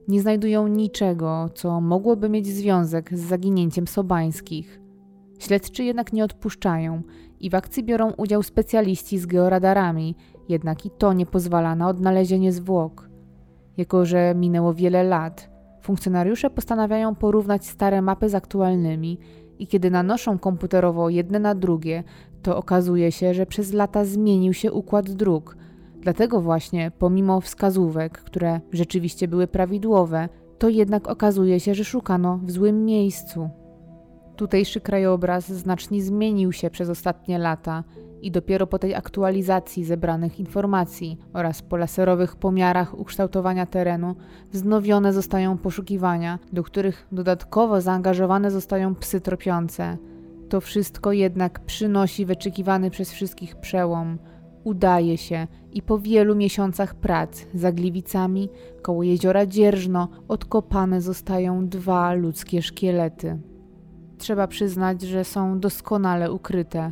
Nie 0.07 0.21
znajdują 0.21 0.67
niczego, 0.67 1.49
co 1.55 1.81
mogłoby 1.81 2.29
mieć 2.29 2.47
związek 2.47 3.17
z 3.17 3.19
zaginięciem 3.19 3.87
Sobańskich. 3.87 4.81
Śledczy 5.39 5.83
jednak 5.83 6.13
nie 6.13 6.23
odpuszczają 6.23 7.01
i 7.39 7.49
w 7.49 7.55
akcji 7.55 7.83
biorą 7.83 8.11
udział 8.11 8.43
specjaliści 8.43 9.19
z 9.19 9.25
georadarami, 9.25 10.15
jednak 10.49 10.85
i 10.85 10.89
to 10.89 11.13
nie 11.13 11.25
pozwala 11.25 11.75
na 11.75 11.87
odnalezienie 11.87 12.51
zwłok. 12.51 13.09
Jako, 13.77 14.05
że 14.05 14.35
minęło 14.35 14.73
wiele 14.73 15.03
lat, 15.03 15.49
funkcjonariusze 15.81 16.49
postanawiają 16.49 17.15
porównać 17.15 17.65
stare 17.65 18.01
mapy 18.01 18.29
z 18.29 18.35
aktualnymi 18.35 19.19
i 19.59 19.67
kiedy 19.67 19.91
nanoszą 19.91 20.39
komputerowo 20.39 21.09
jedne 21.09 21.39
na 21.39 21.55
drugie, 21.55 22.03
to 22.41 22.57
okazuje 22.57 23.11
się, 23.11 23.33
że 23.33 23.45
przez 23.45 23.73
lata 23.73 24.05
zmienił 24.05 24.53
się 24.53 24.71
układ 24.71 25.11
dróg. 25.11 25.57
Dlatego 26.01 26.41
właśnie, 26.41 26.91
pomimo 26.99 27.41
wskazówek, 27.41 28.17
które 28.17 28.61
rzeczywiście 28.71 29.27
były 29.27 29.47
prawidłowe, 29.47 30.29
to 30.57 30.69
jednak 30.69 31.07
okazuje 31.07 31.59
się, 31.59 31.75
że 31.75 31.83
szukano 31.83 32.39
w 32.43 32.51
złym 32.51 32.85
miejscu. 32.85 33.49
Tutejszy 34.39 34.81
krajobraz 34.81 35.51
znacznie 35.51 36.01
zmienił 36.01 36.51
się 36.51 36.69
przez 36.69 36.89
ostatnie 36.89 37.37
lata 37.37 37.83
i 38.21 38.31
dopiero 38.31 38.67
po 38.67 38.79
tej 38.79 38.95
aktualizacji 38.95 39.85
zebranych 39.85 40.39
informacji 40.39 41.17
oraz 41.33 41.61
po 41.61 41.77
laserowych 41.77 42.35
pomiarach 42.35 42.99
ukształtowania 42.99 43.65
terenu 43.65 44.15
wznowione 44.51 45.13
zostają 45.13 45.57
poszukiwania, 45.57 46.39
do 46.53 46.63
których 46.63 47.07
dodatkowo 47.11 47.81
zaangażowane 47.81 48.51
zostają 48.51 48.95
psy 48.95 49.21
tropiące. 49.21 49.97
To 50.49 50.61
wszystko 50.61 51.11
jednak 51.11 51.59
przynosi 51.59 52.25
wyczekiwany 52.25 52.89
przez 52.89 53.11
wszystkich 53.11 53.55
przełom. 53.55 54.17
Udaje 54.63 55.17
się 55.17 55.47
i 55.71 55.81
po 55.81 55.99
wielu 55.99 56.35
miesiącach 56.35 56.95
prac 56.95 57.45
za 57.53 57.71
Gliwicami 57.71 58.49
koło 58.81 59.03
jeziora 59.03 59.45
Dzierżno 59.45 60.07
odkopane 60.27 61.01
zostają 61.01 61.67
dwa 61.67 62.13
ludzkie 62.13 62.61
szkielety. 62.61 63.48
Trzeba 64.19 64.47
przyznać, 64.47 65.01
że 65.01 65.23
są 65.23 65.59
doskonale 65.59 66.31
ukryte 66.31 66.91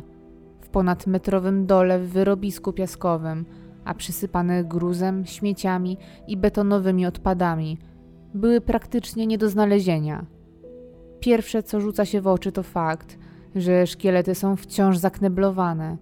w 0.60 0.68
ponadmetrowym 0.68 1.66
dole 1.66 1.98
w 1.98 2.08
wyrobisku 2.08 2.72
piaskowym, 2.72 3.44
a 3.84 3.94
przysypane 3.94 4.64
gruzem, 4.64 5.26
śmieciami 5.26 5.96
i 6.26 6.36
betonowymi 6.36 7.06
odpadami. 7.06 7.78
Były 8.34 8.60
praktycznie 8.60 9.26
nie 9.26 9.38
do 9.38 9.48
znalezienia. 9.48 10.26
Pierwsze, 11.20 11.62
co 11.62 11.80
rzuca 11.80 12.04
się 12.04 12.20
w 12.20 12.26
oczy, 12.26 12.52
to 12.52 12.62
fakt, 12.62 13.18
że 13.56 13.86
szkielety 13.86 14.34
są 14.34 14.56
wciąż 14.56 14.98
zakneblowane. 14.98 15.96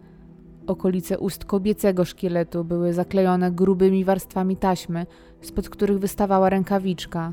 Okolice 0.66 1.18
ust 1.18 1.45
kobiecego 1.45 2.05
szkieletu 2.05 2.64
były 2.64 2.93
zaklejone 2.93 3.53
grubymi 3.53 4.05
warstwami 4.05 4.57
taśmy, 4.57 5.07
spod 5.41 5.68
których 5.68 5.99
wystawała 5.99 6.51
rękawiczka. 6.51 7.33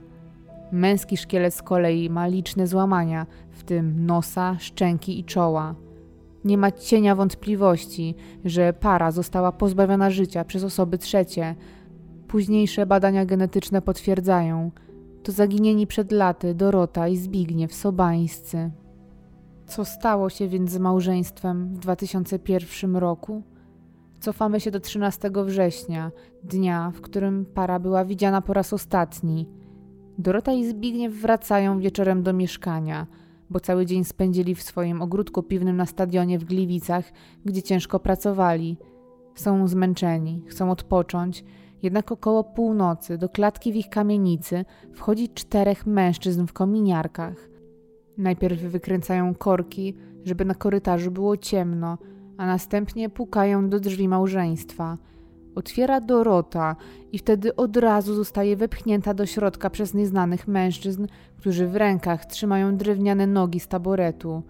Męski 0.74 1.18
szkielet 1.18 1.54
z 1.54 1.62
kolei 1.62 2.10
ma 2.10 2.28
liczne 2.28 2.68
złamania, 2.68 3.26
w 3.50 3.64
tym 3.64 4.06
nosa, 4.06 4.56
szczęki 4.60 5.20
i 5.20 5.24
czoła. 5.24 5.76
Nie 6.46 6.58
ma 6.58 6.72
cienia 6.72 7.16
wątpliwości, 7.16 8.16
że 8.46 8.74
para 8.74 9.12
została 9.12 9.52
pozbawiona 9.52 10.10
życia 10.10 10.44
przez 10.44 10.64
osoby 10.64 10.98
trzecie. 10.98 11.56
Późniejsze 12.28 12.86
badania 12.86 13.26
genetyczne 13.26 13.82
potwierdzają, 13.82 14.72
to 15.24 15.32
zaginieni 15.32 15.88
przed 15.88 16.12
laty 16.12 16.54
Dorota 16.54 17.08
i 17.08 17.18
Zbigniew 17.18 17.74
Sobańscy. 17.74 18.72
Co 19.66 19.86
stało 19.86 20.30
się 20.30 20.48
więc 20.48 20.72
z 20.72 20.78
małżeństwem 20.78 21.76
w 21.76 21.80
2001 21.80 22.96
roku? 22.96 23.44
Cofamy 24.20 24.60
się 24.60 24.72
do 24.72 24.80
13 24.80 25.32
września, 25.46 26.12
dnia, 26.44 26.92
w 26.96 27.02
którym 27.02 27.46
para 27.46 27.80
była 27.80 28.06
widziana 28.06 28.42
po 28.42 28.54
raz 28.54 28.74
ostatni. 28.74 29.63
Dorota 30.18 30.54
i 30.54 30.66
Zbigniew 30.66 31.14
wracają 31.14 31.80
wieczorem 31.80 32.24
do 32.24 32.34
mieszkania– 32.34 33.08
bo 33.54 33.60
cały 33.60 33.86
dzień 33.86 34.04
spędzili 34.04 34.56
w 34.56 34.62
swoim 34.62 35.02
ogródku 35.02 35.44
piwnym 35.44 35.78
na 35.78 35.86
stadionie 35.86 36.40
w 36.40 36.44
Gliwicach, 36.44 37.12
gdzie 37.46 37.64
ciężko 37.64 38.00
pracowali. 38.00 38.78
Są 39.36 39.68
zmęczeni, 39.68 40.44
chcą 40.48 40.72
odpocząć, 40.72 41.44
jednak 41.84 42.12
około 42.12 42.44
północy 42.44 43.18
do 43.18 43.30
klatki 43.30 43.74
w 43.74 43.76
ich 43.76 43.90
kamienicy 43.90 44.66
wchodzi 44.94 45.30
czterech 45.30 45.86
mężczyzn 45.86 46.46
w 46.46 46.54
kominiarkach. 46.54 47.50
Najpierw 48.18 48.60
wykręcają 48.60 49.36
korki, 49.36 49.96
żeby 50.24 50.46
na 50.46 50.56
korytarzu 50.56 51.12
było 51.12 51.38
ciemno, 51.38 51.98
a 52.38 52.46
następnie 52.46 53.10
pukają 53.10 53.70
do 53.70 53.80
drzwi 53.80 54.08
małżeństwa. 54.08 54.98
Otwiera 55.56 56.02
Dorota 56.02 56.76
i 57.12 57.18
wtedy 57.18 57.56
od 57.56 57.78
razu 57.78 58.16
zostaje 58.16 58.56
wepchnięta 58.56 59.14
do 59.14 59.26
środka 59.26 59.70
przez 59.70 59.94
nieznanych 59.94 60.48
mężczyzn, 60.48 61.08
którzy 61.38 61.68
w 61.68 61.76
rękach 61.76 62.26
trzymają 62.26 62.78
drewniane 62.78 63.28
nogi 63.28 63.60
z 63.60 63.68
taboretu. 63.68 64.44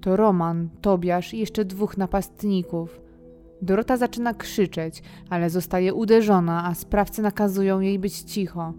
To 0.00 0.16
Roman, 0.16 0.68
Tobiasz 0.80 1.34
i 1.34 1.38
jeszcze 1.38 1.64
dwóch 1.64 1.96
napastników. 1.96 3.00
Dorota 3.62 3.96
zaczyna 3.96 4.34
krzyczeć, 4.34 5.02
ale 5.30 5.50
zostaje 5.50 5.94
uderzona, 5.94 6.64
a 6.64 6.74
sprawcy 6.74 7.22
nakazują 7.22 7.80
jej 7.80 7.98
być 7.98 8.18
cicho. 8.18 8.72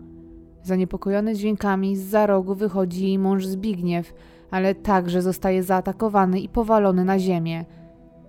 Zaniepokojony 0.64 1.36
dźwiękami 1.36 1.96
z 1.96 2.02
za 2.02 2.26
rogu 2.26 2.56
wychodzi 2.56 3.04
jej 3.04 3.20
mąż 3.20 3.46
Zbigniew, 3.46 4.14
ale 4.52 4.76
także 4.76 5.22
zostaje 5.22 5.64
zaatakowany 5.64 6.40
i 6.40 6.50
powalony 6.50 7.06
na 7.06 7.20
ziemię. 7.20 7.66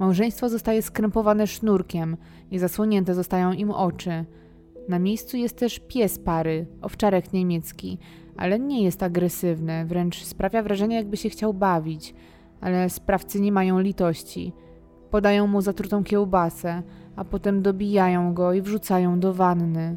Małżeństwo 0.01 0.49
zostaje 0.49 0.83
skrępowane 0.83 1.47
sznurkiem 1.47 2.17
i 2.51 2.59
zasłonięte 2.59 3.15
zostają 3.15 3.53
im 3.53 3.71
oczy. 3.71 4.25
Na 4.89 4.99
miejscu 4.99 5.37
jest 5.37 5.59
też 5.59 5.79
pies 5.79 6.19
pary, 6.19 6.67
owczarek 6.83 7.33
niemiecki, 7.33 7.99
ale 8.37 8.59
nie 8.59 8.85
jest 8.85 9.03
agresywny, 9.03 9.87
wręcz 9.87 10.25
sprawia 10.25 10.63
wrażenie, 10.63 10.97
jakby 10.97 11.17
się 11.17 11.29
chciał 11.29 11.55
bawić, 11.55 12.15
ale 12.61 12.91
sprawcy 12.91 13.41
nie 13.41 13.53
mają 13.53 13.81
litości. 13.81 14.53
Podają 15.11 15.47
mu 15.47 15.61
zatrutą 15.61 16.05
kiełbasę, 16.05 16.83
a 17.17 17.25
potem 17.25 17.63
dobijają 17.63 18.35
go 18.35 18.53
i 18.53 18.63
wrzucają 18.63 19.21
do 19.21 19.35
wanny. 19.35 19.97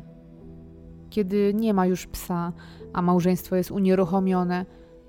Kiedy 1.10 1.54
nie 1.54 1.74
ma 1.74 1.86
już 1.86 2.08
psa, 2.08 2.54
a 2.94 3.02
małżeństwo 3.02 3.56
jest 3.56 3.72
unieruchomione, 3.72 4.66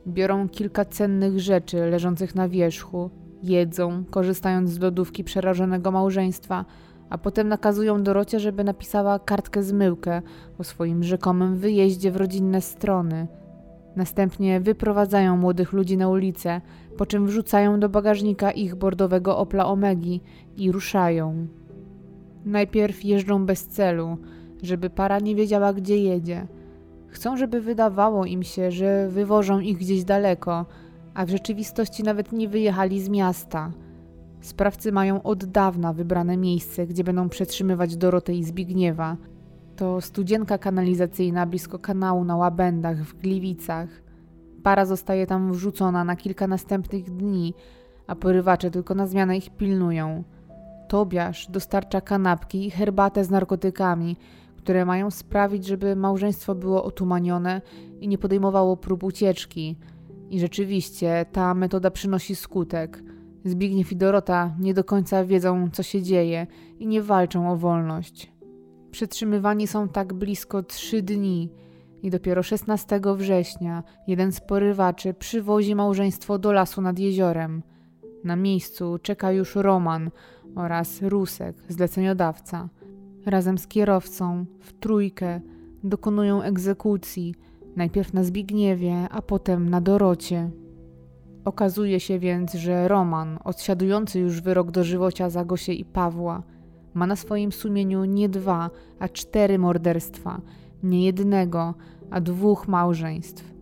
biorą 0.06 0.48
kilka 0.48 0.84
cennych 0.84 1.40
rzeczy 1.40 1.76
leżących 1.76 2.34
na 2.34 2.48
wierzchu, 2.48 3.10
jedzą, 3.42 4.04
korzystając 4.10 4.70
z 4.70 4.80
lodówki 4.80 5.24
przerażonego 5.24 5.90
małżeństwa, 5.90 6.64
a 7.10 7.18
potem 7.18 7.48
nakazują 7.48 8.02
Dorocie, 8.02 8.40
żeby 8.40 8.64
napisała 8.64 9.18
kartkę 9.18 9.62
zmyłkę 9.62 10.22
o 10.58 10.64
swoim 10.64 11.02
rzekomym 11.02 11.56
wyjeździe 11.56 12.10
w 12.10 12.16
rodzinne 12.16 12.60
strony. 12.60 13.26
Następnie 13.96 14.60
wyprowadzają 14.60 15.36
młodych 15.36 15.72
ludzi 15.72 15.96
na 15.96 16.08
ulicę, 16.08 16.60
po 16.96 17.06
czym 17.06 17.26
wrzucają 17.26 17.80
do 17.80 17.88
bagażnika 17.88 18.50
ich 18.50 18.74
bordowego 18.74 19.38
Opla 19.38 19.66
Omegi 19.66 20.20
i 20.56 20.72
ruszają. 20.72 21.46
Najpierw 22.44 23.04
jeżdżą 23.04 23.46
bez 23.46 23.66
celu, 23.66 24.16
żeby 24.62 24.90
para 24.90 25.18
nie 25.18 25.34
wiedziała, 25.34 25.72
gdzie 25.72 25.96
jedzie. 25.96 26.46
Chcą, 27.06 27.36
żeby 27.36 27.60
wydawało 27.60 28.24
im 28.24 28.42
się, 28.42 28.70
że 28.70 29.08
wywożą 29.08 29.60
ich 29.60 29.78
gdzieś 29.78 30.04
daleko, 30.04 30.66
a 31.14 31.26
w 31.26 31.30
rzeczywistości 31.30 32.02
nawet 32.02 32.32
nie 32.32 32.48
wyjechali 32.48 33.00
z 33.00 33.08
miasta. 33.08 33.70
Sprawcy 34.40 34.92
mają 34.92 35.22
od 35.22 35.44
dawna 35.44 35.92
wybrane 35.92 36.36
miejsce, 36.36 36.86
gdzie 36.86 37.04
będą 37.04 37.28
przetrzymywać 37.28 37.96
Dorotę 37.96 38.34
i 38.34 38.44
Zbigniewa. 38.44 39.16
To 39.76 40.00
studzienka 40.00 40.58
kanalizacyjna 40.58 41.46
blisko 41.46 41.78
kanału 41.78 42.24
na 42.24 42.36
Łabędach 42.36 42.96
w 42.96 43.18
Gliwicach. 43.18 43.88
Para 44.62 44.86
zostaje 44.86 45.26
tam 45.26 45.52
wrzucona 45.52 46.04
na 46.04 46.16
kilka 46.16 46.46
następnych 46.46 47.10
dni, 47.10 47.54
a 48.06 48.14
porywacze 48.14 48.70
tylko 48.70 48.94
na 48.94 49.06
zmianę 49.06 49.36
ich 49.36 49.50
pilnują. 49.50 50.24
Tobiasz 50.88 51.50
dostarcza 51.50 52.00
kanapki 52.00 52.66
i 52.66 52.70
herbatę 52.70 53.24
z 53.24 53.30
narkotykami, 53.30 54.16
które 54.56 54.84
mają 54.84 55.10
sprawić, 55.10 55.66
żeby 55.66 55.96
małżeństwo 55.96 56.54
było 56.54 56.84
otumanione 56.84 57.60
i 58.00 58.08
nie 58.08 58.18
podejmowało 58.18 58.76
prób 58.76 59.04
ucieczki. 59.04 59.76
I 60.32 60.40
rzeczywiście 60.40 61.26
ta 61.32 61.54
metoda 61.54 61.90
przynosi 61.90 62.34
skutek. 62.36 63.02
Zbigniew 63.44 63.92
i 63.92 63.96
Dorota 63.96 64.54
nie 64.58 64.74
do 64.74 64.84
końca 64.84 65.24
wiedzą, 65.24 65.70
co 65.72 65.82
się 65.82 66.02
dzieje 66.02 66.46
i 66.78 66.86
nie 66.86 67.02
walczą 67.02 67.50
o 67.50 67.56
wolność. 67.56 68.32
Przetrzymywani 68.90 69.66
są 69.66 69.88
tak 69.88 70.12
blisko 70.12 70.62
trzy 70.62 71.02
dni 71.02 71.50
i 72.02 72.10
dopiero 72.10 72.42
16 72.42 73.00
września 73.16 73.82
jeden 74.06 74.32
z 74.32 74.40
porywaczy 74.40 75.14
przywozi 75.14 75.74
małżeństwo 75.74 76.38
do 76.38 76.52
lasu 76.52 76.80
nad 76.80 76.98
jeziorem. 76.98 77.62
Na 78.24 78.36
miejscu 78.36 78.98
czeka 79.02 79.32
już 79.32 79.54
Roman 79.54 80.10
oraz 80.54 81.02
Rusek, 81.02 81.56
zleceniodawca. 81.68 82.68
Razem 83.26 83.58
z 83.58 83.66
kierowcą, 83.66 84.46
w 84.60 84.72
trójkę, 84.72 85.40
dokonują 85.84 86.42
egzekucji, 86.42 87.34
najpierw 87.76 88.12
na 88.12 88.24
Zbigniewie, 88.24 89.08
a 89.10 89.22
potem 89.22 89.68
na 89.68 89.80
Dorocie. 89.80 90.50
Okazuje 91.44 92.00
się 92.00 92.18
więc, 92.18 92.54
że 92.54 92.88
Roman, 92.88 93.38
odsiadujący 93.44 94.20
już 94.20 94.40
wyrok 94.40 94.70
dożywocia 94.70 95.30
za 95.30 95.44
Gosię 95.44 95.72
i 95.72 95.84
Pawła, 95.84 96.42
ma 96.94 97.06
na 97.06 97.16
swoim 97.16 97.52
sumieniu 97.52 98.04
nie 98.04 98.28
dwa, 98.28 98.70
a 98.98 99.08
cztery 99.08 99.58
morderstwa, 99.58 100.40
nie 100.82 101.04
jednego, 101.04 101.74
a 102.10 102.20
dwóch 102.20 102.68
małżeństw. 102.68 103.54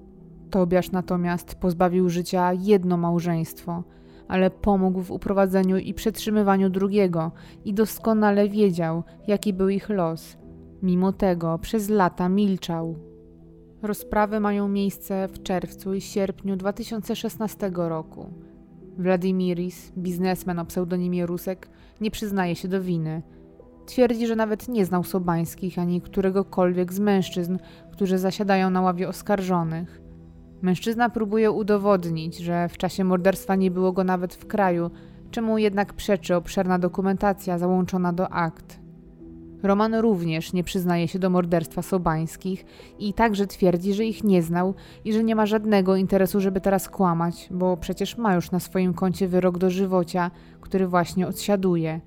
Tobiasz 0.50 0.90
natomiast 0.90 1.54
pozbawił 1.54 2.08
życia 2.08 2.52
jedno 2.52 2.96
małżeństwo, 2.96 3.82
ale 4.28 4.50
pomógł 4.50 5.02
w 5.02 5.10
uprowadzeniu 5.10 5.76
i 5.76 5.94
przetrzymywaniu 5.94 6.70
drugiego 6.70 7.32
i 7.64 7.74
doskonale 7.74 8.48
wiedział, 8.48 9.02
jaki 9.26 9.52
był 9.52 9.68
ich 9.68 9.88
los. 9.88 10.36
Mimo 10.82 11.12
tego 11.12 11.58
przez 11.58 11.88
lata 11.88 12.28
milczał. 12.28 13.09
Rozprawy 13.82 14.40
mają 14.40 14.68
miejsce 14.68 15.28
w 15.28 15.42
czerwcu 15.42 15.94
i 15.94 16.00
sierpniu 16.00 16.56
2016 16.56 17.70
roku. 17.74 18.30
Wladimiris, 18.98 19.92
biznesmen 19.98 20.58
o 20.58 20.64
pseudonimie 20.64 21.26
Rusek, 21.26 21.68
nie 22.00 22.10
przyznaje 22.10 22.56
się 22.56 22.68
do 22.68 22.82
winy. 22.82 23.22
Twierdzi, 23.86 24.26
że 24.26 24.36
nawet 24.36 24.68
nie 24.68 24.84
znał 24.84 25.04
Sobańskich 25.04 25.78
ani 25.78 26.00
któregokolwiek 26.00 26.92
z 26.92 26.98
mężczyzn, 26.98 27.58
którzy 27.92 28.18
zasiadają 28.18 28.70
na 28.70 28.80
ławie 28.80 29.08
oskarżonych. 29.08 30.00
Mężczyzna 30.62 31.08
próbuje 31.10 31.50
udowodnić, 31.50 32.38
że 32.38 32.68
w 32.68 32.76
czasie 32.76 33.04
morderstwa 33.04 33.56
nie 33.56 33.70
było 33.70 33.92
go 33.92 34.04
nawet 34.04 34.34
w 34.34 34.46
kraju, 34.46 34.90
czemu 35.30 35.58
jednak 35.58 35.92
przeczy 35.92 36.36
obszerna 36.36 36.78
dokumentacja 36.78 37.58
załączona 37.58 38.12
do 38.12 38.28
akt. 38.28 38.79
Roman 39.62 39.94
również 39.94 40.52
nie 40.52 40.64
przyznaje 40.64 41.08
się 41.08 41.18
do 41.18 41.30
morderstwa 41.30 41.82
Sobańskich 41.82 42.64
i 42.98 43.14
także 43.14 43.46
twierdzi, 43.46 43.94
że 43.94 44.04
ich 44.04 44.24
nie 44.24 44.42
znał 44.42 44.74
i 45.04 45.12
że 45.12 45.24
nie 45.24 45.34
ma 45.34 45.46
żadnego 45.46 45.96
interesu, 45.96 46.40
żeby 46.40 46.60
teraz 46.60 46.88
kłamać, 46.88 47.48
bo 47.50 47.76
przecież 47.76 48.16
ma 48.16 48.34
już 48.34 48.50
na 48.50 48.60
swoim 48.60 48.94
koncie 48.94 49.28
wyrok 49.28 49.58
dożywocia, 49.58 50.30
który 50.60 50.86
właśnie 50.86 51.26
odsiaduje. 51.26 52.00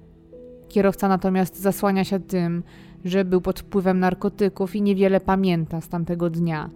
Kierowca 0.69 1.07
natomiast 1.07 1.61
zasłania 1.61 2.03
się 2.03 2.19
tym, 2.19 2.63
że 3.05 3.25
był 3.25 3.41
pod 3.41 3.59
wpływem 3.59 3.99
narkotyków 3.99 4.75
i 4.75 4.81
niewiele 4.81 5.19
pamięta 5.19 5.81
z 5.81 5.89
tamtego 5.89 6.29
dnia. 6.29 6.69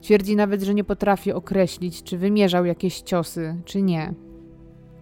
Twierdzi 0.00 0.36
nawet, 0.36 0.62
że 0.62 0.74
nie 0.74 0.84
potrafi 0.84 1.32
określić, 1.32 2.02
czy 2.02 2.18
wymierzał 2.18 2.64
jakieś 2.64 3.00
ciosy, 3.00 3.56
czy 3.64 3.82
nie. 3.82 4.14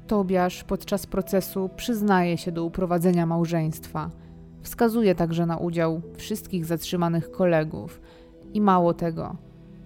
Tobiasz 0.06 0.64
podczas 0.64 1.06
procesu 1.06 1.70
przyznaje 1.76 2.38
się 2.38 2.52
do 2.52 2.64
uprowadzenia 2.64 3.26
małżeństwa– 3.26 4.10
Wskazuje 4.62 5.14
także 5.14 5.46
na 5.46 5.56
udział 5.56 6.02
wszystkich 6.16 6.64
zatrzymanych 6.64 7.30
kolegów. 7.30 8.00
I 8.54 8.60
mało 8.60 8.94
tego. 8.94 9.36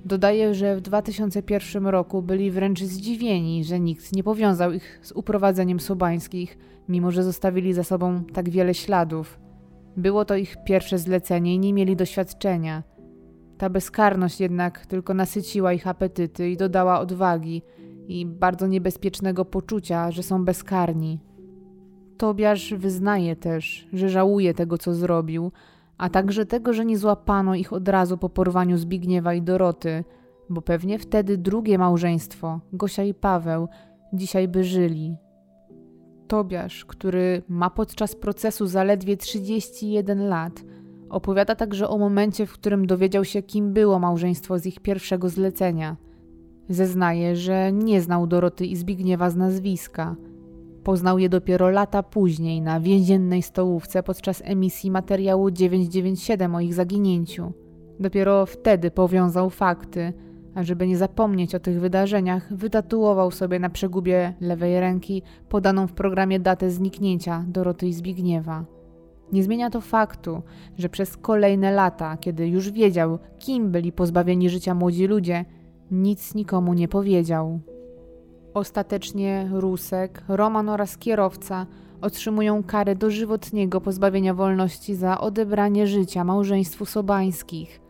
Dodaje, 0.04 0.54
że 0.54 0.76
w 0.76 0.80
2001 0.80 1.86
roku 1.86 2.22
byli 2.22 2.50
wręcz 2.50 2.82
zdziwieni, 2.82 3.64
że 3.64 3.80
nikt 3.80 4.12
nie 4.16 4.22
powiązał 4.22 4.72
ich 4.72 5.00
z 5.02 5.12
uprowadzeniem 5.12 5.80
Sobańskich, 5.80 6.58
mimo 6.88 7.10
że 7.10 7.24
zostawili 7.24 7.72
za 7.72 7.84
sobą 7.84 8.24
tak 8.24 8.50
wiele 8.50 8.74
śladów. 8.74 9.38
Było 9.96 10.24
to 10.24 10.36
ich 10.36 10.56
pierwsze 10.64 10.98
zlecenie 10.98 11.54
i 11.54 11.58
nie 11.58 11.72
mieli 11.72 11.96
doświadczenia. 11.96 12.82
Ta 13.58 13.70
bezkarność 13.70 14.40
jednak 14.40 14.86
tylko 14.86 15.14
nasyciła 15.14 15.72
ich 15.72 15.86
apetyty 15.86 16.50
i 16.50 16.56
dodała 16.56 17.00
odwagi 17.00 17.62
i 18.08 18.26
bardzo 18.26 18.66
niebezpiecznego 18.66 19.44
poczucia, 19.44 20.10
że 20.10 20.22
są 20.22 20.44
bezkarni. 20.44 21.20
Tobiasz 22.18 22.74
wyznaje 22.74 23.36
też, 23.36 23.88
że 23.92 24.08
żałuje 24.08 24.54
tego, 24.54 24.78
co 24.78 24.94
zrobił, 24.94 25.52
a 25.98 26.08
także 26.08 26.46
tego, 26.46 26.72
że 26.72 26.84
nie 26.84 26.98
złapano 26.98 27.54
ich 27.54 27.72
od 27.72 27.88
razu 27.88 28.18
po 28.18 28.28
porwaniu 28.28 28.78
Zbigniewa 28.78 29.34
i 29.34 29.42
Doroty, 29.42 30.04
bo 30.50 30.62
pewnie 30.62 30.98
wtedy 30.98 31.38
drugie 31.38 31.78
małżeństwo, 31.78 32.60
Gosia 32.72 33.04
i 33.04 33.14
Paweł, 33.14 33.68
dzisiaj 34.12 34.48
by 34.48 34.64
żyli. 34.64 35.16
Tobiasz, 36.28 36.84
który 36.84 37.42
ma 37.48 37.70
podczas 37.70 38.14
procesu 38.14 38.66
zaledwie 38.66 39.16
31 39.16 40.28
lat, 40.28 40.64
opowiada 41.08 41.54
także 41.54 41.88
o 41.88 41.98
momencie, 41.98 42.46
w 42.46 42.52
którym 42.52 42.86
dowiedział 42.86 43.24
się, 43.24 43.42
kim 43.42 43.72
było 43.72 43.98
małżeństwo 43.98 44.58
z 44.58 44.66
ich 44.66 44.80
pierwszego 44.80 45.28
zlecenia. 45.28 45.96
Zeznaje, 46.68 47.36
że 47.36 47.72
nie 47.72 48.00
znał 48.00 48.26
Doroty 48.26 48.66
i 48.66 48.76
Zbigniewa 48.76 49.30
z 49.30 49.36
nazwiska. 49.36 50.16
Poznał 50.86 51.18
je 51.18 51.28
dopiero 51.28 51.70
lata 51.70 52.02
później 52.02 52.60
na 52.60 52.80
więziennej 52.80 53.42
stołówce 53.42 54.02
podczas 54.02 54.42
emisji 54.44 54.90
materiału 54.90 55.50
997 55.50 56.54
o 56.54 56.60
ich 56.60 56.74
zaginięciu. 56.74 57.52
Dopiero 58.00 58.46
wtedy 58.46 58.90
powiązał 58.90 59.50
fakty, 59.50 60.12
a 60.54 60.62
żeby 60.62 60.86
nie 60.86 60.96
zapomnieć 60.96 61.54
o 61.54 61.60
tych 61.60 61.80
wydarzeniach, 61.80 62.54
wytatuował 62.54 63.30
sobie 63.30 63.58
na 63.58 63.70
przegubie 63.70 64.34
lewej 64.40 64.80
ręki 64.80 65.22
podaną 65.48 65.86
w 65.86 65.92
programie 65.92 66.40
datę 66.40 66.70
zniknięcia 66.70 67.44
Doroty 67.48 67.86
i 67.86 67.92
Zbigniewa. 67.92 68.64
Nie 69.32 69.42
zmienia 69.42 69.70
to 69.70 69.80
faktu, 69.80 70.42
że 70.78 70.88
przez 70.88 71.16
kolejne 71.16 71.72
lata, 71.72 72.16
kiedy 72.16 72.48
już 72.48 72.70
wiedział, 72.70 73.18
kim 73.38 73.70
byli 73.70 73.92
pozbawieni 73.92 74.50
życia 74.50 74.74
młodzi 74.74 75.06
ludzie, 75.06 75.44
nic 75.90 76.34
nikomu 76.34 76.74
nie 76.74 76.88
powiedział. 76.88 77.60
Ostatecznie 78.56 79.48
Rusek, 79.52 80.22
Roman 80.28 80.68
oraz 80.68 80.98
kierowca 80.98 81.66
otrzymują 82.00 82.62
karę 82.62 82.94
dożywotniego 82.94 83.80
pozbawienia 83.80 84.34
wolności 84.34 84.94
za 84.94 85.20
odebranie 85.20 85.86
życia 85.86 86.24
małżeństwu 86.24 86.86
Sobańskich. 86.86 87.80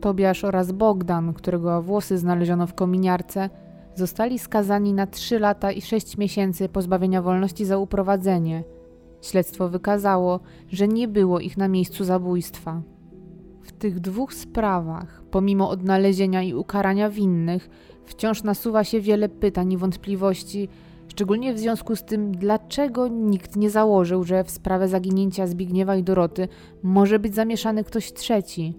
Tobiasz 0.00 0.44
oraz 0.44 0.72
Bogdan, 0.72 1.34
którego 1.34 1.82
włosy 1.82 2.18
znaleziono 2.18 2.66
w 2.66 2.74
kominiarce, 2.74 3.50
zostali 3.94 4.38
skazani 4.38 4.92
na 4.92 5.06
3 5.06 5.38
lata 5.38 5.72
i 5.72 5.80
6 5.80 6.18
miesięcy 6.18 6.68
pozbawienia 6.68 7.22
wolności 7.22 7.64
za 7.64 7.78
uprowadzenie. 7.78 8.64
Śledztwo 9.22 9.68
wykazało, 9.68 10.40
że 10.68 10.88
nie 10.88 11.08
było 11.08 11.40
ich 11.40 11.56
na 11.56 11.68
miejscu 11.68 12.04
zabójstwa. 12.04 12.82
W 13.62 13.72
tych 13.72 14.00
dwóch 14.00 14.34
sprawach, 14.34 15.22
pomimo 15.30 15.70
odnalezienia 15.70 16.42
i 16.42 16.54
ukarania 16.54 17.10
winnych, 17.10 17.70
wciąż 18.08 18.42
nasuwa 18.42 18.84
się 18.84 19.00
wiele 19.00 19.28
pytań 19.28 19.72
i 19.72 19.76
wątpliwości, 19.76 20.68
szczególnie 21.08 21.54
w 21.54 21.58
związku 21.58 21.96
z 21.96 22.04
tym, 22.04 22.32
dlaczego 22.32 23.08
nikt 23.08 23.56
nie 23.56 23.70
założył, 23.70 24.24
że 24.24 24.44
w 24.44 24.50
sprawę 24.50 24.88
zaginięcia 24.88 25.46
Zbigniewa 25.46 25.96
i 25.96 26.02
Doroty 26.02 26.48
może 26.82 27.18
być 27.18 27.34
zamieszany 27.34 27.84
ktoś 27.84 28.12
trzeci. 28.12 28.74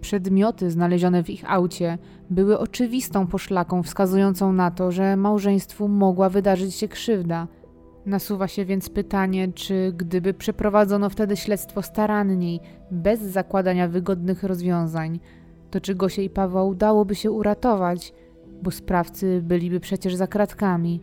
Przedmioty 0.00 0.70
znalezione 0.70 1.22
w 1.22 1.30
ich 1.30 1.50
aucie 1.50 1.98
były 2.30 2.58
oczywistą 2.58 3.26
poszlaką 3.26 3.82
wskazującą 3.82 4.52
na 4.52 4.70
to, 4.70 4.92
że 4.92 5.16
małżeństwu 5.16 5.88
mogła 5.88 6.28
wydarzyć 6.28 6.74
się 6.74 6.88
krzywda. 6.88 7.48
Nasuwa 8.06 8.48
się 8.48 8.64
więc 8.64 8.88
pytanie, 8.88 9.52
czy 9.52 9.92
gdyby 9.96 10.34
przeprowadzono 10.34 11.10
wtedy 11.10 11.36
śledztwo 11.36 11.82
staranniej, 11.82 12.60
bez 12.90 13.20
zakładania 13.20 13.88
wygodnych 13.88 14.42
rozwiązań, 14.42 15.20
to 15.70 15.80
czy 15.80 15.94
Gosie 15.94 16.22
i 16.22 16.30
Pawła 16.30 16.64
udałoby 16.64 17.14
się 17.14 17.30
uratować, 17.30 18.12
bo 18.62 18.70
sprawcy 18.70 19.42
byliby 19.42 19.80
przecież 19.80 20.14
za 20.14 20.26
kratkami. 20.26 21.00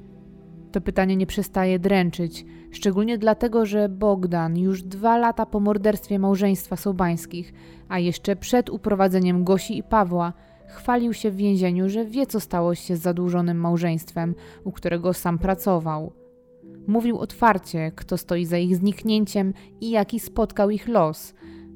To 0.71 0.81
pytanie 0.81 1.15
nie 1.15 1.25
przestaje 1.25 1.79
dręczyć, 1.79 2.45
szczególnie 2.71 3.17
dlatego, 3.17 3.65
że 3.65 3.89
Bogdan 3.89 4.57
już 4.57 4.83
dwa 4.83 5.17
lata 5.17 5.45
po 5.45 5.59
morderstwie 5.59 6.19
małżeństwa 6.19 6.75
Sobańskich, 6.75 7.53
a 7.89 7.99
jeszcze 7.99 8.35
przed 8.35 8.69
uprowadzeniem 8.69 9.43
Gosi 9.43 9.77
i 9.77 9.83
Pawła, 9.83 10.33
chwalił 10.67 11.13
się 11.13 11.31
w 11.31 11.35
więzieniu, 11.35 11.89
że 11.89 12.05
wie, 12.05 12.25
co 12.25 12.39
stało 12.39 12.75
się 12.75 12.95
z 12.95 13.01
zadłużonym 13.01 13.57
małżeństwem, 13.57 14.35
u 14.63 14.71
którego 14.71 15.13
sam 15.13 15.39
pracował. 15.39 16.13
Mówił 16.87 17.19
otwarcie, 17.19 17.91
kto 17.95 18.17
stoi 18.17 18.45
za 18.45 18.57
ich 18.57 18.75
zniknięciem 18.75 19.53
i 19.81 19.89
jaki 19.89 20.19
spotkał 20.19 20.69
ich 20.69 20.87
los. 20.87 21.33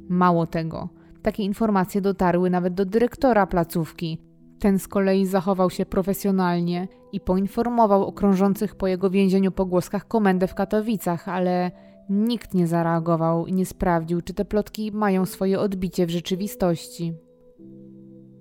Mało 0.10 0.48
tego, 0.48 0.90
takie 1.22 1.44
informacje 1.44 2.02
dotarły 2.02 2.50
nawet 2.50 2.74
do 2.74 2.86
dyrektora 2.86 3.48
placówki, 3.48 4.22
ten 4.64 4.80
z 4.80 4.88
kolei 4.88 5.26
zachował 5.26 5.70
się 5.70 5.86
profesjonalnie 5.86 6.88
i 7.12 7.20
poinformował 7.20 8.06
o 8.06 8.12
krążących 8.12 8.76
po 8.76 8.88
jego 8.88 9.10
więzieniu 9.10 9.52
pogłoskach 9.52 10.08
komendę 10.08 10.48
w 10.48 10.56
Katowicach, 10.56 11.30
ale 11.30 11.72
nikt 12.10 12.54
nie 12.54 12.68
zareagował 12.68 13.48
i 13.48 13.54
nie 13.54 13.66
sprawdził, 13.66 14.22
czy 14.22 14.34
te 14.34 14.46
plotki 14.46 14.92
mają 14.92 15.26
swoje 15.26 15.60
odbicie 15.60 16.06
w 16.06 16.10
rzeczywistości. 16.10 17.14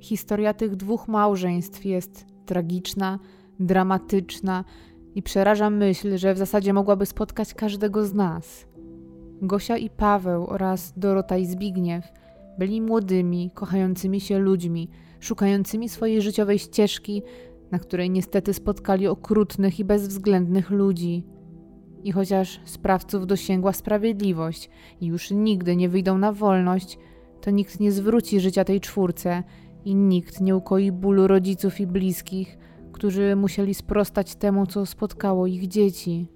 Historia 0.00 0.54
tych 0.54 0.76
dwóch 0.76 1.08
małżeństw 1.08 1.84
jest 1.84 2.26
tragiczna, 2.46 3.18
dramatyczna 3.60 4.64
i 5.14 5.22
przeraża 5.22 5.70
myśl, 5.70 6.16
że 6.16 6.34
w 6.34 6.38
zasadzie 6.38 6.72
mogłaby 6.72 7.06
spotkać 7.06 7.54
każdego 7.54 8.06
z 8.06 8.14
nas. 8.14 8.66
Gosia 9.40 9.76
i 9.76 9.90
Paweł 9.90 10.46
oraz 10.46 10.92
Dorota 10.96 11.36
i 11.36 11.46
Zbigniew 11.46 12.04
byli 12.58 12.80
młodymi, 12.80 13.50
kochającymi 13.54 14.20
się 14.20 14.38
ludźmi, 14.38 14.88
szukającymi 15.22 15.88
swojej 15.88 16.22
życiowej 16.22 16.58
ścieżki, 16.58 17.22
na 17.70 17.78
której 17.78 18.10
niestety 18.10 18.54
spotkali 18.54 19.06
okrutnych 19.06 19.80
i 19.80 19.84
bezwzględnych 19.84 20.70
ludzi. 20.70 21.24
I 22.04 22.12
chociaż 22.12 22.60
sprawców 22.64 23.26
dosięgła 23.26 23.72
sprawiedliwość 23.72 24.70
i 25.00 25.06
już 25.06 25.30
nigdy 25.30 25.76
nie 25.76 25.88
wyjdą 25.88 26.18
na 26.18 26.32
wolność, 26.32 26.98
to 27.40 27.50
nikt 27.50 27.80
nie 27.80 27.92
zwróci 27.92 28.40
życia 28.40 28.64
tej 28.64 28.80
czwórce 28.80 29.42
i 29.84 29.94
nikt 29.94 30.40
nie 30.40 30.56
ukoi 30.56 30.92
bólu 30.92 31.26
rodziców 31.26 31.80
i 31.80 31.86
bliskich, 31.86 32.58
którzy 32.92 33.36
musieli 33.36 33.74
sprostać 33.74 34.34
temu, 34.34 34.66
co 34.66 34.86
spotkało 34.86 35.46
ich 35.46 35.68
dzieci. 35.68 36.26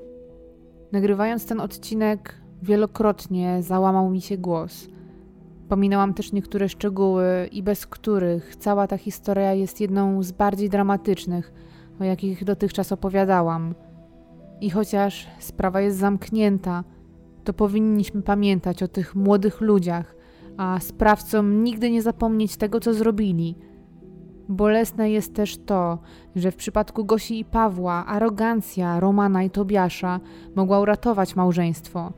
Nagrywając 0.92 1.46
ten 1.46 1.60
odcinek, 1.60 2.34
wielokrotnie 2.62 3.62
załamał 3.62 4.10
mi 4.10 4.20
się 4.20 4.38
głos– 4.38 4.88
Pominęłam 5.68 6.14
też 6.14 6.32
niektóre 6.32 6.68
szczegóły 6.68 7.48
i 7.52 7.62
bez 7.62 7.86
których 7.86 8.56
cała 8.56 8.86
ta 8.86 8.98
historia 8.98 9.54
jest 9.54 9.80
jedną 9.80 10.22
z 10.22 10.32
bardziej 10.32 10.70
dramatycznych, 10.70 11.52
o 12.00 12.04
jakich 12.04 12.44
dotychczas 12.44 12.92
opowiadałam. 12.92 13.74
I 14.60 14.70
chociaż 14.70 15.26
sprawa 15.38 15.80
jest 15.80 15.98
zamknięta, 15.98 16.84
to 17.44 17.52
powinniśmy 17.52 18.22
pamiętać 18.22 18.82
o 18.82 18.88
tych 18.88 19.14
młodych 19.14 19.60
ludziach, 19.60 20.16
a 20.56 20.80
sprawcom 20.80 21.64
nigdy 21.64 21.90
nie 21.90 22.02
zapomnieć 22.02 22.56
tego, 22.56 22.80
co 22.80 22.94
zrobili. 22.94 23.56
Bolesne 24.48 25.10
jest 25.10 25.34
też 25.34 25.56
to, 25.56 25.98
że 26.36 26.50
w 26.50 26.56
przypadku 26.56 27.04
Gosi 27.04 27.38
i 27.40 27.44
Pawła 27.44 28.06
arogancja 28.06 29.00
Romana 29.00 29.42
i 29.42 29.50
Tobiasza 29.50 30.20
mogła 30.54 30.80
uratować 30.80 31.36
małżeństwo– 31.36 32.12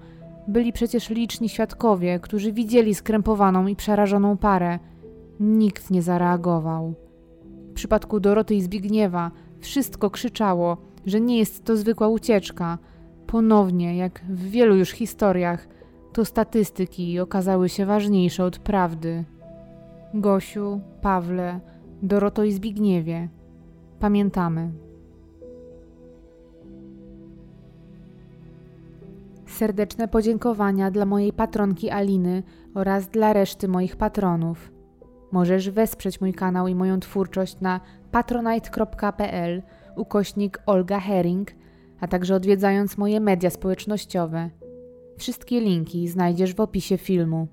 byli 0.49 0.73
przecież 0.73 1.11
liczni 1.11 1.49
świadkowie, 1.49 2.21
którzy 2.21 2.53
widzieli 2.53 2.95
skrępowaną 2.95 3.67
i 3.67 3.77
przerażoną 3.77 4.37
parę. 4.37 4.79
Nikt 5.41 5.91
nie 5.91 6.03
zareagował. 6.03 6.95
W 7.71 7.73
przypadku 7.73 8.21
Doroty 8.21 8.55
i 8.55 8.63
Zbigniewa 8.63 9.31
wszystko 9.61 10.11
krzyczało, 10.11 10.77
że 11.07 11.21
nie 11.21 11.39
jest 11.39 11.65
to 11.65 11.77
zwykła 11.77 12.09
ucieczka. 12.09 12.79
Ponownie, 13.27 13.97
jak 13.97 14.21
w 14.29 14.51
wielu 14.51 14.77
już 14.77 14.91
historiach, 14.91 15.69
to 16.13 16.25
statystyki 16.25 17.21
okazały 17.21 17.69
się 17.69 17.87
ważniejsze 17.87 18.45
od 18.45 18.59
prawdy. 18.59 19.25
Gosiu, 20.15 20.81
Pawle, 21.03 21.61
Doroto 22.03 22.45
i 22.45 22.53
Zbigniewie. 22.53 23.29
Pamiętamy. 23.99 24.88
Serdeczne 29.49 30.09
podziękowania 30.09 30.91
dla 30.91 31.07
mojej 31.07 31.33
patronki 31.33 31.91
Aliny 31.91 32.43
oraz 32.75 33.09
dla 33.09 33.33
reszty 33.33 33.69
moich 33.69 33.97
patronów. 33.97 34.73
Możesz 35.33 35.71
wesprzeć 35.71 36.21
mój 36.21 36.35
kanał 36.35 36.69
i 36.69 36.75
moją 36.75 37.01
twórczość 37.01 37.61
na 37.61 37.81
patronite.pl 38.11 39.63
ukośnik 39.97 40.59
Olga 40.67 41.01
Herring, 41.01 41.51
a 42.01 42.09
także 42.09 42.35
odwiedzając 42.35 42.99
moje 42.99 43.21
media 43.21 43.51
społecznościowe. 43.51 44.51
Wszystkie 45.19 45.61
linki 45.61 46.09
znajdziesz 46.09 46.55
w 46.55 46.61
opisie 46.61 46.99
filmu. 46.99 47.49